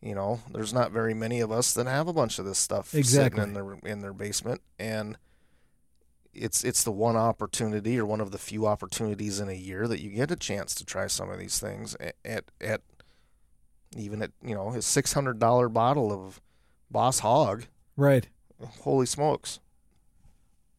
you 0.00 0.14
know, 0.14 0.40
there's 0.50 0.72
not 0.72 0.92
very 0.92 1.12
many 1.12 1.40
of 1.40 1.52
us 1.52 1.74
that 1.74 1.86
have 1.86 2.08
a 2.08 2.12
bunch 2.14 2.38
of 2.38 2.46
this 2.46 2.58
stuff 2.58 2.94
Exactly. 2.94 3.40
sitting 3.40 3.48
in 3.48 3.52
their 3.54 3.92
in 3.92 4.00
their 4.00 4.14
basement, 4.14 4.62
and 4.78 5.18
it's 6.32 6.64
it's 6.64 6.84
the 6.84 6.92
one 6.92 7.16
opportunity 7.16 7.98
or 7.98 8.06
one 8.06 8.20
of 8.20 8.30
the 8.30 8.38
few 8.38 8.66
opportunities 8.66 9.40
in 9.40 9.48
a 9.48 9.54
year 9.54 9.88
that 9.88 10.00
you 10.00 10.10
get 10.10 10.30
a 10.30 10.36
chance 10.36 10.74
to 10.76 10.84
try 10.84 11.06
some 11.06 11.30
of 11.30 11.38
these 11.38 11.58
things 11.58 11.96
at 12.00 12.14
at, 12.24 12.44
at 12.60 12.80
even 13.96 14.22
at 14.22 14.30
you 14.42 14.54
know 14.54 14.70
a 14.70 14.82
six 14.82 15.12
hundred 15.12 15.38
dollar 15.38 15.68
bottle 15.68 16.12
of 16.12 16.40
Boss 16.90 17.20
Hog. 17.20 17.64
right. 17.96 18.28
Holy 18.82 19.06
smokes! 19.06 19.58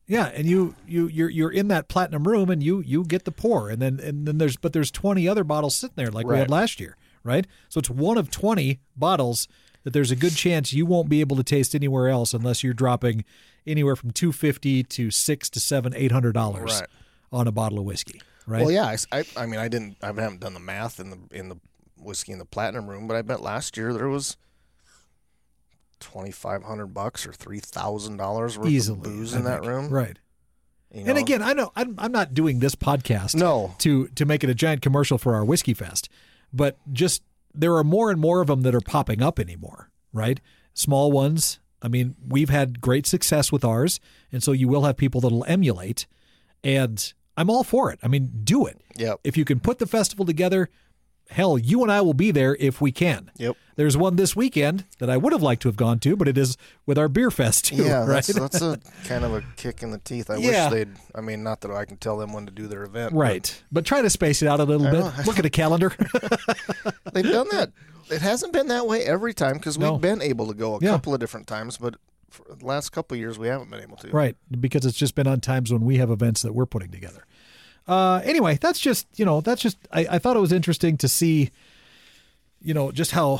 Yeah, 0.05 0.25
and 0.27 0.45
you 0.45 0.75
you 0.87 1.07
you're 1.07 1.29
you're 1.29 1.51
in 1.51 1.67
that 1.69 1.87
platinum 1.87 2.25
room 2.25 2.49
and 2.49 2.61
you 2.61 2.81
you 2.81 3.03
get 3.03 3.25
the 3.25 3.31
pour 3.31 3.69
and 3.69 3.81
then 3.81 3.99
and 3.99 4.27
then 4.27 4.37
there's 4.37 4.57
but 4.57 4.73
there's 4.73 4.91
20 4.91 5.27
other 5.27 5.43
bottles 5.43 5.75
sitting 5.75 5.95
there 5.95 6.11
like 6.11 6.27
we 6.27 6.37
had 6.37 6.49
last 6.49 6.79
year, 6.79 6.97
right? 7.23 7.47
So 7.69 7.79
it's 7.79 7.89
one 7.89 8.17
of 8.17 8.29
20 8.29 8.79
bottles 8.95 9.47
that 9.83 9.93
there's 9.93 10.11
a 10.11 10.15
good 10.15 10.35
chance 10.35 10.73
you 10.73 10.85
won't 10.85 11.09
be 11.09 11.21
able 11.21 11.37
to 11.37 11.43
taste 11.43 11.73
anywhere 11.73 12.09
else 12.09 12.33
unless 12.33 12.63
you're 12.63 12.73
dropping 12.73 13.23
anywhere 13.67 13.95
from 13.95 14.11
250 14.11 14.83
to 14.83 15.11
6 15.11 15.49
to 15.51 15.59
7 15.59 15.93
800 15.95 16.31
dollars 16.33 16.79
Right. 16.81 16.89
on 17.31 17.47
a 17.47 17.51
bottle 17.51 17.79
of 17.79 17.85
whiskey, 17.85 18.21
right? 18.47 18.61
Well, 18.61 18.71
yeah, 18.71 18.95
I 19.35 19.45
mean, 19.45 19.59
I 19.59 19.67
didn't, 19.67 19.97
I 20.01 20.07
haven't 20.07 20.39
done 20.41 20.53
the 20.53 20.59
math 20.59 20.99
in 20.99 21.09
the 21.09 21.17
in 21.31 21.49
the 21.49 21.57
whiskey 21.97 22.31
in 22.31 22.39
the 22.39 22.45
platinum 22.45 22.87
room, 22.87 23.07
but 23.07 23.15
I 23.15 23.21
bet 23.21 23.41
last 23.41 23.77
year 23.77 23.93
there 23.93 24.07
was 24.09 24.37
twenty 25.99 26.31
five 26.31 26.63
hundred 26.63 26.87
bucks 26.87 27.25
or 27.27 27.31
three 27.33 27.59
thousand 27.59 28.17
dollars 28.17 28.57
worth 28.57 28.69
Easily 28.69 28.97
of 28.97 29.03
booze 29.03 29.33
I 29.35 29.39
in 29.39 29.45
that 29.45 29.65
room. 29.65 29.89
Right. 29.89 30.17
You 30.93 31.05
And 31.05 31.17
again, 31.17 31.41
I 31.41 31.53
know 31.53 31.71
I'm, 31.75 31.95
I'm 31.97 32.11
not 32.11 32.33
doing 32.33 32.59
this 32.59 32.75
podcast 32.75 33.35
no, 33.35 33.75
to 33.79 34.07
to 34.09 34.25
make 34.25 34.43
it 34.43 34.49
a 34.49 34.53
giant 34.55 34.81
commercial 34.81 35.17
for 35.17 35.35
our 35.35 35.45
whiskey 35.45 35.73
fest, 35.73 36.09
but 36.51 36.77
just 36.91 37.21
there 37.53 37.75
are 37.77 37.83
more 37.83 38.11
and 38.11 38.19
more 38.19 38.41
of 38.41 38.47
them 38.47 38.61
that 38.63 38.75
are 38.75 38.81
popping 38.81 39.21
up 39.21 39.39
anymore, 39.39 39.89
right? 40.11 40.41
Small 40.73 41.11
ones. 41.11 41.59
I 41.81 41.87
mean, 41.87 42.15
we've 42.27 42.49
had 42.49 42.79
great 42.81 43.05
success 43.07 43.51
with 43.51 43.63
ours, 43.65 43.99
and 44.31 44.43
so 44.43 44.51
you 44.51 44.67
will 44.67 44.83
have 44.83 44.97
people 44.97 45.21
that'll 45.21 45.45
emulate, 45.45 46.05
and 46.63 47.13
I'm 47.37 47.49
all 47.49 47.63
for 47.63 47.91
it. 47.91 47.99
I 48.03 48.07
mean, 48.07 48.31
do 48.43 48.65
it. 48.67 48.79
yep, 48.95 49.19
If 49.23 49.35
you 49.37 49.45
can 49.45 49.59
put 49.59 49.79
the 49.79 49.87
festival 49.87 50.25
together, 50.25 50.69
hell, 51.29 51.57
you 51.57 51.81
and 51.81 51.91
I 51.91 52.01
will 52.01 52.13
be 52.13 52.29
there 52.31 52.55
if 52.59 52.81
we 52.81 52.91
can. 52.91 53.31
yep. 53.37 53.55
There's 53.77 53.97
one 53.97 54.15
this 54.15 54.35
weekend 54.35 54.85
that 54.99 55.09
I 55.09 55.17
would 55.17 55.31
have 55.33 55.41
liked 55.41 55.63
to 55.63 55.67
have 55.69 55.77
gone 55.77 55.97
to, 55.99 56.15
but 56.15 56.27
it 56.27 56.37
is 56.37 56.55
with 56.85 56.99
our 56.99 57.07
beer 57.07 57.31
fest 57.31 57.65
too, 57.65 57.77
Yeah, 57.77 57.99
right? 58.05 58.23
that's 58.23 58.27
that's 58.33 58.61
a 58.61 58.77
kind 59.07 59.23
of 59.23 59.33
a 59.33 59.43
kick 59.55 59.81
in 59.81 59.89
the 59.89 59.97
teeth. 59.97 60.29
I 60.29 60.35
Yeah. 60.35 60.69
wish 60.69 60.73
they'd. 60.73 60.89
I 61.15 61.21
mean, 61.21 61.41
not 61.41 61.61
that 61.61 61.71
I 61.71 61.85
can 61.85 61.97
tell 61.97 62.17
them 62.17 62.31
when 62.33 62.45
to 62.45 62.51
do 62.51 62.67
their 62.67 62.83
event. 62.83 63.13
but 63.13 63.17
right. 63.19 63.63
But 63.71 63.85
try 63.85 64.03
to 64.03 64.09
space 64.09 64.43
it 64.43 64.47
out 64.47 64.59
a 64.59 64.65
little 64.65 64.85
I 64.85 64.91
bit. 64.91 64.99
know. 64.99 65.13
Look 65.25 65.39
at 65.39 65.45
a 65.45 65.49
calendar. 65.49 65.89
They've 67.13 67.23
done 67.23 67.47
that. 67.51 67.71
It 68.11 68.21
hasn't 68.21 68.53
been 68.53 68.67
that 68.67 68.87
way 68.87 69.03
every 69.05 69.33
time 69.33 69.53
because 69.57 69.77
we've 69.77 69.87
No. 69.87 69.97
been 69.97 70.21
able 70.21 70.47
to 70.47 70.53
go 70.53 70.75
a 70.75 70.79
Yeah. 70.81 70.91
couple 70.91 71.13
of 71.13 71.19
different 71.19 71.47
times, 71.47 71.77
but 71.77 71.95
for 72.29 72.43
the 72.55 72.65
last 72.65 72.89
couple 72.91 73.15
of 73.15 73.19
years 73.19 73.37
we 73.39 73.47
haven't 73.47 73.69
been 73.69 73.81
able 73.81 73.97
to. 73.97 74.09
Right, 74.09 74.35
because 74.59 74.85
it's 74.85 74.97
just 74.97 75.15
been 75.15 75.27
on 75.27 75.39
times 75.41 75.71
when 75.71 75.81
we 75.85 75.97
have 75.97 76.09
events 76.11 76.41
that 76.43 76.53
we're 76.53 76.65
putting 76.65 76.91
together. 76.91 77.25
Uh, 77.87 78.21
anyway, 78.23 78.57
that's 78.61 78.79
just 78.79 79.07
you 79.15 79.25
know 79.25 79.41
that's 79.41 79.61
just 79.61 79.77
I, 79.91 80.05
I 80.11 80.19
thought 80.19 80.37
it 80.37 80.39
was 80.41 80.51
interesting 80.51 80.97
to 80.97 81.07
see, 81.07 81.49
you 82.61 82.73
know, 82.73 82.91
just 82.91 83.11
how 83.11 83.39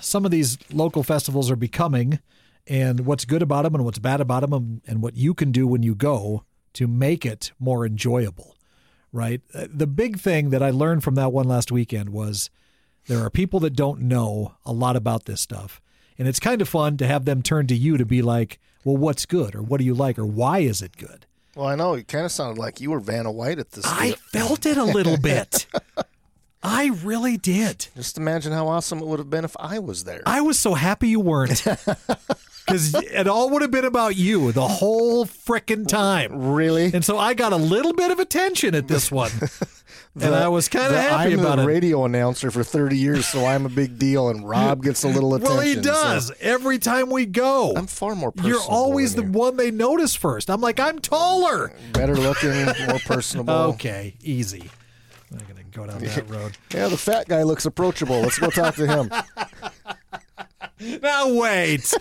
some 0.00 0.24
of 0.24 0.30
these 0.30 0.58
local 0.72 1.02
festivals 1.02 1.50
are 1.50 1.56
becoming, 1.56 2.18
and 2.66 3.00
what's 3.06 3.24
good 3.24 3.42
about 3.42 3.62
them 3.62 3.74
and 3.74 3.84
what's 3.84 3.98
bad 3.98 4.20
about 4.20 4.40
them, 4.40 4.52
and, 4.52 4.80
and 4.86 5.02
what 5.02 5.16
you 5.16 5.34
can 5.34 5.52
do 5.52 5.66
when 5.66 5.82
you 5.82 5.94
go 5.94 6.44
to 6.74 6.86
make 6.88 7.26
it 7.26 7.52
more 7.60 7.84
enjoyable. 7.86 8.56
Right, 9.12 9.42
Uh, 9.52 9.66
the 9.72 9.86
big 9.86 10.18
thing 10.18 10.48
that 10.50 10.62
I 10.62 10.70
learned 10.70 11.04
from 11.04 11.16
that 11.16 11.32
one 11.34 11.46
last 11.46 11.70
weekend 11.70 12.10
was 12.10 12.48
there 13.06 13.24
are 13.24 13.30
people 13.30 13.60
that 13.60 13.74
don't 13.74 14.00
know 14.00 14.54
a 14.64 14.72
lot 14.72 14.96
about 14.96 15.24
this 15.24 15.40
stuff. 15.40 15.80
And 16.18 16.28
it's 16.28 16.40
kind 16.40 16.60
of 16.62 16.68
fun 16.68 16.96
to 16.98 17.06
have 17.06 17.24
them 17.24 17.42
turn 17.42 17.66
to 17.68 17.74
you 17.74 17.96
to 17.96 18.04
be 18.04 18.22
like, 18.22 18.58
well, 18.84 18.96
what's 18.96 19.26
good? 19.26 19.54
Or 19.54 19.62
what 19.62 19.78
do 19.78 19.84
you 19.84 19.94
like? 19.94 20.18
Or 20.18 20.26
why 20.26 20.58
is 20.60 20.82
it 20.82 20.96
good? 20.96 21.26
Well, 21.56 21.66
I 21.66 21.74
know 21.74 21.94
it 21.94 22.08
kind 22.08 22.24
of 22.24 22.32
sounded 22.32 22.58
like 22.58 22.80
you 22.80 22.90
were 22.90 23.00
Vanna 23.00 23.30
White 23.32 23.58
at 23.58 23.72
this. 23.72 23.84
I 23.86 24.08
deal. 24.08 24.16
felt 24.32 24.66
it 24.66 24.76
a 24.76 24.84
little 24.84 25.16
bit. 25.18 25.66
I 26.62 26.90
really 27.02 27.36
did. 27.36 27.88
Just 27.96 28.18
imagine 28.18 28.52
how 28.52 28.68
awesome 28.68 29.00
it 29.00 29.06
would 29.06 29.18
have 29.18 29.30
been 29.30 29.44
if 29.44 29.56
I 29.58 29.78
was 29.80 30.04
there. 30.04 30.22
I 30.24 30.40
was 30.40 30.58
so 30.58 30.74
happy 30.74 31.08
you 31.08 31.20
weren't. 31.20 31.64
Because 32.64 32.94
it 32.94 33.26
all 33.26 33.50
would 33.50 33.62
have 33.62 33.72
been 33.72 33.84
about 33.84 34.14
you 34.14 34.52
the 34.52 34.66
whole 34.66 35.26
frickin' 35.26 35.86
time. 35.88 36.52
really? 36.52 36.92
And 36.94 37.04
so 37.04 37.18
I 37.18 37.34
got 37.34 37.52
a 37.52 37.56
little 37.56 37.92
bit 37.92 38.12
of 38.12 38.20
attention 38.20 38.76
at 38.76 38.86
this 38.86 39.10
one. 39.10 39.32
and 40.20 40.34
I 40.34 40.48
was 40.48 40.68
kind 40.68 40.86
of 40.86 40.92
The- 40.92 41.00
happy 41.02 41.32
I'm 41.32 41.40
about 41.40 41.56
the 41.56 41.62
it. 41.62 41.66
radio 41.66 42.04
announcer 42.04 42.50
for 42.50 42.62
30 42.62 42.96
years, 42.98 43.26
so 43.26 43.46
I'm 43.46 43.64
a 43.66 43.68
big 43.70 43.98
deal, 43.98 44.28
and 44.28 44.46
Rob 44.48 44.82
gets 44.82 45.04
a 45.04 45.08
little 45.08 45.34
attention. 45.34 45.56
well, 45.56 45.66
he 45.66 45.74
so 45.74 45.80
does 45.82 46.32
every 46.40 46.78
time 46.78 47.08
we 47.10 47.24
go. 47.26 47.72
I'm 47.76 47.86
far 47.86 48.14
more 48.14 48.30
personable. 48.32 48.50
You're 48.60 48.68
always 48.70 49.14
the 49.14 49.22
than 49.22 49.32
one 49.32 49.56
they 49.56 49.70
notice 49.70 50.14
first. 50.14 50.50
I'm 50.50 50.60
like, 50.60 50.78
I'm 50.78 50.98
taller. 50.98 51.72
better 51.92 52.14
looking, 52.14 52.66
more 52.88 52.98
personable. 53.06 53.54
Okay, 53.54 54.14
easy. 54.22 54.70
I'm 55.30 55.38
not 55.38 55.48
going 55.48 55.56
to 55.64 55.78
go 55.78 55.86
down 55.86 55.98
that 56.00 56.28
road. 56.28 56.58
Yeah, 56.74 56.88
the 56.88 56.98
fat 56.98 57.26
guy 57.28 57.42
looks 57.42 57.64
approachable. 57.64 58.20
Let's 58.20 58.38
go 58.38 58.50
talk 58.50 58.74
to 58.76 58.86
him. 58.86 59.10
Now 61.00 61.32
wait. 61.34 61.94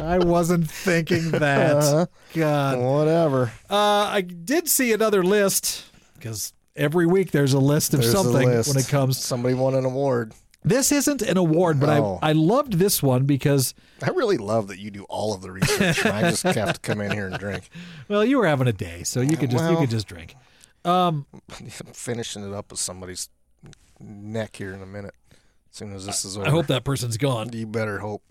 I 0.00 0.18
wasn't 0.18 0.70
thinking 0.70 1.32
that. 1.32 1.76
Uh-huh. 1.76 2.06
God. 2.32 2.78
Whatever. 2.78 3.52
Uh, 3.68 3.76
I 4.08 4.20
did 4.20 4.68
see 4.68 4.92
another 4.92 5.24
list 5.24 5.84
because 6.14 6.52
every 6.76 7.06
week 7.06 7.30
there's 7.30 7.52
a 7.54 7.58
list 7.58 7.94
of 7.94 8.00
There's 8.00 8.12
something 8.12 8.46
list. 8.48 8.68
when 8.68 8.78
it 8.78 8.88
comes. 8.88 9.18
Somebody 9.18 9.54
won 9.54 9.74
an 9.74 9.84
award. 9.84 10.32
This 10.66 10.90
isn't 10.92 11.20
an 11.20 11.36
award, 11.36 11.78
but 11.78 11.86
No. 11.98 12.18
I 12.22 12.30
I 12.30 12.32
loved 12.32 12.74
this 12.74 13.02
one 13.02 13.24
because 13.26 13.74
I 14.02 14.10
really 14.10 14.38
love 14.38 14.68
that 14.68 14.78
you 14.78 14.90
do 14.90 15.04
all 15.04 15.34
of 15.34 15.42
the 15.42 15.50
research. 15.52 16.04
and 16.04 16.14
I 16.14 16.22
just 16.30 16.42
have 16.42 16.72
to 16.74 16.80
come 16.80 17.00
in 17.02 17.10
here 17.12 17.26
and 17.26 17.38
drink. 17.38 17.68
well 18.08 18.24
you 18.24 18.38
were 18.38 18.46
having 18.46 18.66
a 18.66 18.72
day, 18.72 19.02
so 19.02 19.20
you 19.20 19.36
could 19.36 19.50
just 19.50 19.70
you 19.70 19.76
could 19.76 19.90
just 19.90 20.06
drink. 20.08 20.34
Um, 20.86 21.26
I'm 21.60 21.66
finishing 21.92 22.46
it 22.46 22.54
up 22.54 22.70
with 22.70 22.80
somebody's 22.80 23.28
neck 24.00 24.56
here 24.56 24.72
in 24.72 24.82
a 24.82 24.86
minute. 24.86 25.14
As 25.70 25.78
soon 25.78 25.92
as 25.94 26.06
this 26.06 26.24
is 26.24 26.36
over. 26.38 26.46
I 26.46 26.50
hope 26.50 26.66
that 26.68 26.84
person's 26.84 27.16
gone 27.16 27.50
You 27.52 27.66
better 27.66 27.98
hope. 27.98 28.22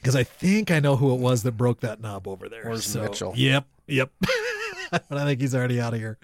because 0.00 0.16
I 0.16 0.24
think 0.24 0.70
I 0.70 0.80
know 0.80 0.96
who 0.96 1.12
it 1.14 1.20
was 1.20 1.42
that 1.44 1.52
broke 1.52 1.80
that 1.80 2.00
knob 2.00 2.26
over 2.26 2.48
there. 2.48 2.64
Where's 2.64 2.84
So- 2.84 3.02
Mitchell? 3.02 3.32
Yep, 3.36 3.66
yep. 3.86 4.10
but 4.90 5.04
I 5.12 5.24
think 5.24 5.40
he's 5.40 5.54
already 5.54 5.80
out 5.80 5.92
of 5.94 6.00
here. 6.00 6.18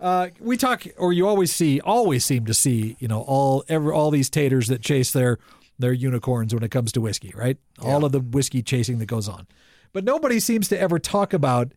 Uh, 0.00 0.28
we 0.40 0.56
talk, 0.56 0.84
or 0.96 1.12
you 1.12 1.28
always 1.28 1.54
see, 1.54 1.78
always 1.80 2.24
seem 2.24 2.46
to 2.46 2.54
see, 2.54 2.96
you 2.98 3.06
know, 3.06 3.20
all 3.22 3.64
ever 3.68 3.92
all 3.92 4.10
these 4.10 4.30
taters 4.30 4.68
that 4.68 4.80
chase 4.80 5.12
their 5.12 5.38
their 5.78 5.92
unicorns 5.92 6.54
when 6.54 6.62
it 6.62 6.70
comes 6.70 6.92
to 6.92 7.00
whiskey, 7.00 7.32
right? 7.36 7.58
All 7.80 8.04
of 8.04 8.12
the 8.12 8.20
whiskey 8.20 8.62
chasing 8.62 8.98
that 8.98 9.06
goes 9.06 9.28
on, 9.28 9.46
but 9.92 10.04
nobody 10.04 10.40
seems 10.40 10.68
to 10.68 10.80
ever 10.80 10.98
talk 10.98 11.32
about 11.32 11.72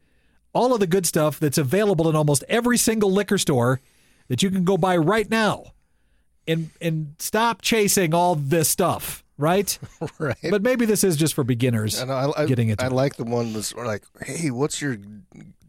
all 0.54 0.74
of 0.74 0.80
the 0.80 0.88
good 0.88 1.06
stuff 1.06 1.40
that's 1.40 1.58
available 1.58 2.10
in 2.10 2.16
almost 2.16 2.44
every 2.48 2.78
single 2.78 3.12
liquor 3.12 3.38
store 3.38 3.82
that 4.28 4.42
you 4.42 4.50
can 4.50 4.64
go 4.64 4.78
buy 4.78 4.96
right 4.96 5.30
now. 5.30 5.66
And 6.48 6.70
and 6.82 7.16
stop 7.20 7.62
chasing 7.62 8.14
all 8.14 8.36
this 8.36 8.68
stuff, 8.68 9.24
right? 9.38 9.78
right. 10.20 10.36
But 10.50 10.62
maybe 10.62 10.86
this 10.86 11.04
is 11.04 11.16
just 11.16 11.34
for 11.34 11.46
beginners 11.46 12.02
And 12.02 12.12
I, 12.12 12.30
I, 12.36 12.46
getting 12.46 12.68
into 12.70 12.84
I 12.84 12.90
like 12.90 13.16
the 13.16 13.24
one 13.24 13.54
that's 13.54 13.74
like, 13.74 14.04
hey, 14.26 14.52
what's 14.52 14.82
your 14.82 14.98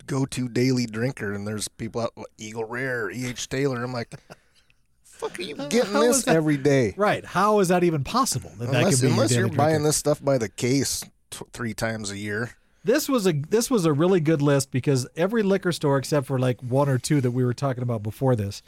go-to 0.06 0.48
daily 0.48 0.86
drinker? 0.86 1.32
And 1.32 1.46
there's 1.46 1.68
people 1.68 2.00
out, 2.02 2.12
Eagle 2.38 2.64
Rare, 2.64 3.10
E.H. 3.10 3.48
Taylor. 3.48 3.82
I'm 3.82 3.92
like, 3.92 4.12
fuck 5.02 5.38
are 5.38 5.42
you 5.42 5.54
getting 5.54 5.92
how 5.92 6.02
this 6.02 6.24
that- 6.24 6.36
every 6.36 6.56
day? 6.56 6.94
Right. 6.96 7.24
How 7.24 7.60
is 7.60 7.68
that 7.68 7.84
even 7.84 8.04
possible? 8.04 8.50
That 8.58 8.70
that 8.70 8.76
Unless, 8.78 9.00
could 9.00 9.06
be 9.06 9.12
unless 9.12 9.30
your 9.32 9.40
you're 9.40 9.48
daily 9.48 9.56
buying 9.56 9.82
this 9.82 9.96
stuff 9.96 10.22
by 10.22 10.38
the 10.38 10.48
case 10.48 11.02
t- 11.30 11.44
three 11.52 11.74
times 11.74 12.10
a 12.10 12.18
year. 12.18 12.52
This 12.84 13.08
was 13.08 13.26
a 13.26 13.32
this 13.32 13.70
was 13.70 13.86
a 13.86 13.92
really 13.94 14.20
good 14.20 14.42
list 14.42 14.70
because 14.70 15.06
every 15.16 15.42
liquor 15.42 15.72
store 15.72 15.96
except 15.96 16.26
for 16.26 16.38
like 16.38 16.60
one 16.60 16.88
or 16.88 16.98
two 16.98 17.20
that 17.22 17.30
we 17.30 17.42
were 17.44 17.54
talking 17.54 17.82
about 17.82 18.02
before 18.02 18.36
this, 18.36 18.62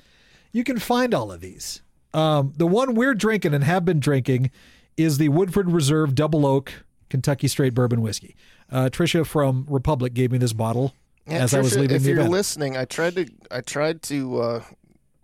you 0.52 0.64
can 0.64 0.78
find 0.78 1.12
all 1.12 1.30
of 1.30 1.40
these. 1.40 1.82
Um, 2.14 2.54
the 2.56 2.66
one 2.66 2.94
we're 2.94 3.12
drinking 3.14 3.52
and 3.52 3.62
have 3.62 3.84
been 3.84 4.00
drinking 4.00 4.50
is 4.96 5.18
the 5.18 5.28
Woodford 5.28 5.70
Reserve 5.70 6.14
Double 6.14 6.46
Oak 6.46 6.72
Kentucky 7.10 7.46
Straight 7.46 7.74
Bourbon 7.74 8.00
Whiskey. 8.00 8.34
Uh, 8.72 8.88
Trisha 8.90 9.26
from 9.26 9.66
Republic 9.68 10.14
gave 10.14 10.32
me 10.32 10.38
this 10.38 10.54
bottle 10.54 10.94
Yeah, 11.26 11.38
as 11.42 11.54
I 11.54 11.60
was 11.60 11.76
leaving 11.76 11.96
if 11.96 12.04
you're 12.04 12.18
event. 12.18 12.30
listening, 12.30 12.76
I 12.76 12.84
tried 12.84 13.16
to 13.16 13.26
I 13.50 13.60
tried 13.60 14.02
to 14.02 14.40
uh, 14.40 14.62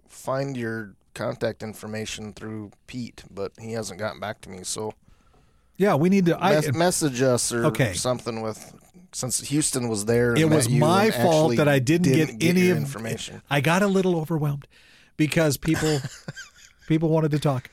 find 0.09 0.57
your 0.57 0.95
contact 1.15 1.63
information 1.63 2.33
through 2.33 2.73
Pete, 2.87 3.25
but 3.31 3.53
he 3.61 3.73
hasn't 3.73 3.99
gotten 3.99 4.19
back 4.21 4.41
to 4.43 4.51
me. 4.51 4.65
So 4.65 4.95
yeah, 5.77 5.95
we 5.95 6.09
need 6.09 6.27
to. 6.27 6.43
I, 6.43 6.71
message 6.73 7.23
us 7.23 7.53
or 7.53 7.67
Okay. 7.67 7.93
something 7.95 8.41
with 8.41 8.75
since 9.13 9.41
Houston 9.49 9.89
was 9.89 10.05
there. 10.07 10.35
It 10.35 10.49
was 10.49 10.69
my 10.69 11.11
fault 11.11 11.57
that 11.57 11.69
I 11.69 11.79
didn't, 11.79 12.13
didn't 12.13 12.39
get, 12.39 12.49
any 12.49 12.71
of 12.71 12.77
information. 12.77 13.43
I 13.51 13.61
got 13.61 13.83
a 13.83 13.87
little 13.87 14.17
overwhelmed 14.17 14.67
because 15.17 15.57
people 15.57 16.01
people 16.87 17.09
wanted 17.09 17.31
to 17.33 17.39
talk, 17.39 17.71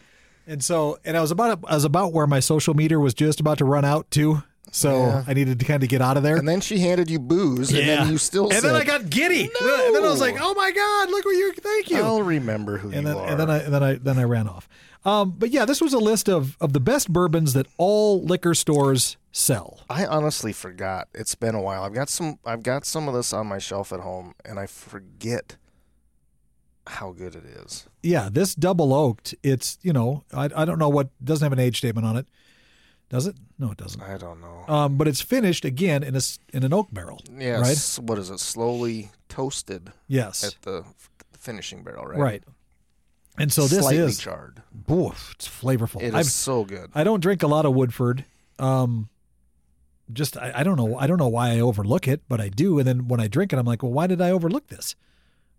and 0.47 0.63
so 0.63 0.97
and 1.05 1.17
I 1.17 1.21
was 1.21 1.31
about 1.31 1.59
I 1.67 1.75
was 1.75 1.85
about 1.85 2.13
where 2.13 2.27
my 2.27 2.39
social 2.39 2.73
meter 2.73 2.99
was 2.99 3.13
just 3.13 3.39
about 3.39 3.57
to 3.59 3.65
run 3.65 3.85
out 3.85 4.09
too. 4.11 4.43
So 4.71 4.99
Yeah. 4.99 5.23
I 5.27 5.34
needed 5.34 5.60
to 5.60 5.65
kind 5.65 5.82
of 5.84 5.89
get 5.89 6.01
out 6.01 6.17
of 6.17 6.23
there. 6.23 6.36
And 6.38 6.47
then 6.47 6.62
she 6.62 6.79
handed 6.79 7.10
you 7.10 7.19
booze, 7.19 7.71
and 7.71 7.88
then 7.88 8.10
you 8.10 8.17
still 8.17 8.45
and 8.45 8.53
said, 8.53 8.63
then 8.63 8.75
I 8.75 8.84
got 8.84 9.10
giddy. 9.10 9.43
And 9.43 9.95
then 9.95 10.03
I 10.03 10.10
was 10.10 10.21
like, 10.21 10.38
"Oh 10.39 10.53
my 10.53 10.71
god, 10.71 11.10
look 11.10 11.25
what 11.25 11.32
you! 11.32 11.53
Thank 11.53 11.89
you." 11.89 12.01
"I'll 12.01 12.21
remember 12.21 12.77
who 12.77 12.89
and 12.91 13.01
you 13.01 13.13
then 13.13 13.17
are." 13.17 13.27
and 13.27 13.39
then 13.39 13.49
I 13.49 13.60
then 13.60 13.84
I 13.84 13.93
then 13.95 14.19
I 14.19 14.23
ran 14.23 14.47
off. 14.47 14.67
Um, 15.05 15.32
but 15.38 15.49
yeah, 15.51 15.65
this 15.65 15.82
was 15.82 15.93
a 15.93 15.99
list 15.99 16.27
of 16.29 16.58
of 16.60 16.73
the 16.73 16.79
best 16.79 17.12
bourbons 17.12 17.53
that 17.53 17.67
all 17.77 18.21
liquor 18.21 18.53
stores 18.53 19.17
sell. 19.32 19.79
I 19.89 20.05
honestly 20.05 20.51
forgot. 20.53 21.08
It's 21.13 21.36
been 21.36 21.55
a 21.55 21.62
while. 21.62 21.84
I've 21.84 21.93
got 21.93 22.10
some. 22.10 22.38
I've 22.45 22.63
got 22.63 22.86
some 22.86 23.08
of 23.08 23.13
this 23.13 23.32
on 23.34 23.47
my 23.47 23.60
shelf 23.60 23.93
at 23.93 24.01
home, 24.01 24.34
and 24.43 24.60
I 24.60 24.65
forget 24.67 25.55
how 26.88 27.12
good 27.12 27.36
it 27.36 27.45
is. 27.45 27.88
Yeah, 28.03 28.29
this 28.32 28.55
double 28.55 28.93
oaked. 28.93 29.36
It's 29.43 29.77
you 29.82 29.93
know 29.93 30.23
I 30.34 30.49
I 30.55 30.65
don't 30.65 30.79
know 30.79 30.89
what 30.89 31.10
doesn't 31.23 31.45
have 31.45 31.53
an 31.53 31.60
age 31.60 31.77
statement 31.77 32.05
on 32.05 32.17
it. 32.17 32.27
Does 33.10 33.26
it? 33.26 33.36
No, 33.58 33.72
it 33.72 33.78
doesn't. 33.78 34.02
I 34.02 34.17
don't 34.17 34.39
know. 34.39 34.65
Um, 34.67 34.98
but 34.98 35.08
it's 35.08 35.22
finished 35.22 35.65
again 35.65 36.04
in 36.04 36.15
a 36.15 36.22
in 36.54 36.63
an 36.63 36.74
oak 36.74 36.89
barrel. 36.93 37.19
Yes. 37.38 37.98
What 38.00 38.19
is 38.19 38.30
it? 38.30 38.39
Slowly 38.39 39.10
toasted 39.30 39.91
Yes. 40.08 40.43
at 40.43 40.56
the 40.62 40.84
f- 40.86 41.10
finishing 41.38 41.84
barrel, 41.84 42.06
right? 42.06 42.19
Right. 42.19 42.43
And 43.38 43.52
so 43.52 43.63
this 43.67 43.80
Slightly 43.80 43.98
is 43.98 44.19
charred. 44.19 44.62
oof, 44.91 45.32
it's 45.36 45.48
flavorful. 45.48 46.02
It 46.04 46.13
is 46.13 46.34
so 46.34 46.65
good. 46.65 46.91
I 46.93 47.04
don't 47.04 47.19
drink 47.22 47.41
a 47.41 47.48
lot 47.48 47.65
of 47.65 47.74
Woodford. 47.74 48.26
Um, 48.60 49.10
just 50.12 50.38
I, 50.38 50.52
I 50.58 50.63
don't 50.63 50.76
know 50.78 50.98
I 50.98 51.08
don't 51.08 51.17
know 51.17 51.28
why 51.28 51.50
I 51.52 51.60
overlook 51.62 52.08
it, 52.08 52.22
but 52.30 52.39
I 52.41 52.50
do. 52.50 52.78
And 52.80 52.88
then 52.88 53.08
when 53.08 53.19
I 53.19 53.28
drink 53.28 53.54
it, 53.54 53.58
I'm 53.60 53.65
like, 53.65 53.82
well, 53.82 53.91
why 53.91 54.06
did 54.08 54.22
I 54.22 54.30
overlook 54.32 54.67
this? 54.67 54.95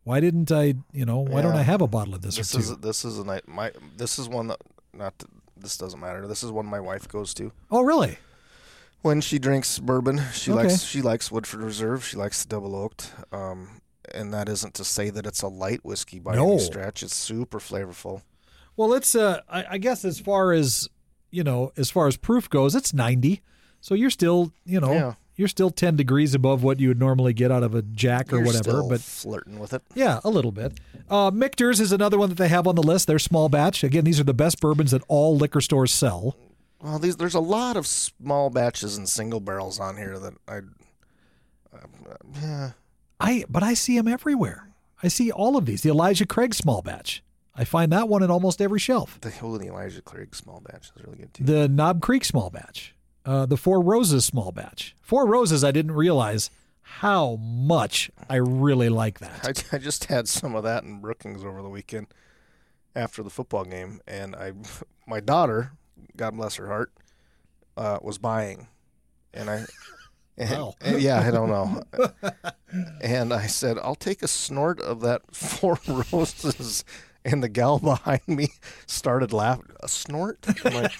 Why 0.05 0.21
didn't 0.21 0.53
I? 0.53 0.75
You 0.93 1.05
know, 1.05 1.19
why 1.19 1.43
don't 1.43 1.57
I 1.57 1.63
have 1.63 1.81
a 1.81 1.87
bottle 1.89 2.15
of 2.15 2.23
this, 2.23 2.37
This 2.37 2.55
or 2.55 2.59
two? 2.59 2.63
is 2.65 2.77
this 2.79 3.05
is 3.05 3.19
a 3.19 3.25
night. 3.25 3.49
My 3.49 3.73
this 3.97 4.19
is 4.21 4.29
one 4.29 4.47
that 4.49 4.61
not. 4.93 5.15
This 5.61 5.77
doesn't 5.77 6.01
matter. 6.01 6.27
This 6.27 6.42
is 6.42 6.51
one 6.51 6.66
my 6.66 6.81
wife 6.81 7.07
goes 7.09 7.33
to 7.35 7.53
oh, 7.70 7.83
really? 7.83 8.18
when 9.03 9.20
she 9.20 9.38
drinks 9.38 9.79
bourbon. 9.79 10.20
She 10.33 10.51
Okay. 10.53 10.62
likes 10.64 10.83
she 10.83 11.03
likes 11.03 11.31
Woodford 11.31 11.61
Reserve. 11.62 12.05
She 12.05 12.16
likes 12.16 12.42
the 12.44 12.49
double 12.49 12.75
oaked. 12.77 13.12
Um, 13.33 13.81
and 14.14 14.33
that 14.35 14.49
isn't 14.49 14.75
to 14.75 14.85
say 14.85 15.11
that 15.11 15.25
it's 15.27 15.42
a 15.42 15.49
light 15.49 15.85
whiskey 15.85 16.18
by 16.18 16.35
No. 16.35 16.53
any 16.53 16.59
stretch. 16.59 17.03
It's 17.03 17.14
super 17.14 17.59
flavorful. 17.61 18.23
Well, 18.77 18.92
it's 18.94 19.14
uh, 19.14 19.40
I, 19.49 19.64
I 19.73 19.79
guess 19.79 20.05
as 20.05 20.18
far 20.18 20.53
as 20.53 20.88
you 21.31 21.44
know, 21.44 21.73
as 21.77 21.90
far 21.90 22.09
as 22.09 22.16
proof 22.16 22.51
goes, 22.51 22.75
it's 22.75 22.92
90. 22.92 23.40
So 23.81 23.94
you're 23.94 24.11
still, 24.11 24.53
you 24.64 24.81
know, 24.81 24.92
Yeah. 24.92 25.14
You're 25.40 25.48
still 25.48 25.70
10 25.70 25.96
degrees 25.96 26.35
above 26.35 26.62
what 26.62 26.79
you 26.79 26.88
would 26.88 27.00
normally 27.00 27.33
get 27.33 27.50
out 27.50 27.62
of 27.64 27.74
a 27.74 27.83
Jack 27.83 28.33
or 28.33 28.37
You're 28.37 28.44
whatever. 28.46 28.62
still 28.62 28.88
But 28.88 29.00
flirting 29.00 29.59
with 29.59 29.72
it. 29.72 29.83
yeah, 29.94 30.20
a 30.22 30.31
little 30.31 30.53
bit. 30.53 30.79
Uh, 31.09 31.31
Michter's 31.33 31.81
is 31.81 31.90
another 31.90 32.18
one 32.18 32.29
that 32.29 32.37
they 32.38 32.48
have 32.48 32.66
on 32.68 32.74
the 32.76 32.83
list. 32.83 33.07
They're 33.07 33.18
small 33.18 33.48
batch. 33.48 33.83
Again, 33.83 34.05
these 34.05 34.20
are 34.20 34.24
the 34.24 34.35
best 34.35 34.61
bourbons 34.61 34.90
that 34.92 35.03
all 35.09 35.37
liquor 35.37 35.61
stores 35.61 35.92
sell. 35.92 36.37
Well, 36.83 36.98
these 36.98 37.16
there's 37.16 37.35
a 37.35 37.40
lot 37.40 37.76
of 37.76 37.87
small 37.87 38.48
batches 38.50 38.96
and 38.96 39.09
single 39.09 39.40
barrels 39.40 39.81
on 39.81 39.96
here 39.96 40.18
that 40.18 40.35
I. 40.46 40.59
Uh, 41.74 42.16
yeah, 42.40 42.70
I 43.18 43.44
but 43.48 43.62
I 43.62 43.74
see 43.74 43.96
them 43.96 44.09
everywhere. 44.09 44.68
I 45.03 45.09
see 45.09 45.31
all 45.31 45.57
of 45.57 45.66
these. 45.66 45.83
The 45.83 45.90
Elijah 45.90 46.26
Craig 46.26 46.55
small 46.55 46.83
batch. 46.83 47.22
I 47.55 47.64
find 47.64 47.92
that 47.92 48.09
one 48.09 48.22
in 48.22 48.31
almost 48.31 48.61
every 48.62 48.79
shelf. 48.79 49.18
the 49.20 49.31
Holy 49.31 49.66
Elijah 49.68 50.00
Craig 50.03 50.35
small 50.35 50.61
batch 50.61 50.90
is 50.96 51.05
really 51.05 51.18
good 51.18 51.35
too. 51.35 51.44
The 51.44 51.68
Knob 51.68 52.00
Creek 52.00 52.24
small 52.24 52.48
batch. 52.50 52.94
Uh, 53.24 53.46
the 53.46 53.56
Four 53.56 53.80
Roses 53.83 54.24
small 54.24 54.50
batch. 54.52 54.94
Four 55.02 55.26
Roses, 55.26 55.62
I 55.62 55.70
didn't 55.72 55.92
realize 55.92 56.50
how 56.83 57.37
much 57.37 58.11
I 58.28 58.37
really 58.37 58.88
like 58.88 59.18
that. 59.20 59.64
I, 59.72 59.76
I 59.76 59.78
just 59.78 60.06
had 60.06 60.28
some 60.28 60.54
of 60.54 60.64
that 60.64 60.83
in 60.85 61.00
Brookings 61.00 61.44
over 61.44 61.62
the 61.62 61.68
weekend 61.68 62.09
after 62.96 63.22
the 63.22 63.30
football 63.30 63.64
game, 63.64 64.00
and 64.06 64.35
I, 64.35 64.52
my 65.06 65.20
daughter, 65.20 65.72
God 66.16 66.37
bless 66.37 66.56
her 66.56 66.66
heart, 66.66 66.92
uh, 67.76 67.98
was 68.02 68.18
buying, 68.18 68.66
and 69.33 69.48
I, 69.50 69.64
and, 70.38 70.50
Wow. 70.50 70.74
and 70.80 71.00
yeah, 71.00 71.20
I 71.20 71.30
don't 71.30 71.48
know, 71.50 71.83
and 73.02 73.33
I 73.33 73.46
said, 73.46 73.78
I'll 73.78 73.94
take 73.94 74.22
a 74.22 74.28
snort 74.28 74.80
of 74.80 75.00
that 75.02 75.22
Four 75.35 75.78
Roses, 76.12 76.85
and 77.24 77.42
the 77.42 77.48
gal 77.48 77.78
behind 77.78 78.22
me 78.26 78.48
started 78.87 79.33
laughing. 79.33 79.66
A 79.80 79.88
snort? 79.88 80.38
I'm 80.64 80.74
like, 80.74 80.92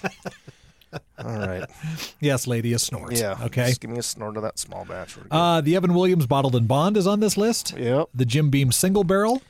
all 1.17 1.37
right, 1.37 1.65
Yes, 2.19 2.47
lady, 2.47 2.73
a 2.73 2.79
snort. 2.79 3.17
yeah, 3.17 3.37
Okay. 3.43 3.67
just 3.67 3.81
give 3.81 3.89
me 3.91 3.97
a 3.99 4.03
snort 4.03 4.37
of 4.37 4.43
that 4.43 4.59
small 4.59 4.85
batch. 4.85 5.17
Uh, 5.29 5.61
the 5.61 5.75
Evan 5.75 5.93
Williams 5.93 6.25
Bottled 6.27 6.55
and 6.55 6.67
Bond 6.67 6.97
is 6.97 7.07
on 7.07 7.19
this 7.19 7.37
list. 7.37 7.77
yep. 7.77 8.09
The 8.13 8.25
Jim 8.25 8.49
Beam 8.49 8.71
Single 8.71 9.03
Barrel. 9.03 9.41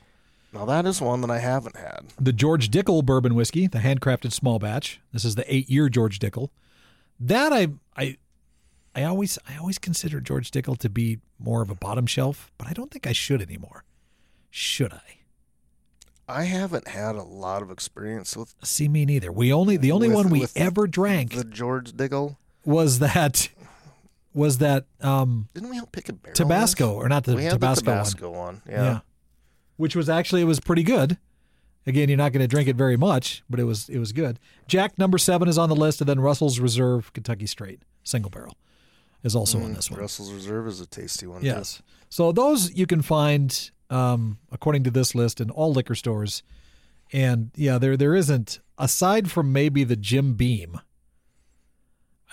Now 0.53 0.65
that 0.65 0.85
is 0.85 0.99
one 0.99 1.21
that 1.21 1.31
I 1.31 1.39
haven't 1.39 1.77
had. 1.77 2.01
The 2.19 2.33
George 2.33 2.69
Dickel 2.69 3.05
Bourbon 3.05 3.35
Whiskey, 3.35 3.67
the 3.67 3.79
handcrafted 3.79 4.33
small 4.33 4.59
batch. 4.59 4.99
This 5.13 5.23
is 5.23 5.35
the 5.35 5.53
eight-year 5.53 5.87
George 5.89 6.19
Dickel. 6.19 6.49
That 7.19 7.53
I 7.53 7.67
I 7.95 8.17
I 8.93 9.03
always 9.05 9.39
I 9.47 9.55
always 9.57 9.77
consider 9.77 10.19
George 10.19 10.51
Dickel 10.51 10.77
to 10.79 10.89
be 10.89 11.19
more 11.39 11.61
of 11.61 11.69
a 11.69 11.75
bottom 11.75 12.05
shelf, 12.05 12.51
but 12.57 12.67
I 12.67 12.73
don't 12.73 12.91
think 12.91 13.07
I 13.07 13.13
should 13.13 13.41
anymore. 13.41 13.85
Should 14.49 14.91
I? 14.91 15.19
I 16.31 16.43
haven't 16.43 16.87
had 16.87 17.15
a 17.15 17.23
lot 17.23 17.61
of 17.61 17.69
experience 17.71 18.35
with 18.37 18.55
See 18.63 18.87
me 18.87 19.05
neither. 19.05 19.31
We 19.31 19.51
only 19.53 19.77
the 19.77 19.91
only 19.91 20.07
With- 20.07 20.15
one 20.17 20.29
we 20.29 20.45
ever 20.55 20.87
drank 20.87 21.33
the 21.33 21.43
George 21.43 21.91
Dickel. 21.93 22.37
was 22.65 22.99
that 22.99 23.49
was 24.33 24.59
that 24.59 24.85
um 25.01 25.47
Didn't 25.53 25.69
we 25.69 25.79
all 25.79 25.85
pick 25.87 26.09
a 26.09 26.13
barrel? 26.13 26.35
Tabasco 26.35 26.93
or 26.93 27.09
not 27.09 27.25
the 27.25 27.35
Tabasco, 27.35 27.51
the 27.57 27.65
one. 27.91 28.05
Tabasco 28.05 28.29
one. 28.31 28.61
Yeah. 28.69 28.99
Which 29.77 29.95
was 29.95 30.09
actually 30.09 30.41
it 30.41 30.45
was 30.45 30.59
pretty 30.59 30.83
good. 30.83 31.17
Again, 31.87 32.09
you're 32.09 32.17
not 32.17 32.31
going 32.31 32.41
to 32.41 32.47
drink 32.47 32.67
it 32.69 32.75
very 32.75 32.95
much, 32.95 33.43
but 33.49 33.59
it 33.59 33.63
was 33.63 33.89
it 33.89 33.97
was 33.97 34.11
good. 34.13 34.39
Jack 34.67 34.97
number 34.99 35.17
7 35.17 35.47
is 35.47 35.57
on 35.57 35.67
the 35.69 35.75
list 35.75 35.99
and 36.01 36.07
then 36.07 36.19
Russell's 36.19 36.59
Reserve 36.59 37.11
Kentucky 37.13 37.47
Straight 37.47 37.81
single 38.03 38.29
barrel 38.29 38.55
is 39.23 39.35
also 39.35 39.59
on 39.61 39.73
this 39.73 39.89
one. 39.91 39.99
Russell's 39.99 40.31
Reserve 40.31 40.67
is 40.67 40.79
a 40.79 40.85
tasty 40.85 41.25
one. 41.27 41.41
too. 41.41 41.47
Yes. 41.47 41.81
So 42.09 42.31
those 42.31 42.71
you 42.75 42.85
can 42.85 43.01
find 43.01 43.71
um, 43.91 44.39
according 44.51 44.83
to 44.85 44.91
this 44.91 45.13
list 45.13 45.39
in 45.39 45.49
all 45.51 45.71
liquor 45.71 45.93
stores. 45.95 46.41
And 47.13 47.51
yeah, 47.55 47.77
there 47.77 47.97
there 47.97 48.15
isn't 48.15 48.59
aside 48.77 49.29
from 49.29 49.51
maybe 49.53 49.83
the 49.83 49.95
Jim 49.97 50.33
Beam. 50.33 50.79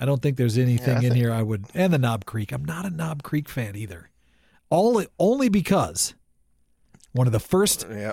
I 0.00 0.04
don't 0.04 0.22
think 0.22 0.36
there's 0.36 0.56
anything 0.56 1.02
Yeah, 1.02 1.08
I 1.08 1.10
in 1.10 1.14
here 1.16 1.32
I 1.32 1.42
would 1.42 1.66
and 1.74 1.92
the 1.92 1.98
Knob 1.98 2.24
Creek. 2.24 2.52
I'm 2.52 2.64
not 2.64 2.86
a 2.86 2.90
Knob 2.90 3.22
Creek 3.24 3.48
fan 3.48 3.74
either. 3.74 4.10
All 4.70 5.02
only 5.18 5.48
because 5.48 6.14
one 7.12 7.26
of 7.26 7.32
the 7.32 7.40
first 7.40 7.84
Yeah. 7.90 8.12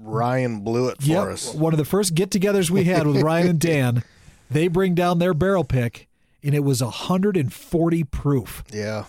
Ryan 0.00 0.60
blew 0.60 0.88
it 0.88 1.02
for 1.02 1.08
Yep. 1.08 1.26
us. 1.28 1.54
One 1.54 1.74
of 1.74 1.78
the 1.78 1.84
first 1.84 2.14
get-togethers 2.14 2.70
we 2.70 2.84
had 2.84 3.06
with 3.06 3.20
Ryan 3.20 3.48
and 3.48 3.60
Dan, 3.60 4.02
they 4.50 4.68
bring 4.68 4.94
down 4.94 5.18
their 5.18 5.34
barrel 5.34 5.64
pick, 5.64 6.08
and 6.42 6.54
it 6.54 6.64
was 6.64 6.82
140 6.82 8.04
proof. 8.04 8.64
Yeah. 8.72 9.04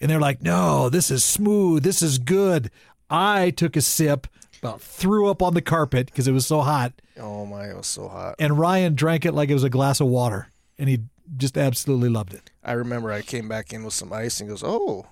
And 0.00 0.10
they're 0.10 0.20
like, 0.20 0.40
"No, 0.40 0.88
this 0.88 1.10
is 1.10 1.22
smooth. 1.24 1.82
This 1.82 2.00
is 2.00 2.16
good." 2.18 2.70
I 3.10 3.50
took 3.50 3.76
a 3.76 3.80
sip, 3.80 4.26
about 4.62 4.80
threw 4.80 5.28
up 5.28 5.42
on 5.42 5.54
the 5.54 5.62
carpet 5.62 6.06
because 6.06 6.26
it 6.28 6.32
was 6.32 6.46
so 6.46 6.60
hot, 6.60 6.92
Oh 7.20 7.46
my, 7.46 7.66
it 7.70 7.76
was 7.76 7.86
so 7.86 8.08
hot. 8.08 8.34
and 8.38 8.58
Ryan 8.58 8.94
drank 8.94 9.24
it 9.24 9.32
like 9.32 9.48
it 9.50 9.54
was 9.54 9.64
a 9.64 9.70
glass 9.70 10.00
of 10.00 10.06
water, 10.08 10.48
and 10.78 10.88
he 10.88 11.00
just 11.36 11.56
absolutely 11.58 12.08
loved 12.08 12.34
it. 12.34 12.50
I 12.64 12.72
remember 12.72 13.12
I 13.12 13.22
came 13.22 13.48
back 13.48 13.72
in 13.72 13.84
with 13.84 13.94
some 13.94 14.12
ice 14.12 14.40
and 14.40 14.48
goes, 14.48 14.62
"Oh, 14.64 15.06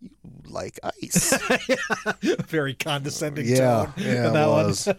you 0.00 0.10
like 0.46 0.78
ice. 1.02 1.32
Very 2.46 2.74
condescending 2.74 3.46
yeah, 3.46 3.56
tone. 3.86 3.92
yeah, 3.96 4.28
that 4.30 4.48
one. 4.48 4.66
was. 4.66 4.88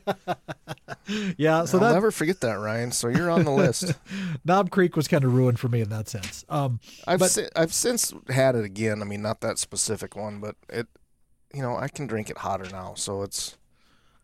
Yeah, 1.37 1.65
so 1.65 1.77
I'll 1.77 1.83
that 1.83 1.93
never 1.93 2.09
forget 2.09 2.41
that, 2.41 2.53
Ryan. 2.53 2.91
So 2.91 3.09
you're 3.09 3.29
on 3.29 3.43
the 3.43 3.51
list. 3.51 3.93
Knob 4.45 4.71
Creek 4.71 4.95
was 4.95 5.07
kind 5.07 5.23
of 5.23 5.35
ruined 5.35 5.59
for 5.59 5.67
me 5.67 5.81
in 5.81 5.89
that 5.89 6.09
sense. 6.09 6.43
Um, 6.49 6.79
I've 7.05 7.19
But- 7.19 7.29
si- 7.29 7.47
I've 7.55 7.73
since 7.73 8.11
had 8.29 8.55
it 8.55 8.65
again. 8.65 9.03
I 9.03 9.05
mean, 9.05 9.21
not 9.21 9.41
that 9.41 9.59
specific 9.59 10.15
one, 10.15 10.39
but 10.39 10.55
it, 10.67 10.87
you 11.55 11.61
know, 11.61 11.75
I 11.77 11.87
can 11.87 12.05
drink 12.07 12.29
it 12.29 12.37
hotter 12.37 12.67
now. 12.71 12.93
So 12.95 13.21
it's 13.23 13.57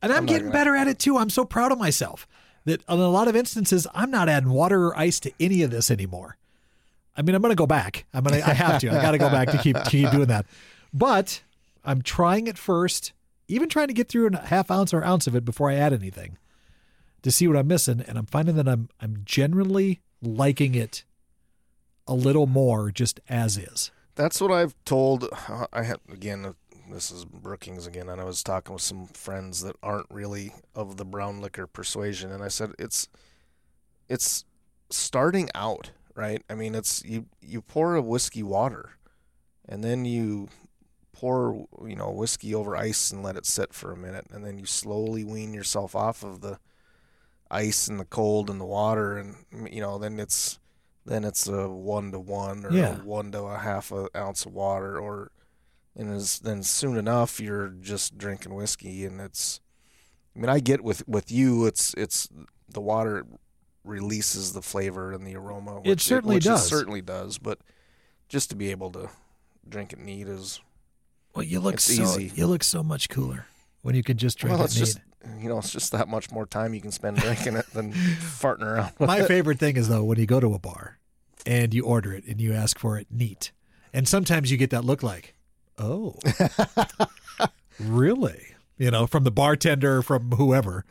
and 0.01 0.11
I'm, 0.11 0.19
I'm 0.19 0.25
getting 0.25 0.47
gonna- 0.47 0.53
better 0.53 0.75
at 0.75 0.87
it 0.87 0.99
too. 0.99 1.17
I'm 1.17 1.29
so 1.29 1.45
proud 1.45 1.71
of 1.71 1.77
myself 1.77 2.27
that 2.65 2.81
in 2.87 2.99
a 2.99 3.09
lot 3.09 3.27
of 3.27 3.35
instances 3.35 3.87
I'm 3.93 4.11
not 4.11 4.29
adding 4.29 4.49
water 4.51 4.87
or 4.87 4.97
ice 4.97 5.19
to 5.21 5.31
any 5.39 5.63
of 5.63 5.71
this 5.71 5.89
anymore. 5.89 6.37
I 7.17 7.21
mean, 7.23 7.35
I'm 7.35 7.41
going 7.41 7.51
to 7.51 7.55
go 7.57 7.67
back. 7.67 8.05
I'm 8.13 8.23
going 8.23 8.39
to. 8.41 8.47
I 8.47 8.53
have 8.53 8.79
to. 8.81 8.89
I 8.89 9.01
got 9.01 9.11
to 9.11 9.17
go 9.17 9.29
back 9.29 9.49
to 9.51 9.57
keep 9.57 9.75
to 9.75 9.83
keep 9.89 10.09
doing 10.11 10.27
that. 10.27 10.45
But 10.93 11.41
I'm 11.83 12.01
trying 12.01 12.47
it 12.47 12.57
first, 12.57 13.11
even 13.49 13.67
trying 13.67 13.87
to 13.87 13.93
get 13.93 14.07
through 14.07 14.27
a 14.33 14.37
half 14.37 14.71
ounce 14.71 14.93
or 14.93 15.03
ounce 15.03 15.27
of 15.27 15.35
it 15.35 15.43
before 15.43 15.69
I 15.69 15.75
add 15.75 15.91
anything, 15.93 16.37
to 17.23 17.31
see 17.31 17.47
what 17.47 17.57
I'm 17.57 17.67
missing. 17.67 18.01
And 18.07 18.17
I'm 18.17 18.25
finding 18.27 18.55
that 18.55 18.67
I'm 18.67 18.87
I'm 19.01 19.23
generally 19.25 19.99
liking 20.21 20.73
it 20.73 21.03
a 22.07 22.13
little 22.13 22.47
more 22.47 22.91
just 22.91 23.19
as 23.27 23.57
is. 23.57 23.91
that's 24.15 24.39
what 24.39 24.51
I've 24.51 24.73
told. 24.85 25.27
Uh, 25.49 25.65
I 25.73 25.83
have 25.83 25.99
again. 26.11 26.55
This 26.91 27.11
is 27.11 27.25
Brookings 27.25 27.87
again, 27.87 28.09
and 28.09 28.19
I 28.19 28.25
was 28.25 28.43
talking 28.43 28.73
with 28.73 28.81
some 28.81 29.07
friends 29.07 29.61
that 29.61 29.75
aren't 29.81 30.07
really 30.09 30.53
of 30.75 30.97
the 30.97 31.05
brown 31.05 31.39
liquor 31.41 31.65
persuasion, 31.67 32.31
and 32.31 32.43
I 32.43 32.47
said 32.49 32.71
it's 32.77 33.07
it's 34.09 34.43
starting 34.89 35.49
out 35.55 35.91
right. 36.15 36.43
I 36.49 36.55
mean, 36.55 36.75
it's 36.75 37.03
you 37.05 37.25
you 37.41 37.61
pour 37.61 37.95
a 37.95 38.01
whiskey 38.01 38.43
water, 38.43 38.91
and 39.67 39.83
then 39.83 40.05
you 40.05 40.49
pour 41.13 41.65
you 41.85 41.95
know 41.95 42.11
whiskey 42.11 42.53
over 42.53 42.75
ice 42.75 43.11
and 43.11 43.23
let 43.23 43.37
it 43.37 43.45
sit 43.45 43.73
for 43.73 43.91
a 43.91 43.97
minute, 43.97 44.27
and 44.31 44.45
then 44.45 44.57
you 44.57 44.65
slowly 44.65 45.23
wean 45.23 45.53
yourself 45.53 45.95
off 45.95 46.23
of 46.23 46.41
the 46.41 46.59
ice 47.49 47.87
and 47.87 47.99
the 47.99 48.05
cold 48.05 48.49
and 48.49 48.59
the 48.59 48.65
water, 48.65 49.17
and 49.17 49.35
you 49.71 49.79
know 49.81 49.97
then 49.97 50.19
it's 50.19 50.59
then 51.05 51.23
it's 51.23 51.47
a 51.47 51.67
one 51.69 52.11
to 52.11 52.19
one 52.19 52.65
or 52.65 52.71
Yeah. 52.73 52.99
a 53.01 53.03
one 53.03 53.31
to 53.31 53.43
a 53.43 53.57
half 53.57 53.91
a 53.91 54.07
ounce 54.15 54.45
of 54.45 54.53
water, 54.53 54.99
or 54.99 55.30
and 55.95 56.13
is 56.13 56.39
then 56.39 56.63
soon 56.63 56.97
enough 56.97 57.39
you're 57.39 57.69
just 57.69 58.17
drinking 58.17 58.53
whiskey, 58.53 59.05
and 59.05 59.19
it's. 59.21 59.59
I 60.35 60.39
mean, 60.39 60.49
I 60.49 60.59
get 60.59 60.81
with 60.83 61.07
with 61.07 61.31
you, 61.31 61.65
it's 61.65 61.93
it's 61.97 62.29
the 62.69 62.81
water 62.81 63.25
releases 63.83 64.53
the 64.53 64.61
flavor 64.61 65.11
and 65.11 65.25
the 65.25 65.35
aroma. 65.35 65.77
It 65.83 65.89
which 65.89 66.01
certainly 66.03 66.35
which 66.37 66.45
does. 66.45 66.65
It 66.65 66.69
certainly 66.69 67.01
does, 67.01 67.37
but 67.37 67.59
just 68.29 68.49
to 68.51 68.55
be 68.55 68.71
able 68.71 68.91
to 68.91 69.09
drink 69.67 69.91
it 69.93 69.99
neat 69.99 70.27
is 70.27 70.61
Well, 71.35 71.43
you 71.43 71.59
look 71.59 71.79
so 71.79 72.03
easy. 72.03 72.31
you 72.35 72.47
look 72.47 72.63
so 72.63 72.83
much 72.83 73.09
cooler 73.09 73.45
when 73.81 73.95
you 73.95 74.03
can 74.03 74.17
just 74.17 74.37
drink 74.37 74.55
well, 74.55 74.65
it 74.65 74.71
neat. 74.73 74.79
just 74.79 74.99
you 75.39 75.49
know, 75.49 75.57
it's 75.59 75.71
just 75.71 75.91
that 75.91 76.07
much 76.07 76.31
more 76.31 76.45
time 76.45 76.73
you 76.73 76.81
can 76.81 76.91
spend 76.91 77.17
drinking 77.17 77.55
it 77.55 77.65
than 77.73 77.91
farting 77.93 78.63
around. 78.63 78.91
With 78.97 79.07
My 79.07 79.19
it. 79.21 79.27
favorite 79.27 79.59
thing 79.59 79.75
is 79.77 79.87
though 79.89 80.03
when 80.03 80.17
you 80.19 80.25
go 80.25 80.39
to 80.39 80.53
a 80.53 80.59
bar 80.59 80.97
and 81.45 81.73
you 81.73 81.83
order 81.85 82.13
it 82.13 82.23
and 82.25 82.39
you 82.39 82.53
ask 82.53 82.79
for 82.79 82.97
it 82.97 83.07
neat, 83.11 83.51
and 83.93 84.07
sometimes 84.07 84.49
you 84.51 84.57
get 84.57 84.69
that 84.69 84.85
look 84.85 85.03
like, 85.03 85.33
oh, 85.77 86.15
really? 87.79 88.47
You 88.77 88.91
know, 88.91 89.07
from 89.07 89.23
the 89.23 89.31
bartender, 89.31 90.01
from 90.01 90.31
whoever. 90.31 90.85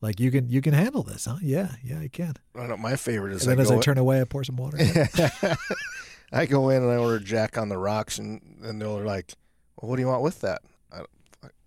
Like 0.00 0.20
you 0.20 0.30
can 0.30 0.50
you 0.50 0.60
can 0.60 0.74
handle 0.74 1.02
this, 1.02 1.24
huh? 1.24 1.38
Yeah, 1.40 1.72
yeah, 1.82 2.00
I 2.00 2.08
can. 2.08 2.34
I 2.54 2.66
know 2.66 2.76
my 2.76 2.94
favorite 2.96 3.32
is 3.32 3.46
And 3.46 3.52
then 3.52 3.58
I 3.58 3.62
as 3.62 3.70
I 3.70 3.80
turn 3.80 3.96
away, 3.96 4.20
I 4.20 4.24
pour 4.24 4.44
some 4.44 4.56
water. 4.56 4.76
I 6.32 6.46
go 6.46 6.68
in 6.68 6.82
and 6.82 6.92
I 6.92 6.96
order 6.96 7.18
Jack 7.18 7.56
on 7.56 7.70
the 7.70 7.78
rocks, 7.78 8.18
and 8.18 8.58
and 8.62 8.80
they're 8.80 8.88
like, 8.88 9.32
"Well, 9.80 9.88
what 9.88 9.96
do 9.96 10.02
you 10.02 10.08
want 10.08 10.22
with 10.22 10.42
that? 10.42 10.62
I, 10.92 11.04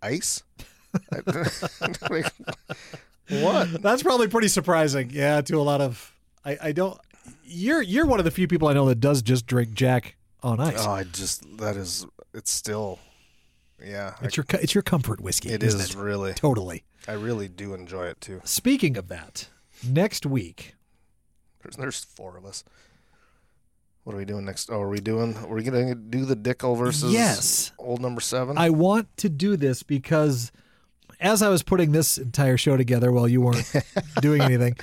ice?" 0.04 0.44
What? 3.30 3.82
That's 3.82 4.04
probably 4.04 4.30
pretty 4.30 4.48
surprising. 4.48 5.10
Yeah, 5.12 5.42
to 5.42 5.58
a 5.58 5.62
lot 5.62 5.82
of 5.82 6.14
I, 6.46 6.58
I 6.62 6.72
don't. 6.72 6.98
You're 7.44 7.82
you're 7.82 8.06
one 8.06 8.20
of 8.20 8.26
the 8.26 8.32
few 8.32 8.48
people 8.48 8.70
I 8.70 8.74
know 8.74 8.86
that 8.86 9.02
does 9.02 9.22
just 9.22 9.48
drink 9.48 9.74
Jack 9.74 10.16
on 10.42 10.60
ice. 10.62 10.86
Oh, 10.86 10.92
I 10.92 11.04
just 11.04 11.58
that 11.58 11.76
is 11.76 12.06
it's 12.38 12.52
still, 12.52 13.00
yeah. 13.84 14.14
I- 14.22 14.26
it's 14.26 14.38
your 14.38 14.44
co- 14.46 14.60
it's 14.62 14.74
your 14.76 14.82
comfort 14.84 15.20
whiskey. 15.20 15.50
it 15.50 15.64
is 15.64 15.76
it? 15.76 15.96
really. 15.96 16.34
totally. 16.34 16.84
I 17.08 17.14
really 17.14 17.48
do 17.48 17.74
enjoy 17.74 18.06
it 18.08 18.22
too. 18.22 18.42
Speaking 18.46 18.96
of 18.98 19.08
that, 19.10 19.50
next 19.88 20.26
week 20.26 20.76
There's, 21.64 21.76
there's 21.76 22.04
four 22.04 22.38
of 22.38 22.46
us. 22.46 22.64
What 24.04 24.14
are 24.14 24.18
we 24.20 24.26
doing 24.26 24.46
next? 24.46 24.70
Oh, 24.72 24.82
are 24.82 24.90
we 24.90 25.00
doing? 25.02 25.36
Are 25.36 25.48
we 25.54 25.64
gonna 25.64 25.94
do 25.96 26.24
the 26.26 26.36
Dickel 26.36 26.78
versus 26.78 27.12
Yes. 27.12 27.72
old 27.78 28.02
number 28.02 28.22
seven? 28.22 28.58
I 28.58 28.70
want 28.70 29.08
to 29.18 29.28
do 29.30 29.58
this 29.58 29.84
because 29.84 30.52
as 31.20 31.42
I 31.42 31.50
was 31.50 31.62
putting 31.64 31.92
this 31.92 32.18
entire 32.18 32.56
show 32.58 32.78
together 32.78 33.12
while 33.12 33.28
you 33.28 33.42
weren't 33.42 33.70
doing 34.22 34.42
anything, 34.42 34.78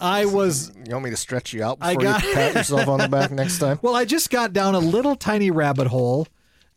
I 0.00 0.24
was 0.26 0.70
you 0.86 0.92
want 0.92 1.04
me 1.04 1.10
to 1.10 1.16
stretch 1.16 1.52
you 1.52 1.64
out 1.64 1.78
I 1.80 1.94
before 1.94 2.12
got- 2.12 2.22
you 2.22 2.32
pat 2.34 2.54
yourself 2.54 2.86
on 2.88 2.98
the 3.00 3.08
back 3.08 3.30
next 3.32 3.58
time? 3.58 3.78
well, 3.82 3.96
I 3.96 4.04
just 4.04 4.30
got 4.30 4.52
down 4.52 4.74
a 4.76 4.80
little 4.80 5.16
tiny 5.16 5.50
rabbit 5.50 5.88
hole. 5.88 6.26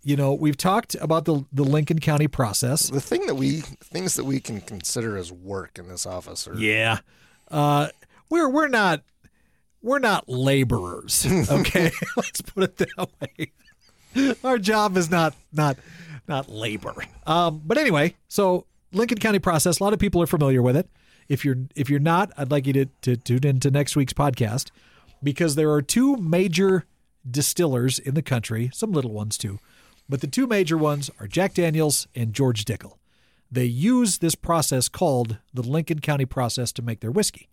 You 0.04 0.18
know, 0.18 0.34
we've 0.34 0.58
talked 0.58 0.96
about 1.00 1.26
the 1.26 1.46
the 1.52 1.64
Lincoln 1.64 2.00
County 2.00 2.28
process. 2.28 2.90
The 2.90 3.00
thing 3.02 3.26
that 3.28 3.36
we 3.36 3.62
things 3.62 4.16
that 4.16 4.26
we 4.26 4.40
can 4.40 4.62
consider 4.62 5.18
as 5.18 5.32
work 5.32 5.80
in 5.80 5.88
this 5.88 6.06
office 6.06 6.48
are 6.48 6.56
Yeah. 6.56 7.00
Uh 7.50 7.88
we're 8.30 8.50
we're 8.50 8.68
not 8.68 9.02
we're 9.82 10.00
not 10.00 10.28
laborers, 10.28 11.26
okay? 11.50 11.92
Let's 12.18 12.42
put 12.42 12.64
it 12.64 12.78
that 12.78 13.10
way. 13.22 14.36
Our 14.44 14.58
job 14.58 14.98
is 14.98 15.10
not 15.10 15.36
not 15.54 15.78
not 16.28 16.50
labor. 16.50 16.94
Um 17.26 17.62
but 17.66 17.78
anyway, 17.78 18.16
so 18.28 18.66
Lincoln 18.92 19.18
County 19.20 19.40
process, 19.40 19.80
a 19.80 19.84
lot 19.84 19.94
of 19.94 20.00
people 20.00 20.22
are 20.22 20.28
familiar 20.28 20.62
with 20.62 20.76
it. 20.76 20.90
If 21.30 21.46
you're 21.46 21.58
if 21.76 21.90
you're 21.90 22.00
not, 22.02 22.32
I'd 22.38 22.52
like 22.52 22.68
you 22.68 22.74
to, 22.74 22.86
to 23.04 23.16
tune 23.16 23.46
into 23.46 23.72
next 23.72 23.96
week's 23.96 24.14
podcast 24.14 24.70
because 25.22 25.56
there 25.56 25.72
are 25.72 25.82
two 25.82 26.18
major 26.18 26.86
distillers 27.30 28.00
in 28.00 28.16
the 28.16 28.22
country, 28.22 28.70
some 28.74 28.92
little 28.92 29.12
ones 29.12 29.38
too. 29.38 29.60
But 30.10 30.22
the 30.22 30.28
two 30.28 30.48
major 30.48 30.78
ones 30.78 31.10
are 31.20 31.28
Jack 31.28 31.54
Daniels 31.54 32.08
and 32.16 32.34
George 32.34 32.66
Dickel. 32.66 32.98
They 33.52 33.66
use 33.66 34.18
this 34.18 34.36
process 34.36 34.90
called 34.90 35.38
the 35.54 35.62
Lincoln 35.62 36.00
County 36.00 36.26
process 36.26 36.72
to 36.74 36.82
make 36.82 37.00
their 37.02 37.12
whiskey. 37.12 37.50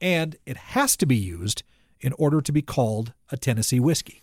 And 0.00 0.36
it 0.46 0.56
has 0.56 0.96
to 0.98 1.06
be 1.06 1.16
used 1.16 1.62
in 2.00 2.12
order 2.18 2.40
to 2.40 2.52
be 2.52 2.62
called 2.62 3.12
a 3.30 3.36
Tennessee 3.36 3.80
whiskey. 3.80 4.20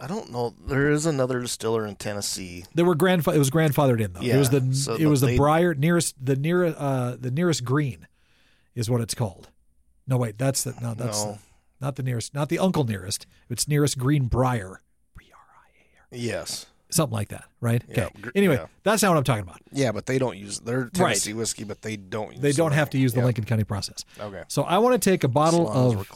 I 0.00 0.06
don't 0.08 0.32
know. 0.32 0.54
There 0.66 0.90
is 0.90 1.06
another 1.06 1.40
distiller 1.40 1.86
in 1.86 1.94
Tennessee. 1.96 2.64
There 2.74 2.84
were 2.84 2.96
grandfa- 2.96 3.34
it 3.34 3.38
was 3.38 3.50
grandfathered 3.50 4.00
in 4.00 4.12
though. 4.14 4.20
Yeah, 4.20 4.36
it 4.36 4.38
was 4.38 4.50
the 4.50 4.74
so 4.74 4.94
it 4.96 5.06
was 5.06 5.20
the 5.20 5.28
they- 5.28 5.36
Briar 5.36 5.74
nearest 5.74 6.16
the 6.24 6.34
near 6.34 6.64
uh 6.66 7.16
the 7.18 7.30
nearest 7.30 7.64
green 7.64 8.08
is 8.74 8.90
what 8.90 9.00
it's 9.00 9.14
called. 9.14 9.48
No 10.08 10.16
wait, 10.16 10.38
that's 10.38 10.64
the 10.64 10.74
no 10.82 10.94
that's 10.94 11.22
No. 11.24 11.38
not 11.80 11.94
the 11.96 12.02
nearest 12.02 12.34
not 12.34 12.48
the 12.48 12.58
uncle 12.58 12.82
nearest. 12.84 13.26
It's 13.48 13.68
nearest 13.68 13.96
green 13.96 14.26
Briar. 14.26 14.80
briar. 15.14 15.28
Yes. 16.10 16.66
Something 16.92 17.14
like 17.14 17.28
that, 17.28 17.44
right? 17.60 17.82
Yeah, 17.88 18.04
okay. 18.04 18.30
Anyway, 18.34 18.56
yeah. 18.56 18.66
that's 18.82 19.02
not 19.02 19.10
what 19.10 19.18
I'm 19.18 19.24
talking 19.24 19.44
about. 19.44 19.60
Yeah, 19.72 19.92
but 19.92 20.04
they 20.04 20.18
don't 20.18 20.36
use 20.36 20.60
their 20.60 20.90
Tennessee 20.90 21.32
whiskey, 21.32 21.64
but 21.64 21.80
they 21.80 21.96
don't. 21.96 22.32
Use 22.32 22.40
They 22.40 22.52
don't 22.52 22.72
have 22.72 22.90
to 22.90 22.98
use 22.98 23.14
the. 23.14 23.22
Lincoln 23.22 23.44
County 23.44 23.64
process. 23.64 24.04
Okay. 24.20 24.42
So 24.48 24.62
I 24.64 24.78
want 24.78 25.00
to 25.00 25.10
take 25.10 25.24
a 25.24 25.28
bottle 25.28 25.68
of 25.70 26.06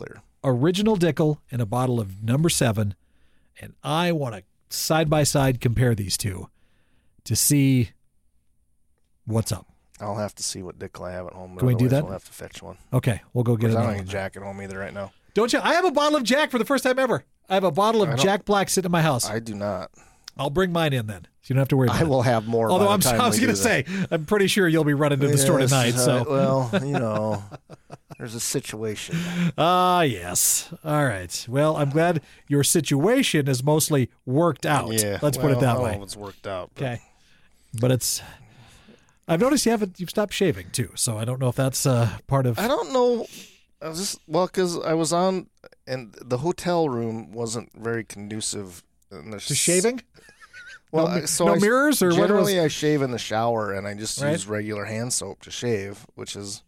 original 0.44 0.96
Dickel 0.96 1.38
and 1.50 1.62
a 1.62 1.66
bottle 1.66 1.98
of 1.98 2.22
number 2.22 2.48
seven, 2.48 2.94
and 3.60 3.74
I 3.82 4.12
want 4.12 4.34
to 4.34 4.42
side 4.68 5.08
by 5.08 5.22
side 5.22 5.60
compare 5.60 5.94
these 5.94 6.16
two 6.16 6.50
to 7.24 7.34
see 7.34 7.90
what's 9.24 9.52
up. 9.52 9.66
I'll 10.00 10.16
have 10.16 10.34
to 10.34 10.42
see 10.42 10.62
what 10.62 10.78
Dickel 10.78 11.08
I 11.08 11.12
have 11.12 11.26
at 11.26 11.32
home. 11.32 11.56
Can 11.56 11.66
we 11.66 11.74
do 11.74 11.88
that? 11.88 12.04
We'll 12.04 12.12
have 12.12 12.24
to 12.24 12.32
fetch 12.32 12.62
one. 12.62 12.76
Okay, 12.92 13.22
we'll 13.32 13.44
go 13.44 13.56
get 13.56 13.70
it. 13.70 13.76
I 13.76 13.82
don't 13.82 13.94
have 13.94 14.08
a 14.08 14.10
jack 14.10 14.36
at 14.36 14.42
home 14.42 14.60
either 14.60 14.78
right 14.78 14.92
now. 14.92 15.12
Don't 15.36 15.52
you? 15.52 15.60
I 15.62 15.74
have 15.74 15.84
a 15.84 15.90
bottle 15.90 16.16
of 16.16 16.22
Jack 16.22 16.50
for 16.50 16.58
the 16.58 16.64
first 16.64 16.82
time 16.82 16.98
ever. 16.98 17.22
I 17.48 17.54
have 17.54 17.64
a 17.64 17.70
bottle 17.70 18.02
of 18.02 18.18
Jack 18.18 18.46
Black 18.46 18.70
sitting 18.70 18.88
in 18.88 18.92
my 18.92 19.02
house. 19.02 19.28
I 19.28 19.38
do 19.38 19.54
not. 19.54 19.90
I'll 20.36 20.50
bring 20.50 20.70
mine 20.72 20.92
in 20.92 21.06
then, 21.06 21.22
so 21.22 21.28
you 21.48 21.54
don't 21.54 21.60
have 21.60 21.68
to 21.68 21.76
worry 21.76 21.88
about 21.88 21.98
I 22.00 22.02
it. 22.04 22.08
will 22.08 22.22
have 22.22 22.46
more. 22.46 22.70
Although 22.70 22.88
I'm, 22.88 23.00
I 23.06 23.26
was 23.26 23.38
going 23.40 23.50
to 23.50 23.56
say, 23.56 23.84
I'm 24.10 24.26
pretty 24.26 24.46
sure 24.48 24.68
you'll 24.68 24.84
be 24.84 24.92
running 24.94 25.18
to 25.20 25.28
the 25.28 25.38
store 25.38 25.60
Yes, 25.60 25.70
tonight. 25.70 25.94
uh, 25.94 25.98
So, 25.98 26.24
well, 26.28 26.70
you 26.84 26.92
know, 26.92 27.42
there's 28.18 28.34
a 28.34 28.40
situation. 28.40 29.16
ah, 29.58 30.02
yes. 30.02 30.72
All 30.84 31.04
right. 31.06 31.46
Well, 31.48 31.76
I'm 31.76 31.88
glad 31.90 32.20
your 32.48 32.62
situation 32.64 33.48
is 33.48 33.64
mostly 33.64 34.10
worked 34.26 34.66
out. 34.66 34.92
Yeah, 34.92 35.18
Let's 35.22 35.38
put 35.38 35.52
it 35.52 35.60
that 35.60 35.76
I 35.76 35.82
way. 35.82 35.98
it's 36.02 36.16
worked 36.16 36.46
out. 36.46 36.70
but- 36.74 36.82
Okay. 36.84 37.02
But 37.80 37.90
it's. 37.92 38.22
I've 39.28 39.40
noticed 39.40 39.66
you 39.66 39.72
haven't. 39.72 39.98
You've 39.98 40.10
stopped 40.10 40.32
shaving 40.32 40.70
too, 40.70 40.90
so 40.94 41.18
I 41.18 41.24
don't 41.24 41.40
know 41.40 41.48
if 41.48 41.56
that's 41.56 41.84
uh, 41.84 42.10
part 42.26 42.46
of. 42.46 42.58
I 42.58 42.68
don't 42.68 42.92
know. 42.92 43.26
I 43.82 43.88
was 43.88 43.98
just 43.98 44.20
well, 44.26 44.46
because 44.46 44.78
I 44.78 44.94
was 44.94 45.12
on, 45.12 45.48
and 45.86 46.14
the 46.24 46.38
hotel 46.38 46.88
room 46.88 47.32
wasn't 47.32 47.70
very 47.74 48.04
conducive. 48.04 48.82
To 49.10 49.38
shaving? 49.54 50.02
Well, 50.92 51.08
no, 51.08 51.26
so 51.26 51.46
no 51.46 51.54
I, 51.54 51.58
mirrors 51.58 52.00
or 52.00 52.10
what 52.10 52.18
was? 52.20 52.28
generally 52.28 52.60
I 52.60 52.68
shave 52.68 53.02
in 53.02 53.10
the 53.10 53.18
shower, 53.18 53.72
and 53.74 53.88
I 53.88 53.94
just 53.94 54.20
Right. 54.22 54.30
use 54.30 54.46
regular 54.46 54.84
hand 54.84 55.12
soap 55.12 55.42
to 55.42 55.50
shave, 55.50 56.06
which 56.14 56.36
is 56.36 56.62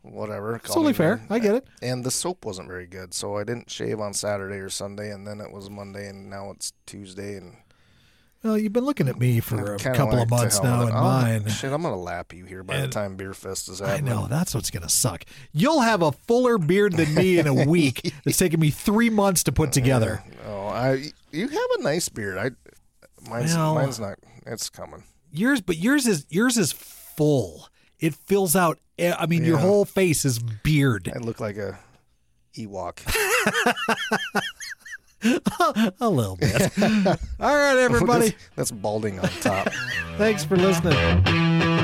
whatever. 0.00 0.56
It's 0.56 0.68
totally 0.68 0.94
fair. 0.94 1.20
I 1.28 1.38
get 1.38 1.54
it. 1.54 1.66
And 1.82 2.04
the 2.04 2.10
soap 2.10 2.44
wasn't 2.46 2.68
very 2.68 2.86
good, 2.86 3.12
so 3.12 3.36
I 3.36 3.44
didn't 3.44 3.70
shave 3.70 4.00
on 4.00 4.14
Saturday 4.14 4.56
or 4.56 4.70
Sunday, 4.70 5.10
and 5.12 5.26
then 5.26 5.40
it 5.40 5.52
was 5.52 5.68
Monday, 5.68 6.08
and 6.08 6.28
now 6.30 6.50
it's 6.52 6.72
Tuesday, 6.86 7.36
and 7.36 7.56
Well, 8.44 8.58
you've 8.58 8.74
been 8.74 8.84
looking 8.84 9.08
at 9.08 9.18
me 9.18 9.40
for 9.40 9.74
a 9.74 9.78
couple 9.78 10.12
like 10.18 10.24
of 10.24 10.30
months 10.30 10.62
now 10.62 10.82
in. 10.82 10.90
Oh, 10.94 11.00
mine. 11.00 11.48
Shit, 11.48 11.72
I'm 11.72 11.80
gonna 11.82 11.96
lap 11.96 12.34
you 12.34 12.44
here 12.44 12.62
by 12.62 12.74
And- 12.74 12.84
the 12.84 12.88
time 12.88 13.16
Beer 13.16 13.32
Fest 13.32 13.70
is 13.70 13.80
out. 13.80 13.88
I 13.88 14.00
know 14.00 14.26
that's 14.28 14.54
what's 14.54 14.70
gonna 14.70 14.90
suck. 14.90 15.24
You'll 15.52 15.80
have 15.80 16.02
a 16.02 16.12
fuller 16.12 16.58
beard 16.58 16.92
than 16.92 17.14
me 17.14 17.38
in 17.38 17.46
a 17.46 17.54
week. 17.66 18.12
It's 18.26 18.36
taken 18.36 18.60
me 18.60 18.68
three 18.70 19.08
months 19.08 19.44
to 19.44 19.52
put 19.52 19.72
together. 19.72 20.22
Oh, 20.46 20.66
I 20.66 21.10
you 21.32 21.48
have 21.48 21.66
a 21.78 21.82
nice 21.82 22.10
beard. 22.10 22.36
I 22.36 22.50
mine's 23.30 23.54
Well- 23.56 23.74
mine's 23.76 23.98
not. 23.98 24.18
It's 24.46 24.68
coming. 24.68 25.04
Yours, 25.32 25.62
but 25.62 25.78
yours 25.78 26.06
is 26.06 26.26
yours 26.28 26.58
is 26.58 26.70
full. 26.70 27.68
It 27.98 28.14
fills 28.14 28.54
out. 28.54 28.78
I 29.00 29.24
mean, 29.24 29.44
your 29.44 29.56
whole 29.58 29.86
face 29.86 30.26
is 30.26 30.38
beard. 30.38 31.10
I 31.14 31.18
look 31.18 31.40
like 31.40 31.56
a 31.56 31.78
Ewok. 32.56 32.98
a 36.00 36.08
little 36.08 36.36
bit. 36.36 36.70
All 37.40 37.56
right, 37.56 37.76
everybody. 37.78 38.30
that's, 38.30 38.50
that's 38.56 38.70
balding 38.70 39.18
on 39.20 39.28
top. 39.40 39.68
Thanks 40.18 40.44
for 40.44 40.56
listening. 40.56 41.83